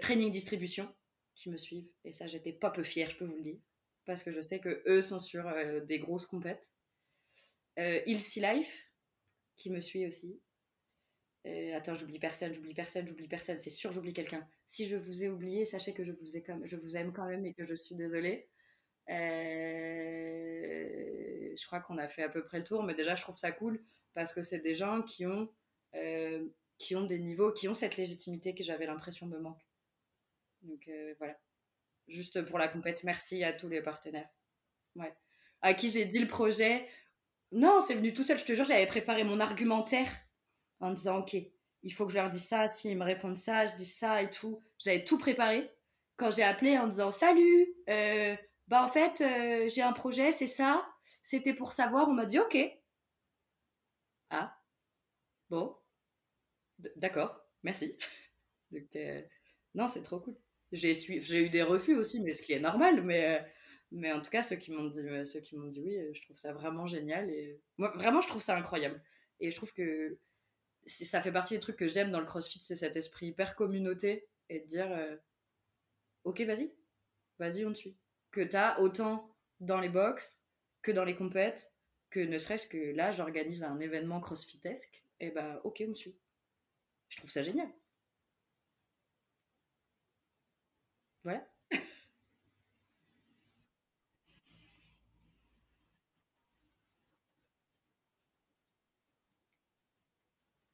Training 0.00 0.30
Distribution, 0.30 0.94
qui 1.34 1.50
me 1.50 1.56
suivent. 1.56 1.88
Et 2.04 2.12
ça, 2.12 2.28
j'étais 2.28 2.52
pas 2.52 2.70
peu 2.70 2.84
fière, 2.84 3.10
je 3.10 3.16
peux 3.16 3.24
vous 3.24 3.34
le 3.34 3.42
dire. 3.42 3.58
Parce 4.04 4.22
que 4.22 4.30
je 4.30 4.40
sais 4.40 4.60
que 4.60 4.84
eux 4.86 5.02
sont 5.02 5.18
sur 5.18 5.52
des 5.86 5.98
grosses 5.98 6.26
compètes. 6.26 6.72
Ilsi 7.76 8.40
Life, 8.40 8.88
qui 9.56 9.70
me 9.70 9.80
suit 9.80 10.06
aussi. 10.06 10.40
Euh, 11.46 11.76
attends, 11.76 11.94
j'oublie 11.94 12.18
personne, 12.18 12.54
j'oublie 12.54 12.74
personne, 12.74 13.06
j'oublie 13.06 13.28
personne. 13.28 13.60
C'est 13.60 13.70
sûr, 13.70 13.92
j'oublie 13.92 14.12
quelqu'un. 14.14 14.48
Si 14.66 14.86
je 14.86 14.96
vous 14.96 15.24
ai 15.24 15.28
oublié, 15.28 15.66
sachez 15.66 15.92
que 15.92 16.04
je 16.04 16.12
vous, 16.12 16.36
aime 16.96 17.12
quand 17.12 17.26
même 17.26 17.44
et 17.44 17.52
que 17.52 17.66
je 17.66 17.74
suis 17.74 17.94
désolée. 17.96 18.48
Euh, 19.10 19.14
je 21.56 21.66
crois 21.66 21.80
qu'on 21.80 21.98
a 21.98 22.08
fait 22.08 22.22
à 22.22 22.30
peu 22.30 22.42
près 22.44 22.58
le 22.58 22.64
tour, 22.64 22.82
mais 22.82 22.94
déjà, 22.94 23.14
je 23.14 23.22
trouve 23.22 23.36
ça 23.36 23.52
cool 23.52 23.84
parce 24.14 24.32
que 24.32 24.42
c'est 24.42 24.60
des 24.60 24.74
gens 24.74 25.02
qui 25.02 25.26
ont, 25.26 25.48
euh, 25.94 26.46
qui 26.78 26.96
ont 26.96 27.04
des 27.04 27.18
niveaux, 27.18 27.52
qui 27.52 27.68
ont 27.68 27.74
cette 27.74 27.96
légitimité 27.96 28.54
que 28.54 28.62
j'avais 28.62 28.86
l'impression 28.86 29.26
me 29.26 29.38
manque. 29.38 29.64
Donc 30.62 30.88
voilà. 31.18 31.36
Juste 32.08 32.42
pour 32.46 32.58
la 32.58 32.68
compète, 32.68 33.04
merci 33.04 33.44
à 33.44 33.52
tous 33.52 33.68
les 33.68 33.80
partenaires. 33.80 34.28
Ouais. 34.96 35.14
À 35.62 35.74
qui 35.74 35.88
j'ai 35.88 36.04
dit 36.04 36.18
le 36.18 36.28
projet. 36.28 36.86
Non, 37.52 37.80
c'est 37.86 37.94
venu 37.94 38.12
tout 38.12 38.22
seul, 38.22 38.38
je 38.38 38.44
te 38.44 38.52
jure, 38.52 38.64
j'avais 38.64 38.86
préparé 38.86 39.24
mon 39.24 39.40
argumentaire 39.40 40.08
en 40.80 40.92
disant 40.92 41.20
ok, 41.20 41.36
il 41.82 41.92
faut 41.92 42.06
que 42.06 42.12
je 42.12 42.18
leur 42.18 42.30
dise 42.30 42.44
ça, 42.44 42.68
s'ils 42.68 42.96
me 42.96 43.04
répondent 43.04 43.36
ça, 43.36 43.66
je 43.66 43.74
dis 43.74 43.86
ça 43.86 44.22
et 44.22 44.30
tout. 44.30 44.60
J'avais 44.78 45.04
tout 45.04 45.18
préparé. 45.18 45.70
Quand 46.16 46.30
j'ai 46.30 46.42
appelé 46.42 46.78
en 46.78 46.88
disant 46.88 47.10
salut, 47.10 47.68
euh, 47.88 48.34
bah 48.68 48.84
en 48.84 48.88
fait 48.88 49.20
euh, 49.20 49.68
j'ai 49.68 49.82
un 49.82 49.92
projet, 49.92 50.32
c'est 50.32 50.46
ça, 50.46 50.86
c'était 51.22 51.54
pour 51.54 51.72
savoir, 51.72 52.08
on 52.08 52.12
m'a 52.12 52.26
dit 52.26 52.38
ok. 52.38 52.56
Bon, 55.50 55.76
d'accord, 56.96 57.44
merci. 57.62 57.96
Euh, 58.96 59.22
non, 59.76 59.86
c'est 59.86 60.02
trop 60.02 60.18
cool. 60.18 60.34
J'ai 60.72 61.46
eu 61.46 61.48
des 61.48 61.62
refus 61.62 61.94
aussi, 61.94 62.18
mais 62.20 62.32
ce 62.32 62.42
qui 62.42 62.54
est 62.54 62.58
normal, 62.58 63.04
mais 63.04 63.46
mais 63.92 64.12
en 64.12 64.20
tout 64.20 64.30
cas 64.30 64.42
ceux 64.42 64.56
qui 64.56 64.72
m'ont 64.72 64.88
dit 64.88 65.00
ceux 65.26 65.40
qui 65.40 65.56
m'ont 65.56 65.68
dit 65.68 65.80
oui, 65.80 65.96
je 66.12 66.22
trouve 66.22 66.36
ça 66.36 66.52
vraiment 66.52 66.86
génial 66.88 67.30
et 67.30 67.60
moi 67.78 67.92
vraiment 67.94 68.20
je 68.20 68.28
trouve 68.28 68.42
ça 68.42 68.56
incroyable 68.56 69.00
et 69.38 69.50
je 69.52 69.56
trouve 69.56 69.72
que 69.72 70.18
ça 70.86 71.22
fait 71.22 71.32
partie 71.32 71.54
des 71.54 71.60
trucs 71.60 71.76
que 71.76 71.86
j'aime 71.86 72.10
dans 72.10 72.20
le 72.20 72.26
crossfit, 72.26 72.60
c'est 72.60 72.76
cet 72.76 72.96
esprit 72.96 73.28
hyper 73.28 73.54
communauté 73.54 74.28
et 74.48 74.60
de 74.60 74.66
dire 74.66 74.90
euh, 74.90 75.16
ok 76.24 76.40
vas-y, 76.42 76.74
vas-y 77.38 77.64
on 77.64 77.72
te 77.72 77.78
suit. 77.78 77.96
Que 78.32 78.40
t'as 78.40 78.78
autant 78.80 79.32
dans 79.60 79.78
les 79.78 79.88
box 79.88 80.40
que 80.82 80.90
dans 80.90 81.04
les 81.04 81.14
compètes, 81.14 81.73
que 82.14 82.20
ne 82.20 82.38
serait-ce 82.38 82.66
que 82.68 82.94
là 82.94 83.10
j'organise 83.12 83.64
un 83.64 83.80
événement 83.80 84.20
crossfitesque, 84.20 85.04
et 85.20 85.30
bah 85.32 85.60
ok 85.64 85.82
on 85.86 85.88
me 85.90 85.94
suit. 85.94 86.16
Je 87.10 87.18
trouve 87.18 87.30
ça 87.30 87.42
génial. 87.42 87.68
Voilà. 91.24 91.44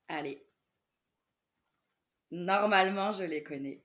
Allez, 0.08 0.44
Normalement, 2.32 3.12
je 3.12 3.22
les 3.22 3.44
connais. 3.44 3.84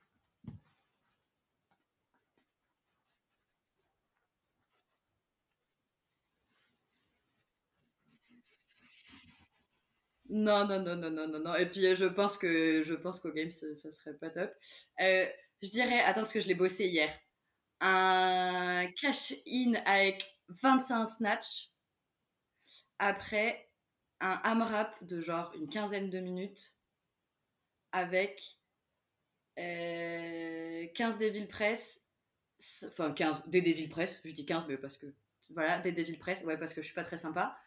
Non, 10.29 10.65
non, 10.67 10.81
non, 10.81 10.95
non, 10.95 11.11
non, 11.11 11.27
non, 11.27 11.39
non. 11.39 11.55
Et 11.55 11.67
puis 11.67 11.85
euh, 11.85 11.95
je 11.95 12.05
pense 12.05 12.37
que 12.37 12.83
je 12.83 12.93
pense 12.95 13.19
qu'au 13.19 13.31
game, 13.31 13.51
ça, 13.51 13.67
serait 13.91 14.15
pas 14.15 14.29
top. 14.29 14.51
Euh, 14.99 15.25
je 15.61 15.69
dirais, 15.69 15.99
attends, 16.01 16.21
parce 16.21 16.33
que 16.33 16.41
je 16.41 16.47
l'ai 16.47 16.55
bossé 16.55 16.87
hier. 16.87 17.09
Un 17.79 18.87
cash-in 18.99 19.73
avec 19.85 20.25
25 20.49 21.05
snatch. 21.05 21.69
Après, 22.97 23.69
un 24.19 24.39
AMRAP 24.43 25.03
de 25.03 25.21
genre 25.21 25.51
une 25.55 25.69
quinzaine 25.69 26.09
de 26.09 26.19
minutes 26.19 26.75
avec 27.91 28.41
15 29.57 29.63
euh, 29.63 31.17
Devil 31.19 31.47
Press, 31.47 32.03
enfin 32.85 33.11
15, 33.11 33.47
des 33.47 33.61
Devil 33.61 33.89
Press, 33.89 34.21
je 34.23 34.31
dis 34.31 34.45
15 34.45 34.65
mais 34.67 34.77
parce 34.77 34.97
que, 34.97 35.07
voilà, 35.49 35.79
des 35.79 35.91
Devil 35.91 36.17
Press, 36.17 36.43
ouais 36.43 36.57
parce 36.57 36.73
que 36.73 36.81
je 36.81 36.87
suis 36.87 36.95
pas 36.95 37.03
très 37.03 37.17
sympa. 37.17 37.57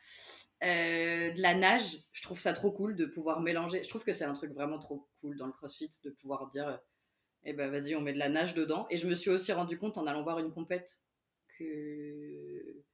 Euh, 0.65 1.31
de 1.31 1.41
la 1.41 1.55
nage, 1.55 1.99
je 2.13 2.23
trouve 2.23 2.41
ça 2.41 2.53
trop 2.53 2.73
cool 2.73 2.97
de 2.97 3.07
pouvoir 3.07 3.41
mélanger, 3.41 3.85
je 3.85 3.89
trouve 3.89 4.05
que 4.05 4.13
c'est 4.13 4.25
un 4.25 4.33
truc 4.33 4.53
vraiment 4.53 4.81
trop 4.81 5.09
cool 5.21 5.37
dans 5.37 5.47
le 5.47 5.53
CrossFit 5.53 5.91
de 6.03 6.11
pouvoir 6.11 6.49
dire, 6.49 6.81
eh 7.45 7.53
ben 7.53 7.71
vas-y 7.71 7.95
on 7.95 8.01
met 8.01 8.13
de 8.13 8.19
la 8.19 8.29
nage 8.29 8.55
dedans. 8.55 8.87
Et 8.91 8.99
je 8.99 9.07
me 9.07 9.15
suis 9.15 9.31
aussi 9.31 9.53
rendu 9.53 9.79
compte 9.79 9.99
en 9.99 10.07
allant 10.07 10.23
voir 10.23 10.41
une 10.41 10.53
compète 10.53 11.03
que 11.59 12.85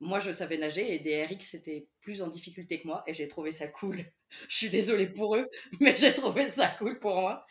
moi 0.00 0.18
je 0.20 0.32
savais 0.32 0.58
nager 0.58 0.94
et 0.94 0.98
des 0.98 1.24
RX 1.24 1.54
étaient 1.54 1.88
plus 2.00 2.22
en 2.22 2.28
difficulté 2.28 2.80
que 2.80 2.86
moi 2.86 3.04
et 3.06 3.14
j'ai 3.14 3.28
trouvé 3.28 3.52
ça 3.52 3.68
cool. 3.68 3.96
je 4.48 4.56
suis 4.56 4.70
désolée 4.70 5.08
pour 5.08 5.36
eux, 5.36 5.48
mais 5.80 5.96
j'ai 5.96 6.14
trouvé 6.14 6.48
ça 6.48 6.68
cool 6.78 6.98
pour 6.98 7.16
moi. 7.20 7.46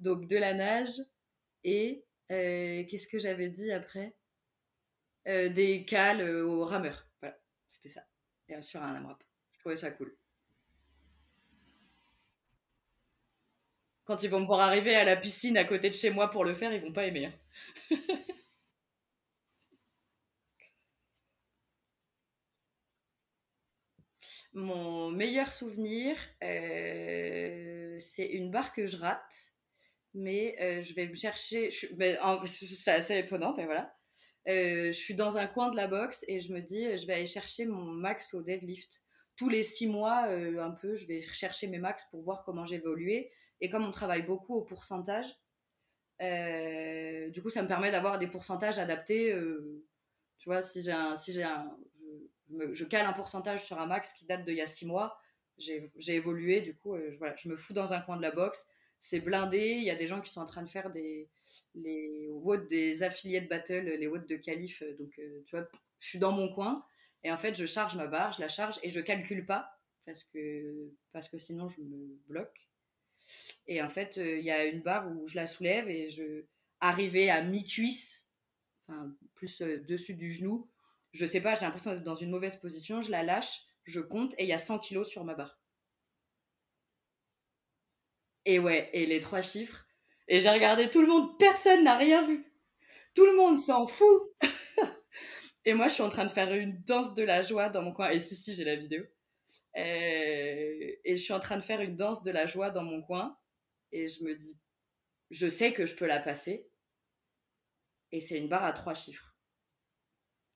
Donc 0.00 0.26
de 0.26 0.36
la 0.36 0.54
nage 0.54 1.00
et 1.64 2.04
euh, 2.32 2.84
qu'est-ce 2.88 3.08
que 3.08 3.18
j'avais 3.20 3.50
dit 3.50 3.70
après? 3.72 4.16
Euh, 5.28 5.48
Des 5.48 5.84
cales 5.84 6.28
au 6.44 6.64
rameur. 6.64 7.08
Voilà, 7.20 7.38
c'était 7.68 7.88
ça. 7.88 8.02
Et 8.48 8.62
sur 8.62 8.82
un 8.82 8.94
AMRAP. 8.94 9.22
Je 9.52 9.58
trouvais 9.58 9.76
ça 9.76 9.90
cool. 9.90 10.16
Quand 14.04 14.22
ils 14.22 14.30
vont 14.30 14.40
me 14.40 14.46
voir 14.46 14.60
arriver 14.60 14.94
à 14.94 15.04
la 15.04 15.16
piscine 15.16 15.56
à 15.56 15.64
côté 15.64 15.90
de 15.90 15.94
chez 15.94 16.10
moi 16.10 16.30
pour 16.30 16.44
le 16.44 16.54
faire, 16.54 16.72
ils 16.72 16.80
vont 16.80 16.92
pas 16.92 17.06
aimer. 17.06 17.26
Hein. 17.26 17.32
Mon 24.54 25.10
meilleur 25.10 25.52
souvenir, 25.52 26.16
euh, 26.42 27.98
c'est 28.00 28.26
une 28.26 28.50
barre 28.50 28.72
que 28.72 28.86
je 28.86 28.96
rate, 28.96 29.52
mais 30.14 30.56
euh, 30.60 30.82
je 30.82 30.94
vais 30.94 31.08
me 31.08 31.14
chercher. 31.14 31.68
Ben, 31.96 32.16
c'est 32.44 32.92
assez 32.92 33.18
étonnant, 33.18 33.54
mais 33.56 33.66
voilà. 33.66 33.95
Euh, 34.48 34.86
je 34.86 34.98
suis 34.98 35.14
dans 35.14 35.38
un 35.38 35.46
coin 35.46 35.70
de 35.70 35.76
la 35.76 35.86
boxe 35.86 36.24
et 36.28 36.40
je 36.40 36.52
me 36.52 36.60
dis, 36.60 36.96
je 36.96 37.06
vais 37.06 37.14
aller 37.14 37.26
chercher 37.26 37.66
mon 37.66 37.84
max 37.84 38.34
au 38.34 38.42
deadlift. 38.42 39.02
Tous 39.36 39.48
les 39.48 39.62
six 39.62 39.86
mois, 39.86 40.28
un 40.28 40.70
peu, 40.70 40.94
je 40.94 41.06
vais 41.06 41.20
chercher 41.20 41.66
mes 41.66 41.78
max 41.78 42.04
pour 42.10 42.22
voir 42.22 42.42
comment 42.44 42.64
j'évolue. 42.64 43.26
Et 43.60 43.68
comme 43.68 43.84
on 43.84 43.90
travaille 43.90 44.22
beaucoup 44.22 44.54
au 44.54 44.62
pourcentage, 44.62 45.26
du 46.18 47.42
coup, 47.42 47.50
ça 47.50 47.62
me 47.62 47.68
permet 47.68 47.90
d'avoir 47.90 48.18
des 48.18 48.28
pourcentages 48.28 48.78
adaptés. 48.78 49.36
tu 50.38 50.48
vois, 50.48 50.62
si 50.62 50.80
j'ai 50.80 50.92
un, 50.92 51.16
si 51.16 51.34
j'ai 51.34 51.42
un, 51.42 51.70
je 52.72 52.84
cale 52.84 53.06
un 53.06 53.12
pourcentage 53.12 53.64
sur 53.64 53.80
un 53.80 53.86
max 53.86 54.12
qui 54.12 54.26
date 54.26 54.44
d'il 54.44 54.54
y 54.54 54.60
a 54.60 54.66
six 54.66 54.86
mois. 54.86 55.18
J'ai 55.58 56.14
évolué, 56.14 56.60
du 56.60 56.74
coup, 56.74 56.94
euh, 56.94 57.16
voilà, 57.18 57.34
je 57.36 57.48
me 57.48 57.56
fous 57.56 57.72
dans 57.72 57.94
un 57.94 58.00
coin 58.00 58.16
de 58.16 58.22
la 58.22 58.30
boxe. 58.30 58.66
C'est 59.00 59.20
blindé. 59.20 59.76
Il 59.78 59.84
y 59.84 59.90
a 59.90 59.94
des 59.94 60.06
gens 60.06 60.20
qui 60.20 60.30
sont 60.30 60.40
en 60.40 60.46
train 60.46 60.62
de 60.62 60.68
faire 60.68 60.90
des 60.90 61.28
les 61.74 62.28
WOD 62.30 62.66
des 62.68 63.02
affiliés 63.02 63.40
de 63.40 63.48
battle, 63.48 63.84
les 63.84 64.06
WOD 64.06 64.26
de 64.26 64.36
qualif. 64.36 64.82
Euh, 64.82 64.96
donc, 64.98 65.18
euh, 65.18 65.42
tu 65.46 65.56
vois, 65.56 65.68
je 66.00 66.08
suis 66.08 66.18
dans 66.18 66.32
mon 66.32 66.52
coin. 66.52 66.84
Et 67.24 67.30
en 67.30 67.36
fait, 67.36 67.54
je 67.56 67.66
charge 67.66 67.96
ma 67.96 68.06
barre, 68.06 68.32
je 68.32 68.40
la 68.40 68.48
charge 68.48 68.78
et 68.82 68.90
je 68.90 69.00
calcule 69.00 69.46
pas 69.46 69.78
parce 70.04 70.22
que, 70.22 70.92
parce 71.12 71.28
que 71.28 71.38
sinon 71.38 71.68
je 71.68 71.80
me 71.80 72.20
bloque. 72.28 72.68
Et 73.66 73.82
en 73.82 73.88
fait, 73.88 74.18
il 74.18 74.44
y 74.44 74.52
a 74.52 74.64
une 74.66 74.82
barre 74.82 75.10
où 75.10 75.26
je 75.26 75.34
la 75.34 75.48
soulève 75.48 75.88
et 75.88 76.08
je 76.08 76.44
arrivais 76.80 77.28
à 77.28 77.42
mi-cuisse, 77.42 78.28
enfin 78.86 79.12
plus 79.34 79.60
dessus 79.60 80.14
du 80.14 80.32
genou, 80.32 80.68
je 81.12 81.26
sais 81.26 81.40
pas, 81.40 81.54
j'ai 81.54 81.64
l'impression 81.64 81.92
d'être 81.92 82.04
dans 82.04 82.14
une 82.14 82.30
mauvaise 82.30 82.56
position, 82.56 83.02
je 83.02 83.10
la 83.10 83.22
lâche, 83.22 83.64
je 83.84 84.00
compte 84.00 84.34
et 84.38 84.44
il 84.44 84.48
y 84.48 84.52
a 84.52 84.58
100 84.58 84.78
kilos 84.78 85.08
sur 85.08 85.24
ma 85.24 85.34
barre. 85.34 85.58
Et 88.46 88.60
ouais, 88.60 88.88
et 88.92 89.04
les 89.06 89.20
trois 89.20 89.42
chiffres. 89.42 89.84
Et 90.28 90.40
j'ai 90.40 90.48
regardé 90.48 90.88
tout 90.88 91.02
le 91.02 91.08
monde, 91.08 91.36
personne 91.38 91.84
n'a 91.84 91.96
rien 91.96 92.26
vu. 92.26 92.44
Tout 93.14 93.26
le 93.26 93.36
monde 93.36 93.58
s'en 93.58 93.86
fout. 93.86 94.22
et 95.64 95.74
moi, 95.74 95.88
je 95.88 95.94
suis 95.94 96.02
en 96.02 96.08
train 96.08 96.24
de 96.24 96.30
faire 96.30 96.52
une 96.54 96.82
danse 96.84 97.14
de 97.14 97.24
la 97.24 97.42
joie 97.42 97.68
dans 97.68 97.82
mon 97.82 97.92
coin. 97.92 98.10
Et 98.10 98.20
si, 98.20 98.36
si, 98.36 98.54
j'ai 98.54 98.64
la 98.64 98.76
vidéo. 98.76 99.04
Et, 99.74 101.00
et 101.04 101.16
je 101.16 101.22
suis 101.22 101.32
en 101.32 101.40
train 101.40 101.56
de 101.56 101.64
faire 101.64 101.80
une 101.80 101.96
danse 101.96 102.22
de 102.22 102.30
la 102.30 102.46
joie 102.46 102.70
dans 102.70 102.84
mon 102.84 103.02
coin. 103.02 103.36
Et 103.90 104.08
je 104.08 104.22
me 104.22 104.34
dis, 104.34 104.56
je 105.30 105.48
sais 105.48 105.72
que 105.72 105.84
je 105.84 105.96
peux 105.96 106.06
la 106.06 106.20
passer. 106.20 106.70
Et 108.12 108.20
c'est 108.20 108.38
une 108.38 108.48
barre 108.48 108.64
à 108.64 108.72
trois 108.72 108.94
chiffres. 108.94 109.36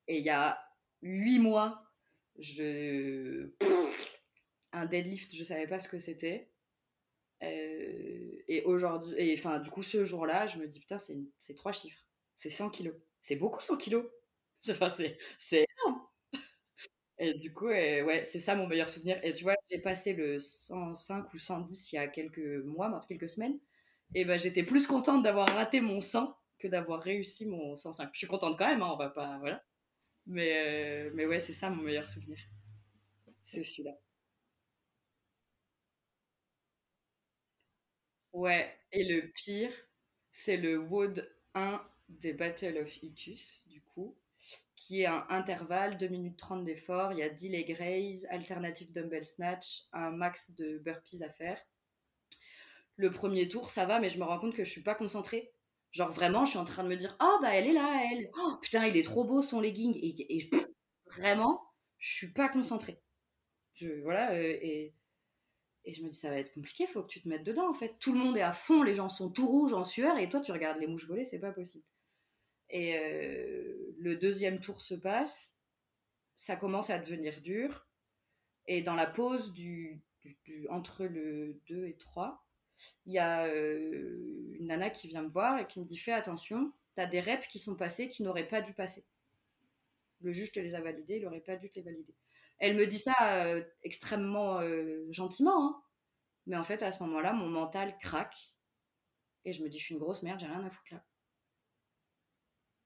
Et 0.07 0.19
il 0.19 0.25
y 0.25 0.31
a 0.31 0.63
huit 1.03 1.41
mois, 1.41 1.85
je... 2.39 3.53
un 4.73 4.87
deadlift, 4.87 5.35
je 5.35 5.45
savais 5.45 5.67
pas 5.67 5.81
ce 5.81 5.89
que 5.89 5.99
c'était. 5.99 6.50
Euh, 7.43 8.43
et 8.49 8.63
aujourd'hui, 8.65 9.15
et 9.19 9.35
enfin, 9.39 9.59
du 9.61 9.71
coup, 9.71 9.83
ce 9.83 10.05
jour-là, 10.05 10.47
je 10.47 10.59
me 10.59 10.67
dis, 10.67 10.81
putain, 10.81 10.99
c'est 10.99 11.55
trois 11.55 11.73
chiffres. 11.73 12.05
C'est 12.37 12.51
100 12.51 12.71
kilos. 12.71 12.95
C'est 13.23 13.37
beaucoup 13.37 13.61
100 13.61 13.77
kilos. 13.77 14.05
C'est 15.39 15.67
énorme. 15.85 16.03
Et 17.19 17.35
du 17.35 17.53
coup, 17.53 17.67
ouais, 17.69 18.23
c'est 18.25 18.41
ça 18.41 18.55
mon 18.57 18.67
meilleur 18.67 18.89
souvenir. 18.89 19.19
Et 19.25 19.33
tu 19.33 19.45
vois, 19.45 19.55
j'ai 19.71 19.79
passé 19.81 20.13
le 20.15 20.39
105 20.41 21.33
ou 21.35 21.39
110 21.39 21.93
il 21.93 21.97
y 21.97 21.99
a 21.99 22.09
quelques 22.09 22.65
mois, 22.65 23.01
quelques 23.09 23.29
semaines. 23.29 23.59
Et 24.15 24.25
ben, 24.25 24.39
j'étais 24.39 24.65
plus 24.65 24.87
contente 24.87 25.23
d'avoir 25.23 25.49
raté 25.49 25.81
mon 25.81 26.01
100 26.01 26.37
que 26.59 26.69
d'avoir 26.69 27.01
réussi 27.03 27.47
mon 27.47 27.77
105. 27.77 28.11
Je 28.13 28.19
suis 28.19 28.27
contente 28.27 28.59
quand 28.59 28.67
même, 28.69 28.83
hein, 28.83 28.91
on 28.93 28.97
va 28.99 29.11
pas. 29.11 29.39
Voilà. 29.39 29.63
Mais, 30.27 31.09
euh, 31.09 31.13
mais 31.15 31.27
ouais, 31.27 31.41
c'est 31.41 31.53
ça 31.55 31.71
mon 31.71 31.83
meilleur 31.83 32.09
souvenir. 32.09 32.39
C'est 33.45 33.63
celui-là. 33.65 33.99
Ouais, 38.33 38.73
et 38.93 39.05
le 39.05 39.29
pire, 39.33 39.73
c'est 40.31 40.57
le 40.57 40.79
WOD 40.79 41.29
1 41.55 41.83
des 42.09 42.33
Battle 42.33 42.79
of 42.79 43.03
Itus, 43.03 43.65
du 43.67 43.83
coup, 43.83 44.17
qui 44.77 45.03
est 45.03 45.07
un 45.07 45.27
intervalle, 45.29 45.99
2 45.99 46.09
minutes 46.09 46.39
30 46.39 46.65
d'effort, 46.65 47.13
il 47.13 47.19
y 47.19 47.23
a 47.23 47.29
10 47.29 47.49
leg 47.51 47.71
raise, 47.73 48.27
alternative 48.31 48.93
dumbbell 48.93 49.25
snatch, 49.25 49.85
un 49.93 50.11
max 50.11 50.53
de 50.53 50.79
burpees 50.79 51.23
à 51.23 51.31
faire. 51.31 51.61
Le 52.97 53.11
premier 53.11 53.49
tour, 53.49 53.71
ça 53.71 53.87
va, 53.87 53.99
mais 53.99 54.09
je 54.09 54.19
me 54.19 54.25
rends 54.25 54.39
compte 54.39 54.55
que 54.55 54.65
je 54.65 54.71
suis 54.71 54.83
pas 54.83 54.95
concentrée. 54.95 55.53
Genre 55.93 56.13
vraiment, 56.13 56.45
je 56.45 56.51
suis 56.51 56.59
en 56.59 56.65
train 56.65 56.85
de 56.85 56.89
me 56.89 56.97
dire, 56.97 57.17
oh 57.21 57.39
bah 57.43 57.55
elle 57.55 57.67
est 57.67 57.73
là, 57.73 58.05
elle. 58.13 58.31
Oh 58.39 58.57
putain, 58.63 58.87
il 58.87 58.97
est 58.97 59.03
trop 59.03 59.25
beau 59.25 59.43
son 59.43 59.61
legging. 59.61 59.99
Et, 60.01 60.51
vraiment, 61.07 61.61
je 61.99 62.15
suis 62.15 62.33
pas 62.33 62.49
concentrée. 62.49 63.03
Je, 63.75 64.01
voilà, 64.03 64.33
euh, 64.33 64.59
et, 64.63 64.95
et 65.85 65.95
je 65.95 66.03
me 66.03 66.11
dis, 66.11 66.17
ça 66.17 66.31
va 66.31 66.39
être 66.39 66.53
compliqué, 66.53 66.87
faut 66.87 67.03
que 67.03 67.09
tu 67.09 67.23
te 67.23 67.29
mettes 67.29 67.45
dedans 67.45 67.69
en 67.69 67.75
fait. 67.75 67.97
Tout 67.99 68.13
le 68.13 68.19
monde 68.19 68.37
est 68.37 68.43
à 68.43 68.53
fond, 68.53 68.83
les 68.83 68.95
gens 68.95 69.09
sont 69.09 69.31
tout 69.31 69.49
rouges 69.49 69.73
en 69.73 69.85
sueur, 69.85 70.19
et 70.19 70.29
toi 70.29 70.41
tu 70.41 70.53
regardes 70.53 70.79
les 70.79 70.87
mouches 70.87 71.07
voler, 71.07 71.25
c'est 71.25 71.39
pas 71.39 71.53
possible. 71.53 71.85
Et 72.69 72.97
euh, 72.97 73.95
le 73.99 74.17
deuxième 74.17 74.61
tour 74.61 74.81
se 74.81 74.95
passe, 74.95 75.59
ça 76.37 76.57
commence 76.57 76.91
à 76.91 76.99
devenir 76.99 77.41
dur. 77.41 77.87
Et 78.67 78.83
dans 78.83 78.95
la 78.95 79.07
pause 79.07 79.53
du, 79.53 80.03
entre 80.69 81.05
le 81.05 81.61
2 81.69 81.87
et 81.87 81.97
3, 81.97 82.47
il 83.07 83.13
y 83.13 83.19
a 83.19 83.47
euh, 83.47 84.55
une 84.59 84.69
nana 84.69 84.91
qui 84.91 85.09
vient 85.09 85.23
me 85.23 85.29
voir 85.29 85.59
et 85.59 85.67
qui 85.67 85.81
me 85.81 85.85
dit 85.85 85.99
Fais 85.99 86.13
attention, 86.13 86.73
t'as 86.95 87.07
des 87.07 87.21
reps 87.21 87.47
qui 87.49 87.59
sont 87.59 87.77
passés 87.77 88.09
qui 88.09 88.23
n'auraient 88.23 88.49
pas 88.49 88.61
dû 88.61 88.73
passer. 88.73 89.05
Le 90.21 90.33
juge 90.33 90.53
te 90.53 90.61
les 90.61 90.75
a 90.75 90.81
validés, 90.81 91.17
il 91.17 91.25
n'aurait 91.25 91.41
pas 91.41 91.57
dû 91.57 91.71
te 91.71 91.77
les 91.77 91.83
valider. 91.83 92.15
Elle 92.61 92.77
me 92.77 92.87
dit 92.87 92.99
ça 92.99 93.15
euh, 93.23 93.63
extrêmement 93.83 94.61
euh, 94.61 95.07
gentiment, 95.11 95.67
hein. 95.67 95.83
mais 96.47 96.57
en 96.57 96.65
fait, 96.65 96.83
à 96.83 96.93
ce 96.93 97.03
moment-là, 97.03 97.33
mon 97.33 97.49
mental 97.49 97.97
craque 97.99 98.55
et 99.45 99.53
je 99.53 99.63
me 99.63 99.69
dis 99.69 99.79
Je 99.79 99.85
suis 99.85 99.95
une 99.95 100.01
grosse 100.01 100.23
merde, 100.23 100.41
j'ai 100.41 100.47
rien 100.47 100.65
à 100.65 100.71
foutre 100.71 100.93
là. 100.93 101.05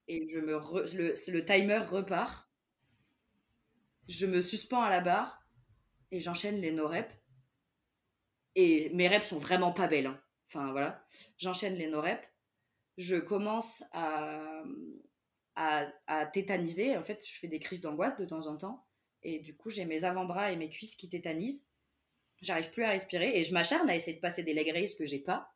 Et 0.07 0.27
je 0.27 0.39
me 0.39 0.59
le, 1.33 1.45
timer 1.45 1.79
repart. 1.79 2.49
Je 4.09 4.27
me 4.27 4.43
suspends 4.43 4.83
à 4.83 4.91
la 4.91 5.01
barre 5.01 5.43
et 6.11 6.21
j'enchaîne 6.21 6.61
les 6.61 6.73
no-reps 6.73 7.11
et 8.55 8.91
mes 8.91 9.09
reps 9.09 9.27
sont 9.27 9.39
vraiment 9.39 9.73
pas 9.73 9.89
belles. 9.89 10.07
Hein. 10.07 10.21
Enfin 10.49 10.71
voilà, 10.73 11.05
j'enchaîne 11.39 11.75
les 11.75 11.89
no-reps. 11.89 12.23
Je 12.99 13.17
commence 13.17 13.83
à, 13.93 14.63
tétaniser. 16.33 16.97
En 16.97 17.03
fait, 17.03 17.25
je 17.27 17.39
fais 17.39 17.49
des 17.49 17.59
crises 17.59 17.81
d'angoisse 17.81 18.19
de 18.19 18.27
temps 18.27 18.47
en 18.47 18.57
temps. 18.57 18.84
Et 19.25 19.41
du 19.41 19.57
coup, 19.57 19.71
j'ai 19.71 19.85
mes 19.85 20.05
avant-bras 20.05 20.53
et 20.53 20.57
mes 20.57 20.69
cuisses 20.69 20.95
qui 20.95 21.09
tétanisent. 21.09 21.65
J'arrive 22.43 22.71
plus 22.71 22.85
à 22.85 22.91
respirer. 22.91 23.39
Et 23.39 23.45
je 23.45 23.53
m'acharne 23.53 23.89
à 23.89 23.97
essayer 23.97 24.17
de 24.17 24.21
passer 24.21 24.43
des 24.43 24.55
leg 24.55 24.71
raises 24.71 24.95
que 24.95 25.05
j'ai 25.05 25.19
pas. 25.19 25.51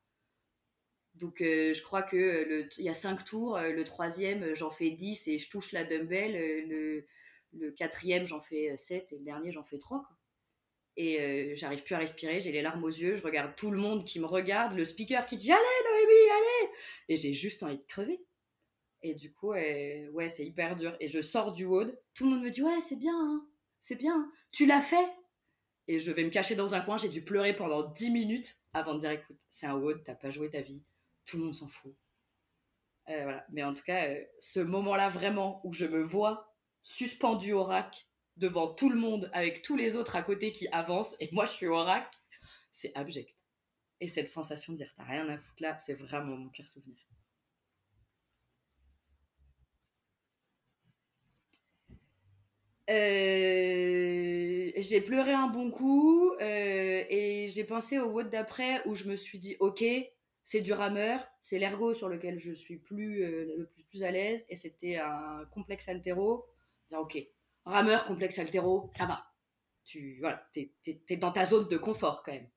Donc, 1.14 1.40
euh, 1.40 1.74
je 1.74 1.82
crois 1.82 2.02
que 2.02 2.68
il 2.78 2.84
y 2.84 2.88
a 2.88 2.94
5 2.94 3.24
tours. 3.24 3.56
Euh, 3.56 3.72
le 3.72 3.84
troisième, 3.84 4.54
j'en 4.54 4.70
fais 4.70 4.90
10 4.90 5.28
et 5.28 5.38
je 5.38 5.50
touche 5.50 5.72
la 5.72 5.84
dumbbell. 5.84 6.36
Euh, 6.36 7.04
le, 7.52 7.70
quatrième, 7.72 8.26
j'en 8.26 8.40
fais 8.40 8.76
7 8.76 9.12
et 9.12 9.18
le 9.18 9.24
dernier, 9.24 9.52
j'en 9.52 9.64
fais 9.64 9.78
3. 9.78 9.98
Quoi 9.98 10.18
et 10.98 11.20
euh, 11.20 11.54
j'arrive 11.54 11.84
plus 11.84 11.94
à 11.94 11.98
respirer, 11.98 12.40
j'ai 12.40 12.50
les 12.50 12.60
larmes 12.60 12.82
aux 12.82 12.88
yeux, 12.88 13.14
je 13.14 13.22
regarde 13.22 13.54
tout 13.54 13.70
le 13.70 13.78
monde 13.78 14.04
qui 14.04 14.18
me 14.18 14.26
regarde, 14.26 14.76
le 14.76 14.84
speaker 14.84 15.26
qui 15.26 15.36
dit 15.36 15.52
allez 15.52 15.62
Noémie, 15.62 16.30
allez 16.30 16.72
et 17.08 17.16
j'ai 17.16 17.32
juste 17.32 17.62
envie 17.62 17.78
de 17.78 17.86
crever. 17.86 18.20
Et 19.02 19.14
du 19.14 19.32
coup, 19.32 19.50
ouais, 19.52 20.28
c'est 20.28 20.44
hyper 20.44 20.74
dur. 20.74 20.96
Et 20.98 21.06
je 21.06 21.22
sors 21.22 21.52
du 21.52 21.66
WOD, 21.66 21.96
tout 22.14 22.24
le 22.24 22.30
monde 22.30 22.42
me 22.42 22.50
dit 22.50 22.64
ouais, 22.64 22.80
c'est 22.80 22.98
bien, 22.98 23.14
hein, 23.14 23.46
c'est 23.80 23.96
bien, 23.96 24.30
tu 24.50 24.66
l'as 24.66 24.82
fait. 24.82 25.08
Et 25.86 25.98
je 25.98 26.12
vais 26.12 26.24
me 26.24 26.30
cacher 26.30 26.54
dans 26.54 26.74
un 26.74 26.80
coin, 26.80 26.98
j'ai 26.98 27.08
dû 27.08 27.22
pleurer 27.22 27.56
pendant 27.56 27.82
10 27.82 28.10
minutes 28.10 28.56
avant 28.74 28.94
de 28.94 29.00
dire 29.00 29.10
écoute, 29.10 29.40
c'est 29.48 29.66
un 29.66 29.74
WOD, 29.74 30.02
t'as 30.04 30.14
pas 30.14 30.30
joué 30.30 30.50
ta 30.50 30.60
vie, 30.60 30.84
tout 31.24 31.38
le 31.38 31.44
monde 31.44 31.54
s'en 31.54 31.68
fout. 31.68 31.94
Euh, 33.08 33.22
voilà. 33.22 33.46
Mais 33.50 33.62
en 33.62 33.72
tout 33.72 33.82
cas, 33.82 34.08
euh, 34.08 34.22
ce 34.38 34.60
moment-là 34.60 35.08
vraiment 35.08 35.60
où 35.64 35.72
je 35.72 35.86
me 35.86 36.02
vois 36.02 36.54
suspendu 36.82 37.52
au 37.52 37.64
rack 37.64 38.06
devant 38.36 38.68
tout 38.72 38.90
le 38.90 38.98
monde 38.98 39.30
avec 39.32 39.62
tous 39.62 39.76
les 39.76 39.96
autres 39.96 40.14
à 40.16 40.22
côté 40.22 40.52
qui 40.52 40.68
avancent 40.68 41.16
et 41.20 41.28
moi 41.32 41.44
je 41.46 41.52
suis 41.52 41.66
au 41.66 41.82
rack, 41.82 42.12
c'est 42.70 42.92
abject. 42.94 43.34
Et 44.00 44.08
cette 44.08 44.28
sensation 44.28 44.74
de 44.74 44.78
dire 44.78 44.92
t'as 44.96 45.04
rien 45.04 45.28
à 45.28 45.38
foutre 45.38 45.62
là, 45.62 45.76
c'est 45.78 45.94
vraiment 45.94 46.36
mon 46.36 46.48
pire 46.50 46.68
souvenir. 46.68 46.98
Euh, 52.90 52.94
j'ai 54.80 55.00
pleuré 55.00 55.32
un 55.32 55.48
bon 55.48 55.70
coup 55.70 56.32
euh, 56.32 57.04
et 57.08 57.48
j'ai 57.48 57.64
pensé 57.64 57.98
au 57.98 58.10
WOD 58.10 58.30
d'après 58.30 58.82
où 58.86 58.94
je 58.94 59.08
me 59.08 59.16
suis 59.16 59.38
dit 59.38 59.56
ok 59.60 59.84
c'est 60.44 60.60
du 60.60 60.72
rameur 60.72 61.26
c'est 61.40 61.58
l'ergo 61.58 61.94
sur 61.94 62.08
lequel 62.08 62.38
je 62.38 62.52
suis 62.52 62.78
plus 62.78 63.22
euh, 63.22 63.54
le 63.56 63.70
plus, 63.88 64.02
à 64.02 64.10
l'aise 64.10 64.46
et 64.48 64.56
c'était 64.56 64.96
un 64.96 65.44
complexe 65.52 65.88
altéro 65.88 66.44
ok 66.92 67.18
rameur, 67.68 68.06
complexe 68.06 68.38
altéro, 68.38 68.88
ça 68.92 69.06
va. 69.06 69.26
Tu, 69.84 70.18
voilà, 70.20 70.42
t'es, 70.52 70.70
es, 70.86 71.16
dans 71.16 71.32
ta 71.32 71.46
zone 71.46 71.68
de 71.68 71.76
confort 71.76 72.22
quand 72.24 72.32
même. 72.32 72.48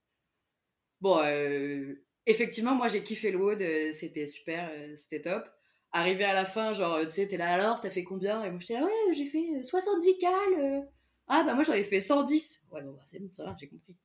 Bon, 1.00 1.20
euh, 1.24 1.96
effectivement, 2.26 2.76
moi 2.76 2.88
j'ai 2.88 3.04
kiffé 3.04 3.32
le 3.32 3.38
WOD, 3.38 3.94
c'était 3.94 4.28
super, 4.28 4.72
c'était 4.96 5.22
top. 5.22 5.46
Arrivé 5.94 6.24
à 6.24 6.34
la 6.34 6.46
fin, 6.46 6.74
genre, 6.74 7.00
tu 7.02 7.12
sais, 7.12 7.28
t'es 7.28 7.38
là 7.38 7.54
alors, 7.54 7.82
t'as 7.82 7.90
fait 7.90 8.04
combien? 8.04 8.44
Et 8.44 8.50
moi 8.50 8.60
j'étais 8.60 8.76
là, 8.76 8.86
ouais, 8.86 9.14
j'ai 9.14 9.26
fait 9.26 9.64
70 9.64 10.18
cal. 10.20 10.88
Ah 11.28 11.44
bah 11.44 11.54
moi 11.56 11.64
ai 11.74 11.84
fait 11.84 12.00
110. 12.02 12.62
Ouais, 12.72 12.82
bon, 12.84 12.92
bah, 12.94 13.02
c'est 13.06 13.20
bon, 13.20 13.30
ça 13.36 13.44
va, 13.46 13.56
j'ai 13.60 13.68
compris. 13.68 13.96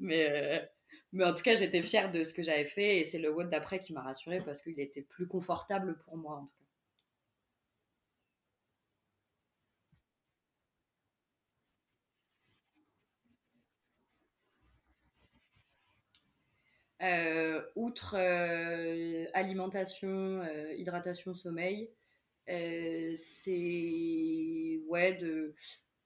Mais, 0.00 0.70
mais 1.12 1.24
en 1.24 1.34
tout 1.34 1.42
cas, 1.42 1.56
j'étais 1.56 1.82
fière 1.82 2.12
de 2.12 2.24
ce 2.24 2.34
que 2.34 2.42
j'avais 2.42 2.64
fait 2.66 2.98
et 2.98 3.04
c'est 3.04 3.18
le 3.18 3.30
WOD 3.30 3.50
d'après 3.50 3.78
qui 3.80 3.92
m'a 3.94 4.02
rassurée 4.02 4.42
parce 4.44 4.62
qu'il 4.62 4.80
était 4.80 5.02
plus 5.02 5.26
confortable 5.28 5.98
pour 5.98 6.16
moi 6.18 6.36
en 6.38 6.46
tout 6.46 6.52
cas. 6.58 6.64
Euh, 17.02 17.62
outre 17.76 18.14
euh, 18.18 19.26
alimentation, 19.34 20.08
euh, 20.42 20.72
hydratation, 20.74 21.34
sommeil, 21.34 21.90
c'est 23.16 24.80
ouais, 24.88 25.16
de, 25.18 25.54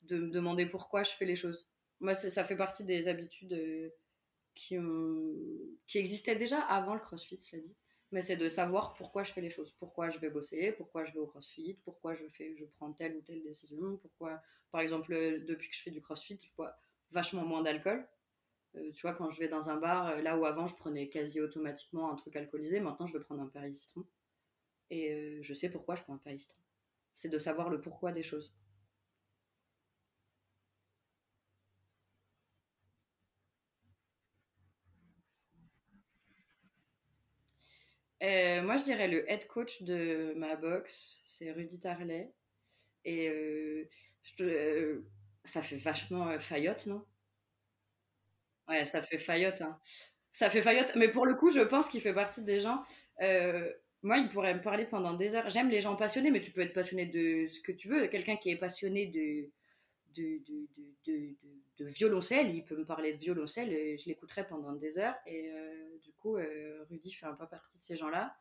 de 0.09 0.19
me 0.19 0.31
demander 0.31 0.67
pourquoi 0.67 1.03
je 1.03 1.11
fais 1.11 1.25
les 1.25 1.37
choses. 1.37 1.71
Moi, 2.01 2.15
ça 2.15 2.45
fait 2.45 2.57
partie 2.57 2.85
des 2.85 3.09
habitudes 3.09 3.93
qui, 4.55 4.79
ont, 4.79 5.35
qui 5.87 5.99
existaient 5.99 6.37
déjà 6.37 6.61
avant 6.61 6.95
le 6.95 7.01
crossfit, 7.01 7.41
cela 7.41 7.63
dit. 7.63 7.77
Mais 8.11 8.23
c'est 8.23 8.37
de 8.37 8.49
savoir 8.49 8.95
pourquoi 8.95 9.23
je 9.23 9.33
fais 9.33 9.41
les 9.41 9.51
choses, 9.51 9.73
pourquoi 9.73 10.09
je 10.09 10.19
vais 10.19 10.31
bosser, 10.31 10.73
pourquoi 10.73 11.05
je 11.05 11.13
vais 11.13 11.19
au 11.19 11.27
crossfit, 11.27 11.79
pourquoi 11.85 12.15
je, 12.15 12.27
fais, 12.29 12.57
je 12.57 12.65
prends 12.65 12.93
telle 12.93 13.17
ou 13.17 13.21
telle 13.21 13.43
décision, 13.43 13.99
pourquoi, 13.99 14.41
par 14.71 14.81
exemple, 14.81 15.13
depuis 15.45 15.69
que 15.69 15.77
je 15.77 15.83
fais 15.83 15.91
du 15.91 16.01
crossfit, 16.01 16.39
je 16.43 16.55
bois 16.57 16.75
vachement 17.11 17.45
moins 17.45 17.63
d'alcool 17.63 18.09
euh, 18.77 18.93
tu 18.93 19.03
vois, 19.03 19.15
quand 19.15 19.31
je 19.31 19.39
vais 19.39 19.49
dans 19.49 19.71
un 19.71 19.77
bar, 19.77 20.09
euh, 20.09 20.23
là 20.23 20.37
où 20.37 20.45
avant 20.45 20.67
je 20.67 20.77
prenais 20.77 21.09
quasi 21.09 21.41
automatiquement 21.41 22.13
un 22.13 22.17
truc 22.17 22.37
alcoolisé, 22.37 22.81
maintenant 22.81 23.07
je 23.07 23.17
vais 23.17 23.25
prendre 23.25 23.43
un 23.43 23.49
Paris 23.49 23.75
citron. 23.75 24.05
Et 24.91 25.13
euh, 25.13 25.39
je 25.43 25.55
sais 25.55 25.71
pourquoi 25.71 25.95
je 25.95 26.03
prends 26.03 26.15
un 26.15 26.19
Paris 26.19 26.41
citron. 26.41 26.61
C'est 27.15 27.29
de 27.29 27.39
savoir 27.39 27.71
le 27.71 27.81
pourquoi 27.81 28.13
des 28.13 28.23
choses. 28.23 28.55
Euh, 38.59 38.63
moi, 38.63 38.77
je 38.77 38.85
dirais 38.85 39.09
le 39.09 39.31
head 39.31 39.47
coach 39.47 39.83
de 39.83 40.35
ma 40.37 40.57
box, 40.57 41.21
c'est 41.25 41.51
Rudy 41.53 41.81
Tarlet. 41.81 42.33
Et 43.05 43.29
euh, 43.29 43.89
euh, 44.41 45.01
ça 45.45 45.63
fait 45.63 45.77
vachement 45.77 46.39
faillotte, 46.39 46.87
non? 46.87 47.05
Ouais, 48.69 48.85
ça 48.85 49.01
fait 49.01 49.19
faillotte, 49.19 49.63
hein. 49.63 49.79
Ça 50.33 50.51
fait 50.51 50.63
faillotte. 50.63 50.93
Mais 50.95 51.09
pour 51.09 51.27
le 51.27 51.35
coup, 51.35 51.51
je 51.51 51.61
pense 51.61 51.89
qu'il 51.89 52.01
fait 52.01 52.13
partie 52.13 52.43
des 52.43 52.61
gens. 52.61 52.83
moi, 54.03 54.19
il 54.19 54.29
pourrait 54.29 54.55
me 54.55 54.63
parler 54.63 54.85
pendant 54.85 55.15
des 55.15 55.35
heures. 55.35 55.49
J'aime 55.49 55.71
les 55.71 55.81
gens 55.81 55.97
passionnés, 55.97 56.31
mais 56.31 56.43
tu 56.43 56.51
peux 56.51 56.61
être 56.61 56.75
passionné 56.75 57.07
de 57.07 57.47
ce 57.49 57.61
que 57.61 57.73
tu 57.73 57.89
veux. 57.89 58.07
Quelqu'un 58.09 58.37
qui 58.37 58.51
est 58.51 58.57
passionné 58.57 59.07
de, 59.07 59.51
de, 60.15 60.41
de, 61.07 61.35
de, 61.79 61.85
violoncelle, 61.87 62.55
il 62.55 62.65
peut 62.65 62.77
me 62.77 62.85
parler 62.85 63.15
de 63.15 63.19
violoncelle 63.19 63.73
et 63.73 63.97
je 63.99 64.07
l'écouterai 64.07 64.47
pendant 64.47 64.73
des 64.75 64.99
heures. 64.99 65.17
Et 65.27 65.51
du 66.03 66.13
coup, 66.13 66.37
euh, 66.37 66.85
Rudy 66.91 67.13
fait 67.13 67.27
un 67.27 67.35
peu 67.35 67.47
partie 67.47 67.79
de 67.79 67.83
ces 67.83 67.97
gens-là. 67.97 68.37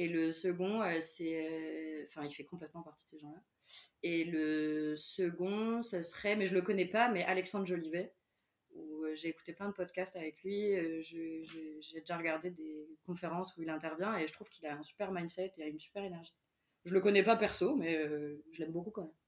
Et 0.00 0.08
le 0.08 0.32
second, 0.32 0.80
euh, 0.80 0.98
c'est. 1.02 1.46
euh, 1.46 2.04
Enfin, 2.08 2.24
il 2.24 2.32
fait 2.32 2.44
complètement 2.44 2.82
partie 2.82 3.04
de 3.04 3.10
ces 3.10 3.18
gens-là. 3.18 3.42
Et 4.02 4.24
le 4.24 4.96
second, 4.96 5.82
ce 5.82 6.00
serait, 6.00 6.36
mais 6.36 6.46
je 6.46 6.54
le 6.54 6.62
connais 6.62 6.86
pas, 6.86 7.10
mais 7.10 7.22
Alexandre 7.24 7.66
Jolivet, 7.66 8.14
où 8.74 9.04
euh, 9.04 9.14
j'ai 9.14 9.28
écouté 9.28 9.52
plein 9.52 9.68
de 9.68 9.74
podcasts 9.74 10.16
avec 10.16 10.42
lui. 10.42 10.74
J'ai 11.02 12.00
déjà 12.00 12.16
regardé 12.16 12.50
des 12.50 12.88
conférences 13.04 13.54
où 13.58 13.62
il 13.62 13.68
intervient 13.68 14.16
et 14.16 14.26
je 14.26 14.32
trouve 14.32 14.48
qu'il 14.48 14.66
a 14.66 14.74
un 14.74 14.82
super 14.82 15.12
mindset 15.12 15.52
et 15.58 15.68
une 15.68 15.78
super 15.78 16.02
énergie. 16.02 16.34
Je 16.86 16.94
le 16.94 17.00
connais 17.02 17.22
pas 17.22 17.36
perso, 17.36 17.76
mais 17.76 18.02
je 18.52 18.58
l'aime 18.60 18.72
beaucoup 18.72 18.90
quand 18.90 19.02
même. 19.02 19.19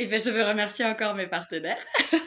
Et 0.00 0.06
ben, 0.06 0.20
je 0.20 0.30
veux 0.30 0.44
remercier 0.44 0.84
encore 0.84 1.14
mes 1.14 1.26
partenaires. 1.26 1.84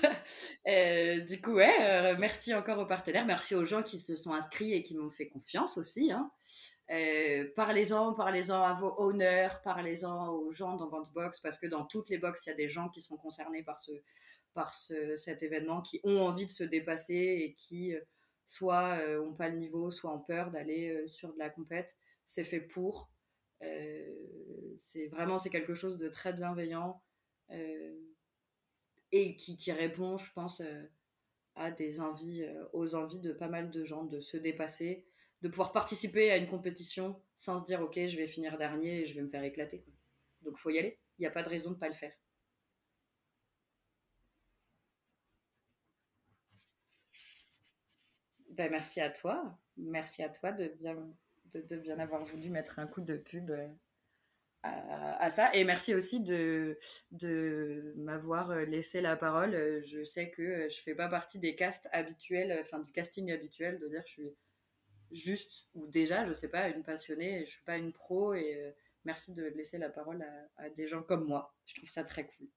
Euh, 0.68 1.20
du 1.22 1.42
coup, 1.42 1.54
ouais, 1.54 1.74
euh, 1.82 2.16
merci 2.20 2.54
encore 2.54 2.78
aux 2.78 2.86
partenaires, 2.86 3.26
merci 3.26 3.56
aux 3.56 3.66
gens 3.66 3.82
qui 3.82 4.00
se 4.00 4.16
sont 4.16 4.32
inscrits 4.32 4.74
et 4.74 4.84
qui 4.84 4.96
m'ont 4.96 5.10
fait 5.10 5.28
confiance 5.28 5.80
aussi. 5.80 6.12
hein. 6.12 6.32
Euh, 6.92 7.50
parlez-en, 7.56 8.14
parlez-en 8.14 8.62
à 8.62 8.74
vos 8.74 8.94
owners, 9.00 9.50
parlez-en 9.64 10.30
aux 10.30 10.52
gens 10.52 10.76
dans 10.76 10.88
votre 10.88 11.12
box, 11.12 11.42
parce 11.42 11.58
que 11.58 11.66
dans 11.66 11.84
toutes 11.86 12.10
les 12.10 12.20
box, 12.20 12.46
il 12.46 12.50
y 12.50 12.54
a 12.54 12.56
des 12.56 12.70
gens 12.70 12.90
qui 12.90 13.02
sont 13.02 13.18
concernés 13.18 13.64
par, 13.64 13.80
ce, 13.80 13.92
par 14.54 14.74
ce, 14.74 15.18
cet 15.18 15.42
événement, 15.42 15.82
qui 15.82 16.00
ont 16.04 16.22
envie 16.22 16.46
de 16.46 16.52
se 16.52 16.64
dépasser 16.64 17.16
et 17.16 17.56
qui 17.56 17.96
soit 18.46 19.00
euh, 19.00 19.20
ont 19.20 19.34
pas 19.34 19.50
le 19.50 19.58
niveau, 19.58 19.90
soit 19.90 20.14
ont 20.14 20.22
peur 20.22 20.52
d'aller 20.52 21.04
sur 21.08 21.34
de 21.34 21.40
la 21.40 21.50
compète. 21.50 21.98
C'est 22.28 22.46
fait 22.46 22.62
pour. 22.62 23.10
C'est 23.60 25.08
vraiment 25.08 25.40
c'est 25.40 25.50
quelque 25.50 25.74
chose 25.74 25.98
de 25.98 26.08
très 26.08 26.34
bienveillant 26.34 27.02
et 29.12 29.36
qui, 29.36 29.72
répond, 29.72 30.18
je 30.18 30.32
pense, 30.34 30.62
euh, 30.62 30.84
à 31.56 31.72
des 31.72 32.00
envies, 32.00 32.44
euh, 32.44 32.66
aux 32.74 32.96
envies 32.96 33.20
de 33.20 33.34
pas 33.34 33.50
mal 33.50 33.72
de 33.72 33.84
gens 33.84 34.04
de 34.06 34.20
se 34.20 34.38
dépasser, 34.38 35.06
de 35.42 35.50
pouvoir 35.50 35.74
participer 35.74 36.32
à 36.32 36.38
une 36.38 36.48
compétition 36.48 37.20
sans 37.36 37.58
se 37.58 37.66
dire 37.66 37.82
ok 37.82 37.96
je 37.96 38.16
vais 38.18 38.28
finir 38.28 38.58
dernier 38.58 39.02
et 39.02 39.06
je 39.06 39.16
vais 39.16 39.22
me 39.22 39.30
faire 39.30 39.44
éclater. 39.44 39.84
Donc 40.44 40.58
faut 40.58 40.70
y 40.70 40.80
aller. 40.80 41.00
Il 41.18 41.22
n'y 41.24 41.28
a 41.28 41.32
pas 41.32 41.44
de 41.44 41.50
raison 41.50 41.72
de 41.72 41.76
pas 41.76 41.88
le 41.90 41.94
faire. 41.94 42.14
Ben, 48.52 48.70
merci 48.70 49.02
à 49.02 49.10
toi. 49.10 49.58
Merci 49.78 50.24
à 50.24 50.30
toi 50.30 50.52
de 50.52 50.68
bien, 50.68 50.96
de, 51.54 51.78
bien 51.78 52.00
avoir 52.00 52.24
voulu 52.26 52.50
mettre 52.50 52.80
un 52.80 52.88
coup 52.88 53.02
de 53.02 53.18
pub 53.18 53.50
euh, 53.50 53.68
à, 54.64 55.30
ça. 55.30 55.54
Et 55.54 55.64
merci 55.64 55.94
aussi 55.96 56.20
de, 56.22 56.78
de 57.12 57.94
m'avoir 57.98 58.52
euh, 58.52 58.66
laissé 58.66 59.02
la 59.02 59.16
parole. 59.16 59.56
Euh, 59.56 59.82
Je 59.84 60.04
sais 60.04 60.30
que 60.32 60.42
euh, 60.42 60.70
je 60.70 60.82
fais 60.82 60.96
pas 60.96 61.08
partie 61.08 61.40
des 61.40 61.56
castes 61.56 61.88
habituels, 61.92 62.58
enfin 62.62 62.80
du 62.80 62.92
casting 62.92 63.32
habituel, 63.32 63.80
de 63.80 63.88
dire 63.88 64.04
que 64.04 64.10
je 64.10 64.14
suis 64.14 64.36
juste, 65.12 65.68
ou 65.76 65.88
déjà, 65.88 66.28
je 66.28 66.34
sais 66.34 66.50
pas, 66.50 66.70
une 66.70 66.84
passionnée, 66.84 67.46
je 67.46 67.52
suis 67.52 67.64
pas 67.64 67.78
une 67.78 67.94
pro 67.94 68.34
et 68.34 68.74
merci 69.06 69.34
de 69.34 69.44
laisser 69.46 69.78
la 69.78 69.90
parole 69.90 70.26
à, 70.58 70.70
des 70.70 70.88
gens 70.88 71.04
comme 71.04 71.26
moi. 71.28 71.54
Je 71.66 71.76
trouve 71.76 71.90
ça 71.90 72.04
très 72.04 72.26
cool. 72.26 72.48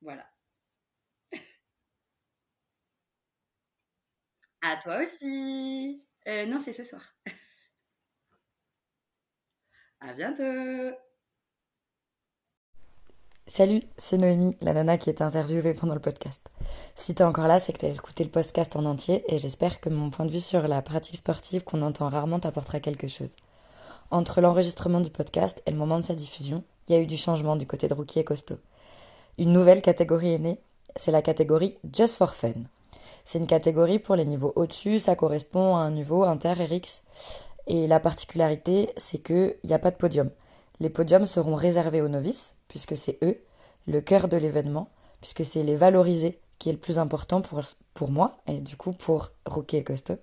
Voilà. 0.00 0.28
À 4.62 4.76
toi 4.76 5.02
aussi. 5.02 6.02
Non, 6.26 6.60
c'est 6.60 6.72
ce 6.72 6.84
soir. 6.84 7.17
À 10.00 10.12
bientôt. 10.12 10.96
Salut, 13.48 13.82
c'est 13.96 14.16
Noémie, 14.16 14.56
la 14.60 14.72
nana 14.72 14.96
qui 14.96 15.10
est 15.10 15.22
interviewée 15.22 15.74
pendant 15.74 15.94
le 15.94 16.00
podcast. 16.00 16.40
Si 16.94 17.16
t'es 17.16 17.24
encore 17.24 17.48
là, 17.48 17.58
c'est 17.58 17.72
que 17.72 17.78
t'as 17.78 17.88
écouté 17.88 18.22
le 18.22 18.30
podcast 18.30 18.76
en 18.76 18.84
entier 18.84 19.24
et 19.26 19.40
j'espère 19.40 19.80
que 19.80 19.88
mon 19.88 20.10
point 20.10 20.24
de 20.24 20.30
vue 20.30 20.38
sur 20.38 20.68
la 20.68 20.82
pratique 20.82 21.16
sportive 21.16 21.64
qu'on 21.64 21.82
entend 21.82 22.08
rarement 22.08 22.38
t'apportera 22.38 22.78
quelque 22.78 23.08
chose. 23.08 23.34
Entre 24.12 24.40
l'enregistrement 24.40 25.00
du 25.00 25.10
podcast 25.10 25.62
et 25.66 25.72
le 25.72 25.76
moment 25.76 25.98
de 25.98 26.04
sa 26.04 26.14
diffusion, 26.14 26.62
il 26.86 26.94
y 26.94 26.98
a 26.98 27.00
eu 27.00 27.06
du 27.06 27.16
changement 27.16 27.56
du 27.56 27.66
côté 27.66 27.88
de 27.88 27.94
Rookie 27.94 28.20
et 28.20 28.24
Costaud. 28.24 28.58
Une 29.36 29.52
nouvelle 29.52 29.82
catégorie 29.82 30.34
est 30.34 30.38
née, 30.38 30.60
c'est 30.94 31.10
la 31.10 31.22
catégorie 31.22 31.76
Just 31.92 32.14
for 32.14 32.34
Fun. 32.34 32.52
C'est 33.24 33.38
une 33.38 33.46
catégorie 33.46 33.98
pour 33.98 34.14
les 34.14 34.24
niveaux 34.24 34.52
au-dessus, 34.54 35.00
ça 35.00 35.16
correspond 35.16 35.76
à 35.76 35.80
un 35.80 35.90
niveau 35.90 36.22
inter 36.22 36.52
RX. 36.52 37.02
Et 37.68 37.86
la 37.86 38.00
particularité, 38.00 38.90
c'est 38.96 39.18
qu'il 39.18 39.54
n'y 39.64 39.74
a 39.74 39.78
pas 39.78 39.90
de 39.90 39.96
podium. 39.96 40.30
Les 40.80 40.88
podiums 40.88 41.26
seront 41.26 41.54
réservés 41.54 42.00
aux 42.00 42.08
novices, 42.08 42.54
puisque 42.66 42.96
c'est 42.96 43.18
eux, 43.22 43.38
le 43.86 44.00
cœur 44.00 44.28
de 44.28 44.38
l'événement, 44.38 44.88
puisque 45.20 45.44
c'est 45.44 45.62
les 45.62 45.76
valoriser 45.76 46.40
qui 46.58 46.70
est 46.70 46.72
le 46.72 46.78
plus 46.78 46.98
important 46.98 47.42
pour, 47.94 48.10
moi, 48.10 48.38
et 48.46 48.60
du 48.60 48.76
coup 48.76 48.92
pour 48.92 49.30
Rookie 49.46 49.76
et 49.76 49.84
Costaud. 49.84 50.18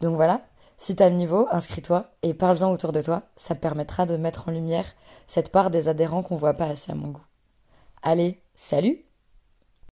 Donc 0.00 0.14
voilà, 0.14 0.42
si 0.76 0.94
t'as 0.94 1.08
le 1.08 1.16
niveau, 1.16 1.48
inscris-toi 1.50 2.10
et 2.22 2.32
parle-en 2.32 2.72
autour 2.72 2.92
de 2.92 3.02
toi, 3.02 3.22
ça 3.36 3.54
permettra 3.54 4.06
de 4.06 4.16
mettre 4.16 4.48
en 4.48 4.52
lumière 4.52 4.86
cette 5.26 5.50
part 5.50 5.70
des 5.70 5.88
adhérents 5.88 6.22
qu'on 6.22 6.36
voit 6.36 6.54
pas 6.54 6.66
assez 6.66 6.92
à 6.92 6.94
mon 6.94 7.08
goût. 7.08 7.26
Allez, 8.02 8.40
salut 8.54 9.04